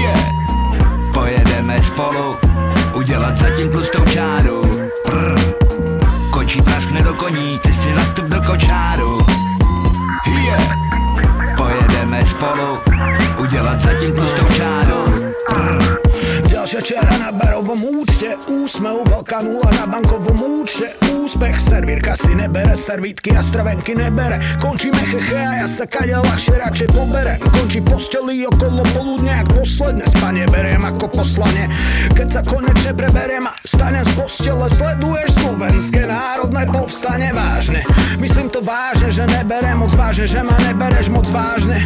Yeah. 0.01 0.29
Pojedeme 1.13 1.81
spolu 1.81 2.37
udělat 2.99 3.37
zatím 3.37 3.71
tlustou 3.71 4.05
čáru. 4.05 4.61
Prr. 5.05 5.39
Kočí 6.31 6.61
praskne 6.61 7.01
do 7.01 7.13
koní, 7.13 7.59
ty 7.59 7.73
si 7.73 7.93
nastup 7.93 8.25
do 8.25 8.41
kočáru. 8.41 9.19
Yeah. 10.43 10.75
Pojedeme 11.57 12.25
spolu 12.25 12.79
udělat 13.37 13.79
zatím 13.79 14.11
tlustou 14.11 14.45
čáru. 14.57 15.05
Prr. 15.49 16.08
Ďalšia 16.69 16.85
čiara 16.85 17.17
na 17.17 17.33
barovom 17.33 17.81
účte 17.81 18.37
Úsmev, 18.45 19.01
veľká 19.09 19.41
nula 19.41 19.73
na 19.73 19.89
bankovom 19.89 20.61
účte 20.61 20.93
Úspech, 21.17 21.57
servírka 21.57 22.13
si 22.13 22.37
nebere 22.37 22.77
Servítky 22.77 23.33
a 23.33 23.41
stravenky 23.41 23.97
nebere. 23.97 24.37
Končíme 24.61 25.01
cheche 25.01 25.33
a 25.33 25.65
ja 25.65 25.67
sa 25.69 25.89
kade 25.89 26.13
ľahšie 26.13 26.61
radšej 26.61 26.89
poberem 26.93 27.41
Končí 27.57 27.81
posteli 27.81 28.45
okolo 28.45 28.85
poludne 28.93 29.41
Jak 29.41 29.49
posledné 29.49 30.05
spanie 30.13 30.45
beriem 30.53 30.85
ako 30.85 31.09
poslanie 31.09 31.73
Keď 32.13 32.27
sa 32.37 32.41
konečne 32.45 32.93
preberiem 32.93 33.49
a 33.49 33.57
stanem 33.65 34.05
z 34.05 34.13
postele 34.13 34.69
Sleduješ 34.69 35.41
slovenské 35.41 36.05
národné 36.05 36.69
povstane 36.69 37.33
vážne 37.33 37.81
Myslím 38.21 38.45
to 38.53 38.61
vážne, 38.61 39.09
že 39.09 39.25
neberem 39.25 39.81
moc 39.81 39.97
vážne 39.97 40.29
Že 40.29 40.45
ma 40.45 40.53
nebereš 40.69 41.09
moc 41.09 41.25
vážne 41.33 41.81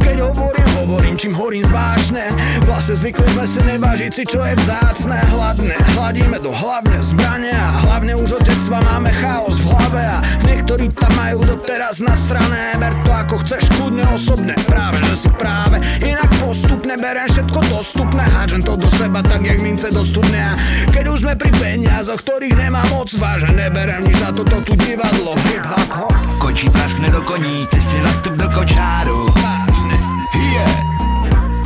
Keď 0.00 0.16
hovorím, 0.24 0.68
hovorím, 0.80 1.14
čím 1.20 1.36
horím 1.36 1.68
zvážne 1.68 2.32
Vlastne 2.64 2.94
zvykli 2.96 3.26
sme 3.34 3.44
si 3.44 3.60
nevážiť 3.60 4.05
si, 4.12 4.22
čo 4.28 4.44
je 4.44 4.54
vzácne 4.54 5.18
Hladné, 5.34 5.74
hladíme 5.96 6.38
do 6.38 6.52
hlavne 6.52 6.98
zbrane 7.00 7.50
A 7.50 7.70
hlavne 7.86 8.14
už 8.14 8.38
od 8.38 8.42
detstva 8.44 8.78
máme 8.84 9.10
chaos 9.18 9.58
v 9.58 9.66
hlave 9.72 10.02
A 10.04 10.18
niektorí 10.46 10.92
tam 10.92 11.10
majú 11.16 11.42
doteraz 11.42 11.98
nasrané. 12.04 12.76
Ber 12.76 12.92
to 13.02 13.10
ako 13.10 13.36
chceš, 13.42 13.62
kľudne 13.78 14.04
osobne. 14.12 14.54
Práve, 14.68 15.00
že 15.10 15.26
si 15.26 15.30
práve 15.34 15.80
Inak 16.04 16.30
postupne 16.38 16.94
berem 17.00 17.26
všetko 17.26 17.58
dostupné. 17.72 18.22
Hádžem 18.36 18.62
to 18.62 18.78
do 18.78 18.88
seba 18.94 19.24
tak, 19.24 19.42
jak 19.42 19.58
mince 19.64 19.88
do 19.90 20.04
studne 20.04 20.40
A 20.44 20.54
keď 20.92 21.04
už 21.10 21.18
sme 21.26 21.34
pri 21.34 21.50
peniazoch, 21.56 22.20
ktorých 22.20 22.54
nemám 22.54 22.86
moc 22.92 23.10
vážne 23.16 23.56
Neberem 23.56 24.04
nič 24.06 24.20
za 24.20 24.30
toto 24.30 24.60
tu 24.62 24.76
divadlo. 24.76 25.34
Hip 25.50 25.64
hop 25.66 25.90
hop 26.04 26.14
Kočí 26.38 26.68
praskne 26.70 27.08
do 27.10 27.24
koní, 27.24 27.64
ty 27.72 27.80
si 27.80 27.98
nastup 28.04 28.36
do 28.38 28.46
kočáru. 28.52 29.24
Vážne. 29.40 29.98
Yeah. 30.36 30.72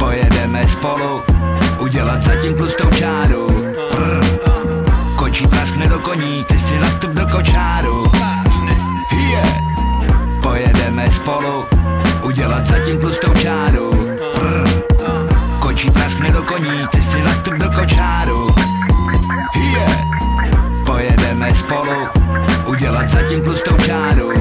Pojedeme 0.01 0.65
spolu 0.65 1.21
udělat 1.81 2.23
zatím 2.23 2.55
tlustou 2.55 2.91
čáru. 2.91 3.47
Prr. 3.91 4.25
kočí 5.17 5.47
praskne 5.47 5.89
do 5.89 5.99
koní, 5.99 6.45
ty 6.45 6.59
si 6.59 6.79
nastup 6.79 7.11
do 7.11 7.27
kočáru. 7.27 8.05
Yeah. 9.31 9.61
Pojedeme 10.43 11.11
spolu, 11.11 11.67
udělat 12.23 12.67
zatím 12.67 13.01
tlustou 13.01 13.35
čáru. 13.35 13.91
Prr. 14.35 14.69
Kočí 15.59 15.91
praskne 15.91 16.31
do 16.31 16.43
koní, 16.43 16.87
ty 16.93 17.03
si 17.03 17.23
nastup 17.23 17.55
do 17.55 17.71
kočáru. 17.71 18.47
Yeah. 19.57 20.01
Pojedeme 20.87 21.55
spolu, 21.55 22.09
udělat 22.67 23.09
zatím 23.09 23.43
tlustou 23.43 23.77
čáru. 23.77 24.33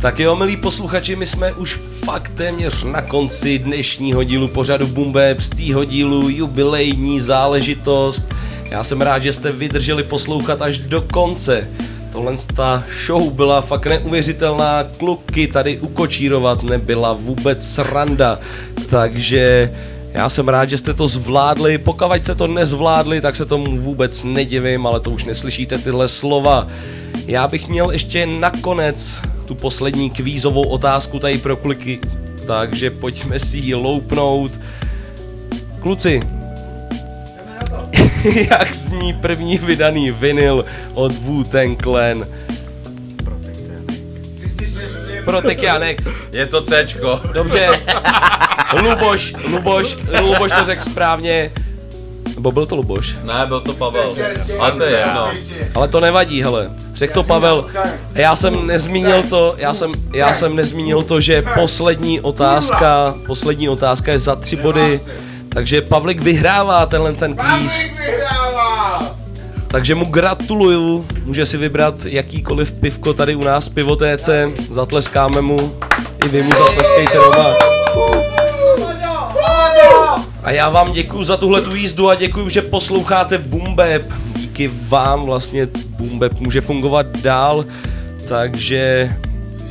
Tak 0.00 0.20
jo, 0.20 0.36
milí 0.36 0.56
posluchači, 0.56 1.16
my 1.16 1.26
jsme 1.26 1.52
už 1.52 1.74
fakt 2.04 2.32
téměř 2.34 2.84
na 2.84 3.02
konci 3.02 3.58
dnešního 3.58 4.24
dílu 4.24 4.48
pořadu 4.48 4.86
Bumbeb, 4.86 5.40
z 5.40 5.50
týho 5.50 5.84
dílu 5.84 6.28
jubilejní 6.28 7.20
záležitost. 7.20 8.34
Já 8.70 8.84
jsem 8.84 9.00
rád, 9.00 9.22
že 9.22 9.32
jste 9.32 9.52
vydrželi 9.52 10.02
poslouchat 10.02 10.62
až 10.62 10.78
do 10.78 11.00
konce. 11.00 11.68
Tohle 12.12 12.34
ta 12.56 12.84
show 13.06 13.30
byla 13.32 13.60
fakt 13.60 13.86
neuvěřitelná, 13.86 14.84
kluky 14.84 15.46
tady 15.46 15.78
ukočírovat 15.78 16.62
nebyla 16.62 17.12
vůbec 17.12 17.66
sranda, 17.68 18.38
takže 18.90 19.72
já 20.12 20.28
jsem 20.28 20.48
rád, 20.48 20.70
že 20.70 20.78
jste 20.78 20.94
to 20.94 21.08
zvládli, 21.08 21.78
pokud 21.78 22.12
jste 22.12 22.34
to 22.34 22.46
nezvládli, 22.46 23.20
tak 23.20 23.36
se 23.36 23.44
tomu 23.44 23.78
vůbec 23.78 24.24
nedivím, 24.24 24.86
ale 24.86 25.00
to 25.00 25.10
už 25.10 25.24
neslyšíte 25.24 25.78
tyhle 25.78 26.08
slova. 26.08 26.66
Já 27.26 27.48
bych 27.48 27.68
měl 27.68 27.90
ještě 27.90 28.26
nakonec 28.26 29.18
tu 29.48 29.54
poslední 29.54 30.10
kvízovou 30.10 30.68
otázku 30.68 31.18
tady 31.18 31.38
pro 31.38 31.56
kliky, 31.56 31.98
takže 32.46 32.90
pojďme 32.90 33.38
si 33.38 33.58
ji 33.58 33.74
loupnout. 33.74 34.52
Kluci, 35.80 36.22
jak 38.50 38.74
zní 38.74 39.12
první 39.12 39.58
vydaný 39.58 40.10
vinyl 40.10 40.64
od 40.94 41.12
Wu-Tang 41.12 41.76
Clan? 41.82 42.26
Protekjánek. 45.24 46.02
Je 46.32 46.46
to 46.46 46.62
Cčko. 46.62 47.20
Dobře. 47.32 47.68
Luboš, 48.82 49.34
Luboš, 49.50 49.96
Luboš 50.20 50.52
to 50.58 50.64
řekl 50.64 50.82
správně. 50.82 51.50
Nebo 52.38 52.50
byl 52.50 52.66
to 52.66 52.76
Luboš? 52.76 53.16
Ne, 53.24 53.46
byl 53.46 53.60
to 53.60 53.72
Pavel. 53.72 54.14
A 54.60 54.70
to 54.70 54.82
je 54.82 54.98
jedno. 54.98 55.30
Ale 55.74 55.88
to 55.88 56.00
nevadí, 56.00 56.42
hele. 56.42 56.70
Řekl 56.94 57.14
to 57.14 57.22
Pavel. 57.22 57.66
Já 58.14 58.36
jsem 58.36 58.66
nezmínil 58.66 59.22
to, 59.22 59.54
já 59.58 59.74
jsem, 59.74 59.92
já 60.14 60.34
jsem 60.34 60.56
nezmínil 60.56 61.02
to, 61.02 61.20
že 61.20 61.42
poslední 61.54 62.20
otázka, 62.20 63.14
poslední 63.26 63.68
otázka 63.68 64.12
je 64.12 64.18
za 64.18 64.36
tři 64.36 64.56
body. 64.56 65.00
Takže 65.48 65.82
Pavlik 65.82 66.22
vyhrává 66.22 66.86
tenhle 66.86 67.12
ten 67.12 67.36
kvíz. 67.36 67.86
Takže 69.68 69.94
mu 69.94 70.04
gratuluju, 70.04 71.06
může 71.24 71.46
si 71.46 71.56
vybrat 71.56 71.94
jakýkoliv 72.04 72.72
pivko 72.72 73.14
tady 73.14 73.34
u 73.34 73.44
nás 73.44 73.68
v 73.68 73.74
pivotéce, 73.74 74.50
zatleskáme 74.70 75.40
mu, 75.40 75.72
i 76.24 76.28
vy 76.28 76.42
mu 76.42 76.50
zatleskejte 76.50 77.14
doma. 77.14 77.54
A 80.48 80.50
já 80.50 80.68
vám 80.68 80.92
děkuji 80.92 81.24
za 81.24 81.36
tuhle 81.36 81.62
tu 81.62 81.74
jízdu 81.74 82.08
a 82.08 82.14
děkuji, 82.14 82.48
že 82.48 82.62
posloucháte 82.62 83.38
Bumbeb. 83.38 84.02
Díky 84.36 84.70
vám 84.88 85.22
vlastně 85.22 85.68
Bumbeb 85.88 86.40
může 86.40 86.60
fungovat 86.60 87.06
dál, 87.16 87.64
takže 88.28 89.12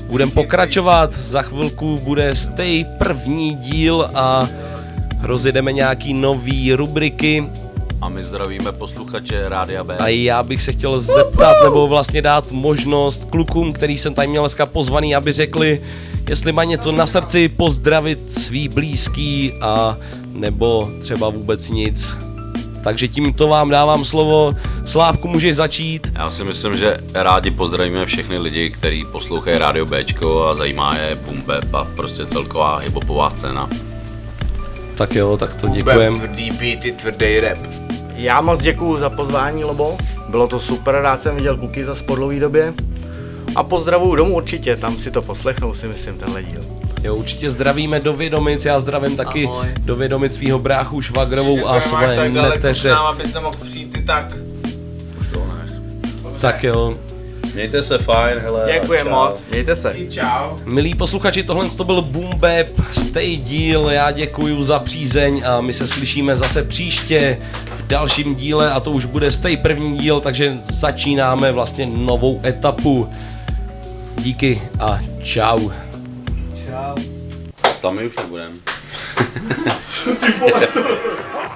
budeme 0.07 0.31
pokračovat. 0.31 1.13
Za 1.13 1.41
chvilku 1.41 1.97
bude 2.03 2.35
stej 2.35 2.85
první 2.97 3.55
díl 3.55 4.09
a 4.13 4.49
rozjedeme 5.21 5.73
nějaký 5.73 6.13
nový 6.13 6.73
rubriky. 6.73 7.49
A 8.01 8.09
my 8.09 8.23
zdravíme 8.23 8.71
posluchače 8.71 9.49
Rádia 9.49 9.83
B. 9.83 9.97
A 9.97 10.07
já 10.07 10.43
bych 10.43 10.61
se 10.61 10.71
chtěl 10.71 10.99
zeptat, 10.99 11.55
nebo 11.63 11.87
vlastně 11.87 12.21
dát 12.21 12.51
možnost 12.51 13.25
klukům, 13.25 13.73
který 13.73 13.97
jsem 13.97 14.13
tady 14.13 14.27
měl 14.27 14.43
dneska 14.43 14.65
pozvaný, 14.65 15.15
aby 15.15 15.31
řekli, 15.31 15.81
jestli 16.29 16.51
má 16.51 16.63
něco 16.63 16.91
na 16.91 17.07
srdci, 17.07 17.49
pozdravit 17.49 18.33
svý 18.33 18.67
blízký 18.67 19.53
a 19.61 19.97
nebo 20.33 20.89
třeba 21.01 21.29
vůbec 21.29 21.69
nic. 21.69 22.17
Takže 22.83 23.07
tímto 23.07 23.47
vám 23.47 23.69
dávám 23.69 24.05
slovo. 24.05 24.55
Slávku 24.85 25.27
můžeš 25.27 25.55
začít. 25.55 26.11
Já 26.15 26.29
si 26.29 26.43
myslím, 26.43 26.75
že 26.75 26.97
rádi 27.13 27.51
pozdravíme 27.51 28.05
všechny 28.05 28.37
lidi, 28.37 28.69
kteří 28.69 29.05
poslouchají 29.11 29.57
Rádio 29.57 29.85
Bčko 29.85 30.45
a 30.45 30.53
zajímá 30.53 30.97
je 30.97 31.15
Bumbeb 31.15 31.73
a 31.73 31.87
prostě 31.95 32.25
celková 32.25 32.77
hiphopová 32.77 33.29
scéna. 33.29 33.69
Tak 34.97 35.15
jo, 35.15 35.37
tak 35.37 35.55
to 35.55 35.67
děkujem. 35.67 36.19
Tvrdý 36.19 36.51
beaty, 36.51 36.91
tvrdý 36.91 37.39
rap. 37.39 37.57
Já 38.15 38.41
moc 38.41 38.61
děkuju 38.61 38.95
za 38.95 39.09
pozvání, 39.09 39.63
Lobo. 39.63 39.97
Bylo 40.29 40.47
to 40.47 40.59
super, 40.59 40.95
rád 40.95 41.21
jsem 41.21 41.35
viděl 41.35 41.57
kluky 41.57 41.85
za 41.85 41.95
po 42.05 42.15
dlouhý 42.15 42.39
době. 42.39 42.73
A 43.55 43.63
pozdravuju 43.63 44.15
domů 44.15 44.35
určitě, 44.35 44.75
tam 44.75 44.97
si 44.97 45.11
to 45.11 45.21
poslechnou, 45.21 45.73
si 45.73 45.87
myslím, 45.87 46.17
tenhle 46.17 46.43
díl. 46.43 46.61
Jo, 47.03 47.15
určitě 47.15 47.51
zdravíme 47.51 47.99
do 47.99 48.13
Vědomic, 48.13 48.65
já 48.65 48.79
zdravím 48.79 49.17
taky 49.17 49.45
Ahoj. 49.45 49.67
do 49.79 49.95
Vědomic 49.95 50.35
svého 50.35 50.59
bráchu 50.59 51.01
Švagrovou 51.01 51.67
a 51.67 51.79
své 51.81 52.29
neteře. 52.29 52.89
nám, 52.89 53.05
abys 53.05 53.33
nemohl 53.33 53.57
přijít 53.63 53.97
i 53.97 54.01
tak. 54.01 54.25
Už 55.19 55.27
to 55.27 55.39
ne. 55.39 55.71
Tak 56.41 56.63
jo. 56.63 56.97
Mějte 57.57 57.83
se 57.83 57.97
fajn, 57.97 58.39
hele. 58.39 58.69
Děkujem 58.73 59.07
čau. 59.07 59.13
moc, 59.13 59.43
mějte 59.49 59.75
se. 59.75 59.95
Čau. 60.09 60.57
Milí 60.65 60.95
posluchači, 60.95 61.43
tohle 61.43 61.69
to 61.69 61.83
byl 61.83 62.01
Boombap, 62.01 62.67
stay 62.91 63.35
díl, 63.35 63.89
já 63.89 64.11
děkuji 64.11 64.63
za 64.63 64.79
přízeň 64.79 65.43
a 65.45 65.61
my 65.61 65.73
se 65.73 65.87
slyšíme 65.87 66.37
zase 66.37 66.63
příště 66.63 67.37
v 67.77 67.87
dalším 67.87 68.35
díle 68.35 68.71
a 68.71 68.79
to 68.79 68.91
už 68.91 69.05
bude 69.05 69.31
stay 69.31 69.57
první 69.57 69.97
díl, 69.97 70.19
takže 70.19 70.57
začínáme 70.71 71.51
vlastně 71.51 71.85
novou 71.85 72.41
etapu. 72.45 73.09
Díky 74.17 74.61
a 74.79 74.99
čau. 75.23 75.69
Tam 77.81 77.95
my 77.95 78.07
už 78.07 78.17
nebudem. 78.17 78.53
I 81.37 81.46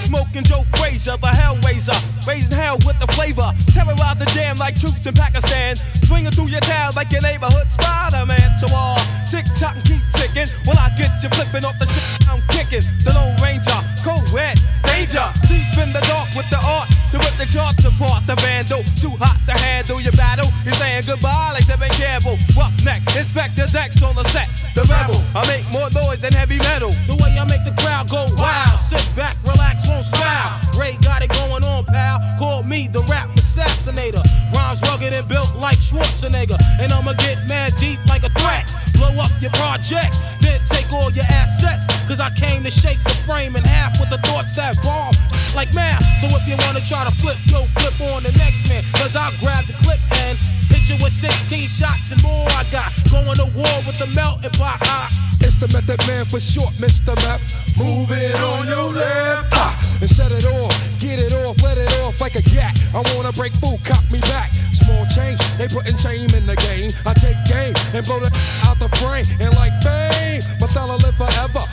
smoking 0.00 0.42
Joe 0.42 0.64
Frazier, 0.76 1.16
the 1.20 1.28
Hellraiser, 1.28 1.96
raising 2.26 2.56
hell 2.56 2.78
with 2.84 2.98
the 2.98 3.06
flavor. 3.12 3.46
Terrorize 3.72 4.16
the 4.16 4.26
jam 4.32 4.58
like 4.58 4.76
troops 4.76 5.06
in 5.06 5.14
Pakistan, 5.14 5.76
swinging 6.02 6.32
through 6.32 6.48
your 6.48 6.64
town 6.64 6.94
like 6.96 7.12
your 7.12 7.22
neighborhood 7.22 7.68
Spider-Man. 7.68 8.54
So 8.56 8.68
all 8.72 8.98
tick 9.28 9.44
tock 9.54 9.76
and 9.76 9.84
keep 9.84 10.02
ticking. 10.10 10.48
When 10.64 10.76
I 10.78 10.88
get 10.96 11.22
you 11.22 11.28
flipping 11.30 11.64
off 11.64 11.78
the 11.78 11.86
shit 11.86 12.02
I'm 12.26 12.40
kicking, 12.48 12.82
the 13.04 13.12
Lone 13.12 13.36
Ranger, 13.38 13.76
co-ed, 14.02 14.56
danger, 14.88 15.26
deep 15.46 15.68
in 15.76 15.92
the 15.92 16.02
dark 16.08 16.32
with 16.34 16.48
the 16.48 16.58
art 16.58 16.88
to 17.12 17.18
rip 17.18 17.36
the 17.36 17.46
charts 17.46 17.84
apart. 17.84 18.26
The 18.26 18.36
vandal, 18.40 18.82
too 18.96 19.12
hot 19.20 19.36
to 19.46 19.54
handle 19.54 20.00
your 20.00 20.16
battle. 20.16 20.48
You're 20.64 20.76
saying 20.80 21.04
goodbye 21.06 21.52
like 21.52 21.68
Tevin 21.68 21.92
Campbell. 21.94 22.38
Roughneck, 22.56 23.04
Inspector 23.16 23.66
Dex 23.68 24.02
on 24.02 24.14
the 24.16 24.24
set. 24.32 24.48
The 24.74 24.86
rebel, 24.86 25.20
I 25.34 25.46
make 25.50 25.66
more 25.74 25.90
noise 25.90 26.20
than 26.20 26.32
heavy 26.32 26.58
metal. 26.58 26.94
The 27.06 27.18
way 27.18 27.34
I 27.36 27.44
make 27.44 27.64
the 27.64 27.74
crowd 27.82 28.08
go 28.08 28.30
wild. 28.38 28.78
Sit 28.78 29.02
back, 29.16 29.36
relax, 29.42 29.86
won't 29.90 30.04
smile. 30.04 30.60
Ray 30.78 30.96
got 31.02 31.22
it 31.22 31.30
going 31.30 31.64
on, 31.64 31.84
pal. 31.84 32.20
Call 32.38 32.62
me 32.62 32.88
the 32.88 33.02
rap 33.02 33.28
assassinator. 33.34 34.22
Rhymes 34.54 34.82
rugged 34.82 35.12
and 35.12 35.26
built 35.28 35.54
like 35.56 35.78
Schwarzenegger. 35.78 36.58
And 36.80 36.92
I'ma 36.92 37.12
get 37.14 37.46
mad 37.46 37.76
deep 37.76 37.98
like 38.06 38.22
a 38.22 38.30
threat. 38.38 38.64
Blow 38.94 39.10
up 39.18 39.32
your 39.40 39.50
project, 39.52 40.14
then 40.40 40.60
take 40.64 40.92
all 40.92 41.10
your 41.10 41.26
assets. 41.28 41.86
Cause 42.06 42.20
I 42.20 42.30
came 42.30 42.62
to 42.64 42.70
shake 42.70 43.02
the 43.02 43.16
frame 43.26 43.56
in 43.56 43.64
half 43.64 43.98
with 43.98 44.10
the 44.10 44.18
thoughts 44.18 44.54
that 44.54 44.80
bomb 44.82 45.14
like 45.54 45.74
math. 45.74 46.04
So 46.20 46.28
if 46.30 46.46
you 46.46 46.56
wanna 46.64 46.80
try 46.80 47.04
to 47.04 47.14
flip, 47.20 47.38
yo, 47.44 47.64
flip 47.78 48.00
on 48.12 48.22
the 48.22 48.32
next 48.32 48.68
man. 48.68 48.84
Cause 48.94 49.16
I'll 49.16 49.36
grab 49.38 49.66
the 49.66 49.74
clip 49.74 50.00
and 50.22 50.38
hit 50.68 50.88
you 50.88 51.02
with 51.02 51.12
16 51.12 51.66
shots 51.68 52.12
and 52.12 52.22
more. 52.22 52.48
I 52.50 52.64
got 52.70 52.92
going 53.10 53.38
to 53.38 53.48
war 53.56 53.76
with 53.86 53.98
the 53.98 54.06
melting 54.08 54.52
pot. 54.52 54.78
I 54.82 55.29
The 55.58 55.68
method 55.68 56.00
man 56.06 56.24
for 56.24 56.40
short, 56.40 56.72
Mr. 56.80 57.14
Map. 57.26 57.40
Move 57.76 58.08
it 58.12 58.40
on 58.40 58.66
your 58.66 58.94
left. 58.94 59.52
Ah, 59.52 59.76
and 60.00 60.08
set 60.08 60.32
it 60.32 60.44
off. 60.44 60.72
Get 60.98 61.18
it 61.18 61.32
off, 61.44 61.60
let 61.62 61.76
it 61.76 61.92
off 62.00 62.20
like 62.20 62.34
a 62.34 62.42
gat. 62.42 62.76
I 62.94 63.02
wanna 63.14 63.32
break 63.32 63.52
food, 63.60 63.76
cop 63.84 64.00
me 64.10 64.20
back. 64.20 64.50
Small 64.72 65.04
change, 65.12 65.40
they 65.58 65.68
putting 65.68 65.98
shame 65.98 66.30
in 66.32 66.46
the 66.46 66.56
game. 66.56 66.92
I 67.04 67.12
take 67.12 67.36
game 67.44 67.74
and 67.92 68.06
blow 68.06 68.20
the 68.20 68.32
out 68.64 68.78
the 68.78 68.88
frame. 68.96 69.26
And 69.40 69.52
like 69.56 69.72
fame, 69.84 70.42
my 70.60 70.66
style 70.66 70.96
live 70.96 71.16
forever. 71.16 71.64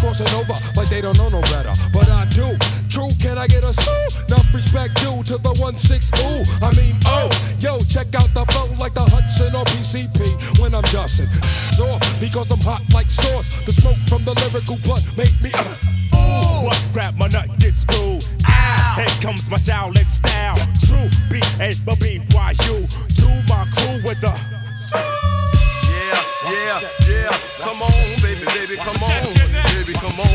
Crossing 0.00 0.28
over 0.36 0.56
like 0.76 0.90
they 0.90 1.00
don't 1.00 1.16
know 1.16 1.28
no 1.28 1.40
better, 1.42 1.72
but 1.92 2.08
I 2.08 2.26
do. 2.32 2.79
True, 2.90 3.10
can 3.20 3.38
I 3.38 3.46
get 3.46 3.62
a 3.62 3.72
sue? 3.72 4.08
Enough 4.26 4.52
respect 4.52 4.96
due 4.96 5.22
to 5.30 5.38
the 5.38 5.54
one 5.62 5.76
six 5.76 6.10
ooh. 6.18 6.42
I 6.60 6.74
mean 6.74 6.96
oh, 7.06 7.30
yo, 7.58 7.82
check 7.84 8.14
out 8.14 8.34
the 8.34 8.44
flow 8.50 8.66
like 8.78 8.94
the 8.94 9.06
Hudson 9.06 9.54
or 9.54 9.64
PCP 9.70 10.58
when 10.60 10.74
I'm 10.74 10.82
dusting. 10.90 11.30
So 11.78 11.86
because 12.18 12.50
I'm 12.50 12.58
hot 12.58 12.82
like 12.92 13.08
sauce, 13.08 13.64
the 13.64 13.72
smoke 13.72 13.98
from 14.08 14.24
the 14.24 14.34
lyrical 14.42 14.76
blunt 14.82 15.06
make 15.16 15.34
me. 15.40 15.50
Uh, 15.54 16.16
Ooh, 16.18 16.66
what 16.66 16.82
rap 16.92 17.14
my 17.16 17.28
nut 17.28 17.48
get 17.58 17.74
screwed? 17.74 18.26
Ow! 18.48 18.94
Here 18.98 19.20
comes 19.22 19.48
my 19.50 19.56
Shaolin 19.56 20.08
style. 20.10 20.58
True 20.82 21.08
B 21.30 21.40
A 21.62 21.78
B 21.86 21.94
B 22.00 22.20
Y 22.34 22.54
U. 22.66 22.86
To 23.22 23.26
my 23.46 23.66
crew 23.70 24.02
with 24.02 24.20
the. 24.20 24.34
Yeah, 25.86 26.22
yeah, 26.50 26.80
yeah. 27.06 27.38
Come 27.62 27.82
on, 27.82 28.22
baby, 28.22 28.44
baby, 28.56 28.76
come 28.76 28.98
on. 28.98 29.22
Baby, 29.74 29.92
come 29.94 30.18
on, 30.18 30.29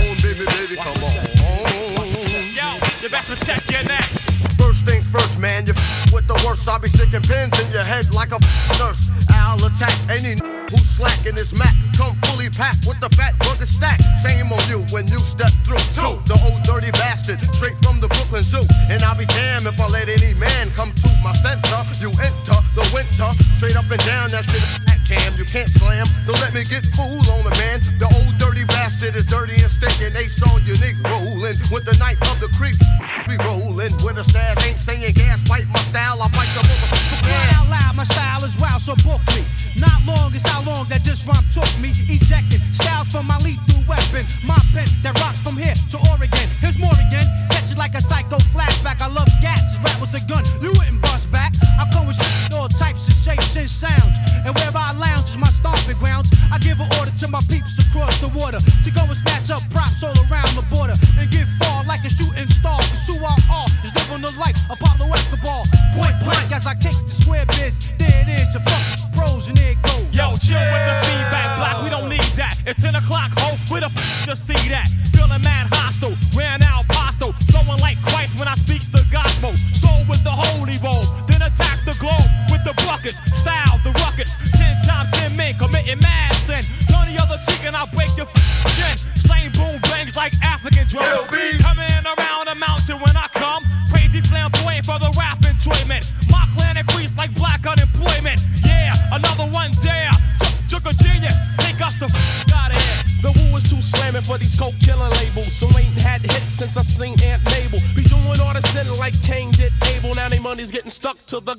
protect 3.46 3.72
your 3.72 3.84
neck. 3.84 4.10
First 4.58 4.86
things 4.86 5.06
first, 5.06 5.38
man, 5.38 5.68
you 5.68 5.74
f- 5.74 6.12
with 6.12 6.26
the 6.28 6.34
worst. 6.46 6.68
I'll 6.68 6.80
be 6.80 6.90
sticking 6.90 7.22
pins 7.22 7.54
in 7.62 7.70
your 7.70 7.84
head 7.86 8.10
like 8.12 8.32
a 8.32 8.42
f- 8.42 8.80
nurse. 8.80 9.06
I'll 9.30 9.64
attack 9.64 9.94
any 10.10 10.42
n- 10.42 10.66
who's 10.72 10.90
slacking 10.90 11.36
this 11.36 11.54
Mac. 11.54 11.76
Come 11.96 12.18
fully 12.26 12.50
packed 12.50 12.88
with 12.88 13.00
the 13.00 13.10
fat 13.10 13.38
burger 13.38 13.68
stack. 13.68 14.02
Shame 14.26 14.52
on 14.52 14.68
you 14.68 14.82
when 14.90 15.08
you 15.08 15.20
step 15.20 15.54
through. 15.64 15.84
Two, 15.94 16.18
the 16.26 16.34
old 16.50 16.64
dirty 16.66 16.90
bastard, 16.92 17.38
straight 17.54 17.78
from 17.86 18.02
the 18.02 18.08
Brooklyn 18.08 18.44
Zoo. 18.44 18.66
And 18.90 19.04
I'll 19.04 19.18
be 19.18 19.28
damned 19.28 19.68
if 19.68 19.80
I 19.80 19.88
let 19.90 20.10
any 20.10 20.34
man 20.40 20.72
come 20.72 20.92
to 20.92 21.10
my 21.22 21.34
center. 21.46 21.78
You 22.02 22.10
enter 22.18 22.58
the 22.74 22.90
winter, 22.98 23.30
straight 23.58 23.78
up 23.78 23.86
and 23.92 24.02
down 24.10 24.32
that 24.32 24.50
shit. 24.50 24.95
Cam, 25.06 25.38
you 25.38 25.46
can't 25.46 25.70
slam. 25.70 26.08
Don't 26.26 26.42
let 26.42 26.54
me 26.54 26.66
get 26.66 26.82
fooled 26.98 27.30
on 27.30 27.46
the 27.46 27.54
man. 27.54 27.80
The 28.02 28.10
old 28.10 28.38
dirty 28.42 28.66
bastard 28.66 29.16
is 29.16 29.26
dirty 29.26 29.62
and 29.62 29.70
stinking. 29.70 30.18
Ace 30.18 30.42
on 30.42 30.66
unique 30.66 30.98
rolling 31.06 31.58
with 31.70 31.86
the 31.86 31.96
night 32.02 32.18
of 32.26 32.42
the 32.42 32.50
creeps. 32.58 32.82
We 33.30 33.38
rolling 33.46 33.94
with 34.02 34.18
the 34.18 34.26
stairs, 34.26 34.58
ain't 34.66 34.82
saying 34.82 35.14
gas. 35.14 35.42
Bite 35.48 35.70
my 35.70 35.80
style, 35.86 36.22
I 36.22 36.28
bite 36.34 36.50
your 36.58 36.66
motherfucker. 36.66 37.22
Cry 37.22 37.48
out 37.54 37.70
loud, 37.70 37.94
my 37.96 38.04
style 38.04 38.44
is 38.44 38.58
wild, 38.58 38.82
so 38.82 38.98
book 39.06 39.22
me. 39.34 39.46
Not 39.78 40.02
long 40.06 40.34
is 40.34 40.46
how 40.46 40.66
long 40.66 40.90
that 40.90 41.04
this 41.06 41.26
rhyme 41.26 41.46
took 41.54 41.70
me. 41.78 41.94
Ejecting 42.10 42.62
styles 42.74 43.10
from 43.10 43.28
my 43.28 43.38
lethal 43.40 43.82
weapon. 43.88 44.26
My 44.46 44.60
pen 44.74 44.90
that 45.04 45.14
rocks 45.22 45.42
from 45.42 45.58
here 45.58 45.76
to 45.94 45.98
Oregon. 46.10 46.50
Here's 46.62 46.78
more 46.78 46.98
again. 47.08 47.30
Catch 47.52 47.72
it 47.72 47.78
like 47.78 47.96
a 47.96 48.02
psycho 48.02 48.38
flashback. 48.54 49.02
I 49.02 49.10
love 49.10 49.30
gats. 49.42 49.78
Rap 49.84 50.00
was 50.02 50.14
a 50.14 50.22
gun. 50.26 50.44
You 50.62 50.74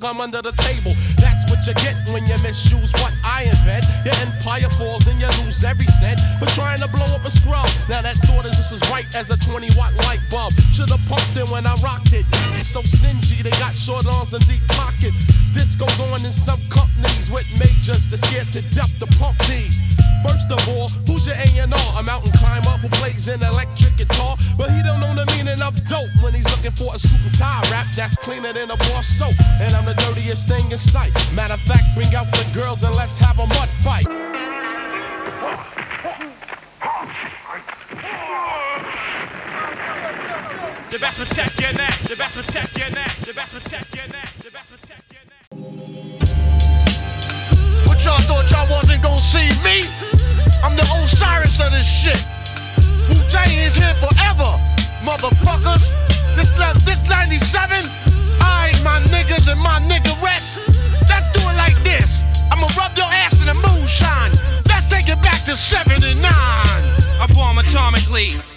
gum 0.07 0.21
under 0.21 0.41
the 0.41 0.55
table. 0.55 0.95
That's 1.19 1.43
what 1.49 1.67
you 1.67 1.73
get 1.75 1.95
when 2.13 2.23
you 2.27 2.37
misuse 2.39 2.93
what 2.93 3.11
I 3.23 3.43
invent. 3.43 3.83
Your 4.05 4.15
empire 4.23 4.69
falls 4.79 5.07
and 5.07 5.19
you 5.19 5.27
lose 5.43 5.63
every 5.63 5.87
cent. 5.87 6.19
But 6.39 6.49
trying 6.55 6.79
to 6.81 6.87
blow 6.87 7.07
up 7.11 7.25
a 7.25 7.31
scrub. 7.31 7.67
Now 7.89 8.01
that 8.01 8.15
thought 8.23 8.45
is 8.45 8.55
just 8.55 8.71
as 8.71 8.81
bright 8.87 9.07
as 9.13 9.31
a 9.31 9.37
20 9.37 9.75
watt 9.75 9.93
light 10.07 10.23
bulb. 10.31 10.53
Should've 10.71 11.03
pumped 11.11 11.35
it 11.35 11.47
when 11.51 11.65
I 11.67 11.75
rocked 11.83 12.13
it. 12.13 12.25
So 12.63 12.81
stingy, 12.83 13.43
they 13.43 13.51
got 13.59 13.75
short 13.75 14.07
arms 14.07 14.33
and 14.33 14.45
deep 14.47 14.63
pockets. 14.69 15.17
This 15.51 15.75
goes 15.75 15.99
on 15.99 16.23
in 16.23 16.31
some 16.31 16.61
companies 16.69 17.29
with 17.29 17.47
majors 17.59 18.07
that 18.09 18.19
scared 18.19 18.47
to 18.55 18.61
see 49.27 49.51
me? 49.59 49.83
I'm 50.63 50.79
the 50.79 50.87
Osiris 51.03 51.59
of 51.59 51.71
this 51.75 51.83
shit. 51.83 52.23
Wu 53.11 53.19
Tang 53.27 53.51
is 53.59 53.75
here 53.75 53.93
forever, 53.99 54.55
motherfuckers. 55.03 55.91
This 56.39 56.47
this 56.87 57.03
97. 57.09 57.91
I 58.39 58.71
my 58.87 59.03
niggas 59.11 59.51
and 59.51 59.59
my 59.59 59.83
niggerettes. 59.91 60.55
Let's 61.11 61.27
do 61.35 61.43
it 61.43 61.57
like 61.59 61.75
this. 61.83 62.23
I'ma 62.51 62.67
rub 62.79 62.95
your 62.95 63.11
ass 63.11 63.35
in 63.41 63.47
the 63.47 63.57
moonshine. 63.67 64.31
Let's 64.69 64.87
take 64.89 65.09
it 65.09 65.21
back 65.21 65.43
to 65.43 65.57
79. 65.57 66.23
I 66.23 67.27
bomb 67.35 67.57
atomically. 67.57 68.56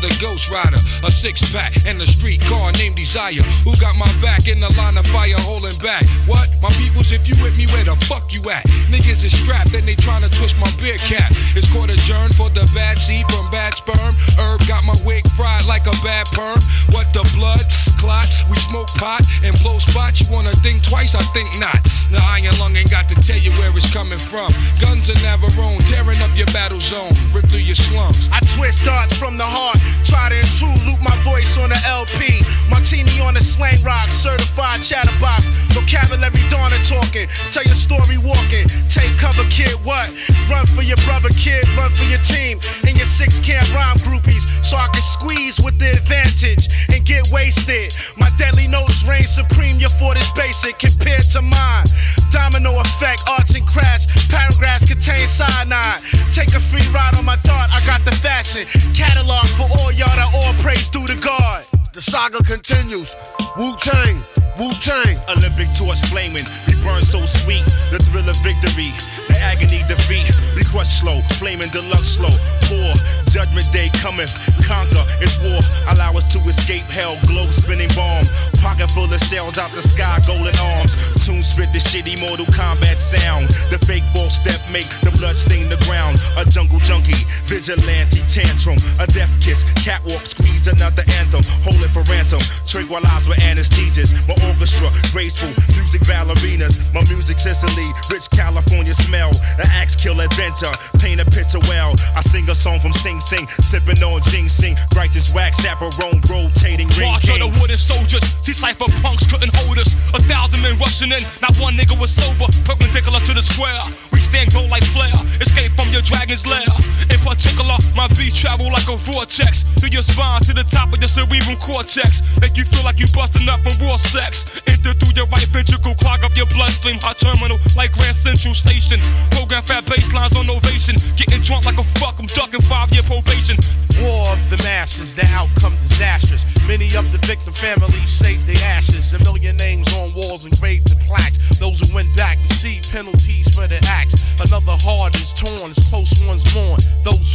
the 0.00 0.12
ghost 0.20 0.50
rider. 0.50 0.80
A 1.04 1.10
six 1.10 1.40
pack 1.52 1.72
and 1.86 2.00
a 2.00 2.06
street 2.06 2.40
car 2.46 2.72
named 2.72 2.96
Desire. 2.96 3.42
Who 3.64 3.76
got 3.76 3.96
my 3.96 4.08
back 4.20 4.48
in 4.48 4.60
the 4.60 4.72
line 4.76 4.96
of 4.96 5.06
fire 5.08 5.38
holding 5.44 5.76
back? 5.78 6.04
What? 6.26 6.48
My 6.62 6.70
peoples, 6.76 7.12
if 7.12 7.28
you 7.28 7.34
with 7.42 7.56
me, 7.56 7.66
where 7.68 7.84
the 7.84 7.96
fuck 8.06 8.32
you 8.32 8.42
at? 8.50 8.64
Niggas 8.90 9.24
is 9.24 9.34
strapped 9.36 9.74
and 9.74 9.86
they 9.86 9.96
tryna 9.96 10.32
twist 10.32 10.58
my 10.58 10.70
beer 10.80 10.98
cap. 11.04 11.30
It's 11.54 11.68
court 11.70 11.90
adjourned 11.90 12.34
for 12.34 12.48
the 12.50 12.64
bad 12.74 13.00
seed 13.00 13.26
from 13.30 13.50
bad 13.50 13.74
sperm. 13.74 14.14
Herb 14.38 14.60
got 14.68 14.84
my 14.84 14.96
wig 15.04 15.26
fried 15.36 15.64
like 15.66 15.86
a 15.86 15.96
bad 16.02 16.26
perm. 16.32 16.60
What 16.90 17.12
the 17.12 17.24
blood 17.36 17.64
clots? 17.98 18.44
We 18.48 18.56
smoke 18.56 18.88
pot 19.00 19.22
and 19.44 19.56
blow 19.62 19.78
spots. 19.78 20.20
You 20.20 20.28
wanna 20.30 20.54
think 20.64 20.82
twice 20.82 21.14
I 21.14 21.22
think 21.36 21.48
not. 21.58 21.80
The 22.10 22.22
iron 22.22 22.54
lung 22.58 22.76
ain't 22.76 22.90
got 22.90 23.08
to 23.08 23.16
tell 23.18 23.38
you 23.38 23.50
where 23.58 23.70
it's 23.74 23.92
coming 23.92 24.18
from. 24.18 24.52
Guns 24.80 25.10
are 25.10 25.20
never 25.26 25.50
own, 25.58 25.78
tearing 25.90 26.22
up 26.22 26.30
your 26.36 26.46
battle 26.54 26.80
zone, 26.80 27.12
rip 27.34 27.46
through 27.50 27.66
your 27.66 27.74
slums. 27.74 28.30
I 28.32 28.38
twist 28.54 28.84
darts 28.84 29.16
from 29.16 29.36
the 29.36 29.46
heart, 29.46 29.78
try 30.04 30.28
to 30.28 30.38
intrude, 30.38 30.80
loop 30.86 31.00
my 31.02 31.16
voice 31.22 31.58
on 31.58 31.70
the 31.70 31.80
LP. 31.86 32.42
Martini 32.70 33.20
on 33.20 33.34
the 33.34 33.40
slang 33.40 33.82
rock, 33.82 34.08
certified 34.10 34.82
chatterbox. 34.82 35.50
Vocabulary 35.96 36.44
dawning 36.50 36.82
talking, 36.82 37.26
tell 37.50 37.64
your 37.64 37.74
story 37.74 38.18
walking. 38.18 38.68
Take 38.88 39.16
cover, 39.16 39.44
kid, 39.48 39.72
what? 39.82 40.12
Run 40.50 40.66
for 40.66 40.82
your 40.82 40.98
brother, 41.08 41.30
kid, 41.30 41.66
run 41.76 41.90
for 41.96 42.04
your 42.04 42.20
team. 42.20 42.60
And 42.86 42.96
your 42.96 43.06
six 43.06 43.40
camp 43.40 43.64
rhyme 43.74 43.96
groupies, 44.04 44.44
so 44.64 44.76
I 44.76 44.88
can 44.88 45.00
squeeze 45.00 45.58
with 45.58 45.78
the 45.78 45.90
advantage 45.92 46.68
and 46.92 47.04
get 47.04 47.28
wasted. 47.30 47.94
My 48.18 48.30
deadly 48.36 48.68
notes 48.68 49.08
reign 49.08 49.24
supreme, 49.24 49.80
your 49.80 49.88
fort 49.90 50.18
is 50.18 50.30
basic 50.32 50.78
compared 50.78 51.28
to 51.30 51.40
mine. 51.40 51.86
Domino 52.30 52.78
effect, 52.78 53.22
arts 53.28 53.54
and 53.54 53.66
crafts, 53.66 54.06
paragraphs 54.28 54.84
contain 54.84 55.26
cyanide. 55.26 56.02
Take 56.30 56.52
a 56.54 56.60
free 56.60 56.86
ride 56.92 57.14
on 57.14 57.24
my 57.24 57.36
dart, 57.36 57.70
I 57.72 57.80
got 57.86 58.04
the 58.04 58.12
fashion. 58.12 58.66
Catalog 58.92 59.46
for 59.56 59.64
all 59.80 59.92
y'all 59.92 60.12
that 60.12 60.28
all 60.34 60.52
praise 60.60 60.90
due 60.90 61.06
to 61.06 61.16
God. 61.16 61.64
The 61.94 62.02
saga 62.02 62.44
continues. 62.44 63.16
Wu 63.56 63.72
Tang, 63.80 64.22
Wu 64.58 64.72
Tang. 64.80 65.16
Olympic 65.36 65.72
torch 65.72 66.00
flaming, 66.06 66.46
burn 66.86 67.02
so 67.02 67.26
sweet. 67.26 67.66
The 67.90 67.98
thrill 67.98 68.24
of 68.30 68.38
victory, 68.46 68.94
the 69.26 69.34
agony 69.42 69.82
defeat. 69.90 70.30
We 70.54 70.62
crush 70.62 71.02
slow, 71.02 71.18
flaming 71.42 71.68
deluxe 71.74 72.22
slow. 72.22 72.30
Poor 72.70 72.94
judgment 73.34 73.66
day 73.74 73.90
cometh, 73.98 74.32
conquer. 74.62 75.02
It's 75.18 75.42
war. 75.42 75.58
Allow 75.90 76.14
us 76.14 76.30
to 76.32 76.38
escape 76.46 76.86
hell. 76.86 77.18
Globe 77.26 77.50
spinning 77.50 77.90
bomb, 77.98 78.24
pocket 78.62 78.88
full 78.94 79.10
of 79.10 79.20
shells 79.20 79.58
out 79.58 79.74
the 79.74 79.82
sky, 79.82 80.22
golden 80.26 80.54
arms. 80.78 80.94
Tune 81.26 81.42
spit 81.42 81.74
the 81.74 81.82
shitty 81.82 82.16
Mortal 82.22 82.46
Kombat 82.54 82.96
sound. 82.96 83.50
The 83.74 83.82
fake 83.84 84.06
false 84.14 84.38
step 84.38 84.62
make 84.70 84.86
the 85.02 85.10
blood 85.18 85.36
stain 85.36 85.68
the 85.68 85.80
ground. 85.84 86.22
A 86.38 86.46
jungle 86.46 86.78
junkie, 86.86 87.26
vigilante 87.50 88.22
tantrum, 88.30 88.78
a 89.02 89.06
death 89.10 89.32
kiss, 89.42 89.66
catwalk 89.74 90.24
squeeze 90.24 90.70
another 90.70 91.02
anthem. 91.18 91.42
Hold 91.66 91.82
it 91.82 91.90
for 91.90 92.06
ransom, 92.06 92.40
tranquilize 92.64 93.26
with 93.26 93.42
anesthesias. 93.42 94.14
My 94.30 94.38
orchestra, 94.46 94.88
graceful, 95.10 95.50
music 95.74 96.02
ballerinas. 96.06 96.75
My 96.94 97.04
music 97.08 97.38
Sicily, 97.38 97.88
rich 98.10 98.30
California 98.30 98.94
smell. 98.94 99.30
An 99.58 99.68
axe 99.70 99.96
kill 99.96 100.20
adventure, 100.20 100.72
paint 100.98 101.20
a 101.20 101.26
picture 101.26 101.60
well. 101.68 101.94
I 102.14 102.20
sing 102.20 102.48
a 102.48 102.54
song 102.54 102.80
from 102.80 102.92
Sing 102.92 103.20
Sing, 103.20 103.46
sipping 103.48 104.02
on 104.02 104.22
ginseng. 104.22 104.76
Righteous 104.94 105.32
wax 105.32 105.62
chaperone, 105.62 106.20
rotating 106.28 106.88
ring 106.96 107.08
March 107.10 107.28
of 107.28 107.38
the 107.38 107.50
wooden 107.60 107.78
soldiers. 107.78 108.24
See 108.42 108.54
cipher 108.54 108.88
punks 109.02 109.26
couldn't 109.26 109.54
hold 109.56 109.78
us. 109.78 109.94
A 110.14 110.20
thousand 110.24 110.62
men 110.62 110.78
rushing 110.78 111.12
in. 111.12 111.22
Not 111.42 111.56
one 111.58 111.74
nigga 111.74 111.98
was 111.98 112.10
sober. 112.10 112.46
Perpendicular 112.64 113.20
to 113.20 113.32
the 113.34 113.42
square. 113.42 113.80
We 114.12 114.20
stand 114.20 114.52
gold 114.52 114.70
like 114.70 114.84
flare. 114.84 115.16
Escape 115.40 115.72
from 115.72 115.90
your 115.90 116.02
dragon's 116.02 116.46
lair. 116.46 116.68
In 117.10 117.18
particular, 117.20 117.76
my 117.94 118.08
beats 118.16 118.40
travel 118.40 118.72
like 118.72 118.88
a 118.88 118.96
vortex. 118.96 119.62
Through 119.78 119.90
your 119.90 120.02
spine 120.02 120.40
to 120.48 120.54
the 120.54 120.64
top 120.64 120.92
of 120.92 120.98
your 121.00 121.08
cerebral 121.08 121.56
cortex. 121.56 122.22
Make 122.40 122.56
you 122.56 122.64
feel 122.64 122.84
like 122.84 122.98
you 122.98 123.06
busting 123.12 123.48
up 123.48 123.60
from 123.60 123.76
raw 123.84 123.96
sex. 123.96 124.60
Enter 124.66 124.94
through 124.94 125.14
your 125.14 125.26
right 125.26 125.46
ventricle. 125.52 125.94
Clog 125.94 126.24
up 126.24 126.36
your 126.36 126.46
bloodstream. 126.66 126.98
Hot 127.00 127.18
terminal 127.18 127.58
like 127.76 127.94
Grand 127.94 128.16
Central 128.16 128.54
Station. 128.54 128.98
Program 129.30 129.62
fat 129.62 129.86
baselines 129.86 130.34
on 130.34 130.50
ovation. 130.50 130.96
Getting 131.14 131.42
drunk 131.42 131.64
like 131.64 131.78
a 131.78 131.84
fuck. 132.02 132.18
I'm 132.18 132.26
ducking 132.26 132.62
five 132.62 132.90
year 132.90 133.02
probation. 133.06 133.56
War 134.02 134.34
of 134.34 134.42
the 134.50 134.58
masses, 134.66 135.14
the 135.14 135.24
outcome 135.32 135.74
disastrous. 135.78 136.44
Many 136.66 136.90
of 136.98 137.06
the 137.14 137.22
victim 137.22 137.54
families 137.54 138.10
saved 138.10 138.46
their 138.46 138.60
ashes. 138.76 139.14
A 139.14 139.22
million 139.22 139.56
names 139.56 139.86
on 139.94 140.12
walls 140.12 140.44
engraved 140.44 140.90
in 140.90 140.98
plaques. 141.06 141.38
Those 141.62 141.80
who 141.80 141.94
went 141.94 142.10
back 142.16 142.36
receive 142.42 142.82
penalties 142.90 143.48
for 143.54 143.66
their 143.66 143.80
acts. 143.86 144.14
Another 144.42 144.76
heart 144.76 145.14
is 145.14 145.32
torn, 145.32 145.70
as 145.70 145.78
close 145.88 146.12
ones 146.26 146.44
mourn. 146.54 146.80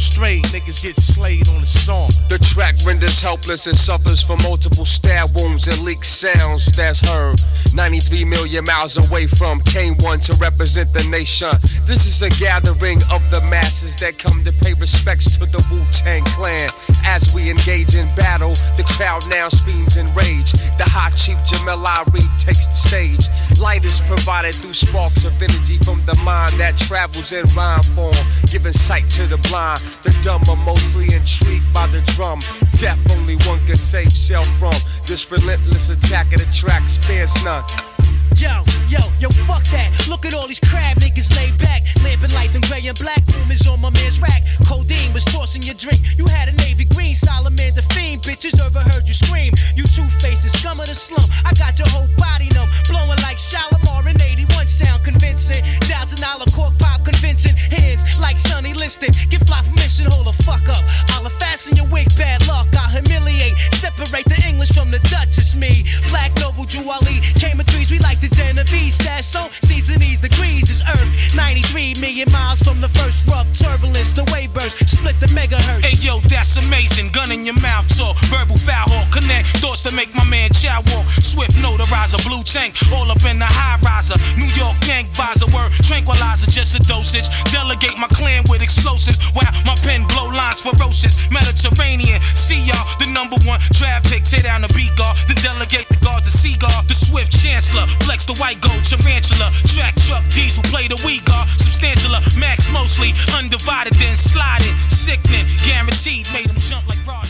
Strayed, 0.02 0.42
niggas 0.46 0.82
get 0.82 0.96
slayed 0.96 1.46
on 1.48 1.60
the 1.60 1.66
song. 1.66 2.10
The 2.28 2.36
track 2.38 2.74
renders 2.84 3.22
helpless 3.22 3.68
and 3.68 3.78
suffers 3.78 4.20
from 4.20 4.42
multiple 4.42 4.84
stab 4.84 5.30
wounds 5.34 5.68
and 5.68 5.78
leaked 5.78 6.04
sounds 6.04 6.66
that's 6.74 7.00
heard. 7.00 7.40
93 7.72 8.24
million 8.24 8.64
miles 8.64 8.98
away 8.98 9.28
from 9.28 9.60
K1 9.60 10.26
to 10.26 10.34
represent 10.36 10.92
the 10.92 11.06
nation. 11.08 11.54
This 11.86 12.04
is 12.04 12.20
a 12.20 12.30
gathering 12.42 13.00
of 13.14 13.22
the 13.30 13.40
masses 13.48 13.94
that 13.96 14.18
come 14.18 14.42
to 14.44 14.52
pay 14.52 14.74
respects 14.74 15.38
to 15.38 15.46
the 15.46 15.64
Wu 15.70 15.86
Tang 15.92 16.24
Clan. 16.34 16.68
As 17.06 17.32
we 17.32 17.48
engage 17.48 17.94
in 17.94 18.12
battle, 18.16 18.54
the 18.76 18.84
crowd 18.98 19.22
now 19.30 19.48
screams 19.48 19.96
in 19.96 20.12
rage. 20.14 20.50
The 20.82 20.88
hot 20.90 21.14
chief 21.16 21.38
Jamel 21.46 21.78
Ari 21.78 22.26
takes 22.38 22.66
the 22.66 22.74
stage. 22.74 23.24
Light 23.58 23.84
is 23.84 24.00
provided 24.02 24.56
through 24.56 24.74
sparks 24.74 25.24
of 25.24 25.40
energy 25.40 25.78
from 25.78 26.02
the 26.06 26.16
mind 26.24 26.58
that 26.58 26.76
travels 26.76 27.30
in 27.32 27.46
rhyme 27.54 27.82
form, 27.94 28.18
giving 28.50 28.72
sight 28.72 29.08
to 29.10 29.26
the 29.28 29.38
blind. 29.48 29.80
The 30.02 30.16
dumb 30.22 30.42
are 30.48 30.64
mostly 30.64 31.14
intrigued 31.14 31.72
by 31.72 31.86
the 31.88 32.00
drum. 32.16 32.40
Death 32.78 32.98
only 33.12 33.36
one 33.46 33.58
can 33.66 33.76
save 33.76 34.12
self 34.12 34.48
from. 34.58 34.74
This 35.06 35.30
relentless 35.30 35.90
attack 35.90 36.32
of 36.32 36.40
the 36.40 36.52
track 36.52 36.88
spares 36.88 37.32
none. 37.44 37.91
Yo, 38.36 38.64
yo, 38.88 39.02
yo, 39.20 39.28
fuck 39.46 39.64
that. 39.74 39.90
Look 40.08 40.24
at 40.26 40.34
all 40.34 40.46
these 40.46 40.60
crab 40.60 40.98
niggas 40.98 41.34
laid 41.36 41.56
back. 41.58 41.82
Lamping 42.02 42.32
light 42.32 42.54
and 42.54 42.64
gray 42.64 42.86
and 42.86 42.98
black. 42.98 43.22
Is 43.52 43.66
on 43.66 43.82
my 43.82 43.90
man's 43.90 44.18
rack. 44.18 44.40
Codeine 44.64 45.12
was 45.12 45.26
tossing 45.26 45.62
your 45.62 45.74
drink. 45.74 46.00
You 46.16 46.24
had 46.26 46.48
a 46.48 46.56
navy 46.64 46.86
green, 46.86 47.14
salamander 47.14 47.82
fiend. 47.92 48.22
Bitches 48.22 48.56
ever 48.64 48.80
heard 48.80 49.06
you 49.06 49.12
scream. 49.12 49.52
You 49.76 49.84
two 49.84 50.08
faces, 50.24 50.56
scum 50.56 50.80
of 50.80 50.86
the 50.86 50.94
slum. 50.94 51.28
I 51.44 51.52
got 51.52 51.78
your 51.78 51.88
whole 51.92 52.08
body 52.16 52.48
numb. 52.56 52.70
Blowing 52.88 53.20
like 53.28 53.36
Shalimar 53.36 54.08
in 54.08 54.16
81 54.16 54.68
sound 54.68 55.04
convincing. 55.04 55.60
Thousand 55.84 56.24
dollar 56.24 56.48
cork 56.56 56.72
pop 56.78 57.04
convincing. 57.04 57.52
Hands 57.52 58.00
like 58.24 58.38
Sonny 58.38 58.72
Liston. 58.72 59.12
Get 59.28 59.44
fly 59.44 59.60
permission, 59.68 60.08
hold 60.08 60.32
the 60.32 60.36
fuck 60.48 60.64
up. 60.72 60.80
I'll 61.12 61.28
fasten 61.36 61.76
your 61.76 61.88
wig, 61.92 62.08
bad 62.16 62.40
luck. 62.48 62.72
I'll 62.72 62.88
humiliate. 62.88 63.52
Separate 63.76 64.24
the 64.24 64.40
English 64.48 64.72
from 64.72 64.90
the 64.90 65.00
Dutch. 65.12 65.36
It's 65.36 65.54
me. 65.54 65.84
Black 66.08 66.32
Noble 66.40 66.64
Juwali. 66.64 67.20
Came 67.36 67.60
in 67.60 67.66
threes, 67.66 67.90
we 67.90 67.98
like 68.00 68.21
the 68.22 68.30
Genovese. 68.30 68.94
Says 68.94 69.26
so. 69.26 69.50
Seasonese 69.66 70.22
degrees 70.22 70.70
is 70.70 70.80
Earth. 70.80 71.10
93 71.34 71.98
million 71.98 72.30
miles 72.30 72.62
from 72.62 72.80
the 72.80 72.88
first 72.88 73.26
rough 73.26 73.50
turbulence. 73.52 74.12
The 74.14 74.24
wave 74.32 74.54
burst. 74.54 74.78
Split 74.88 75.18
the 75.18 75.26
megahertz. 75.34 75.84
Hey 75.84 75.98
yo, 75.98 76.20
that's 76.30 76.56
amazing. 76.56 77.10
Gun 77.10 77.32
in 77.32 77.44
your 77.44 77.58
mouth 77.60 77.90
talk. 77.90 78.16
Verbal 78.30 78.56
foul 78.56 78.86
hawk. 78.86 79.10
Connect 79.10 79.48
thoughts 79.58 79.82
to 79.82 79.92
make 79.92 80.14
my 80.14 80.24
man 80.24 80.50
chow 80.54 80.80
walk. 80.94 81.06
Swift 81.20 81.52
notarizer. 81.58 82.22
Blue 82.22 82.46
tank. 82.46 82.78
All 82.94 83.10
up 83.10 83.24
in 83.26 83.42
the 83.42 83.48
high 83.48 83.76
riser. 83.82 84.16
New 84.38 84.48
York 84.54 84.78
gang 84.86 85.10
visor. 85.18 85.50
Word 85.50 85.74
tranquilizer. 85.82 86.50
Just 86.50 86.78
a 86.78 86.82
dosage. 86.86 87.26
Delegate 87.50 87.98
my 87.98 88.08
clan 88.14 88.46
with 88.48 88.62
explosives. 88.62 89.18
Wow, 89.34 89.50
my 89.66 89.74
pen 89.82 90.06
blow 90.06 90.30
lines 90.30 90.62
ferocious. 90.62 91.18
Mediterranean. 91.34 92.22
See 92.38 92.62
y'all. 92.70 92.86
The 93.02 93.10
number 93.10 93.36
one 93.42 93.58
trap 93.74 94.06
pick. 94.06 94.22
Tear 94.22 94.46
down 94.46 94.62
the 94.62 94.70
beat 94.78 94.94
guard. 94.94 95.18
The 95.26 95.34
delegate 95.42 95.90
the 95.90 95.98
guard. 95.98 96.22
The 96.22 96.30
seagull. 96.30 96.70
The 96.86 96.94
swift 96.94 97.34
chancellor. 97.34 97.88
The 98.20 98.34
white 98.36 98.60
gold. 98.60 98.84
Tarantula. 98.84 99.48
Track 99.64 99.94
truck 100.04 100.24
diesel. 100.30 100.62
Play 100.64 100.86
the 100.86 101.00
we 101.04 101.20
guard. 101.20 101.48
Substantial. 101.48 102.14
Uh, 102.14 102.20
Max 102.36 102.70
mostly. 102.70 103.12
Undivided 103.36 103.94
then 103.94 104.16
sliding. 104.16 104.76
Sickening. 104.88 105.46
Guaranteed. 105.64 106.28
Made 106.32 106.46
him 106.46 106.60
jump 106.60 106.86
like 106.88 107.00
Rod. 107.06 107.26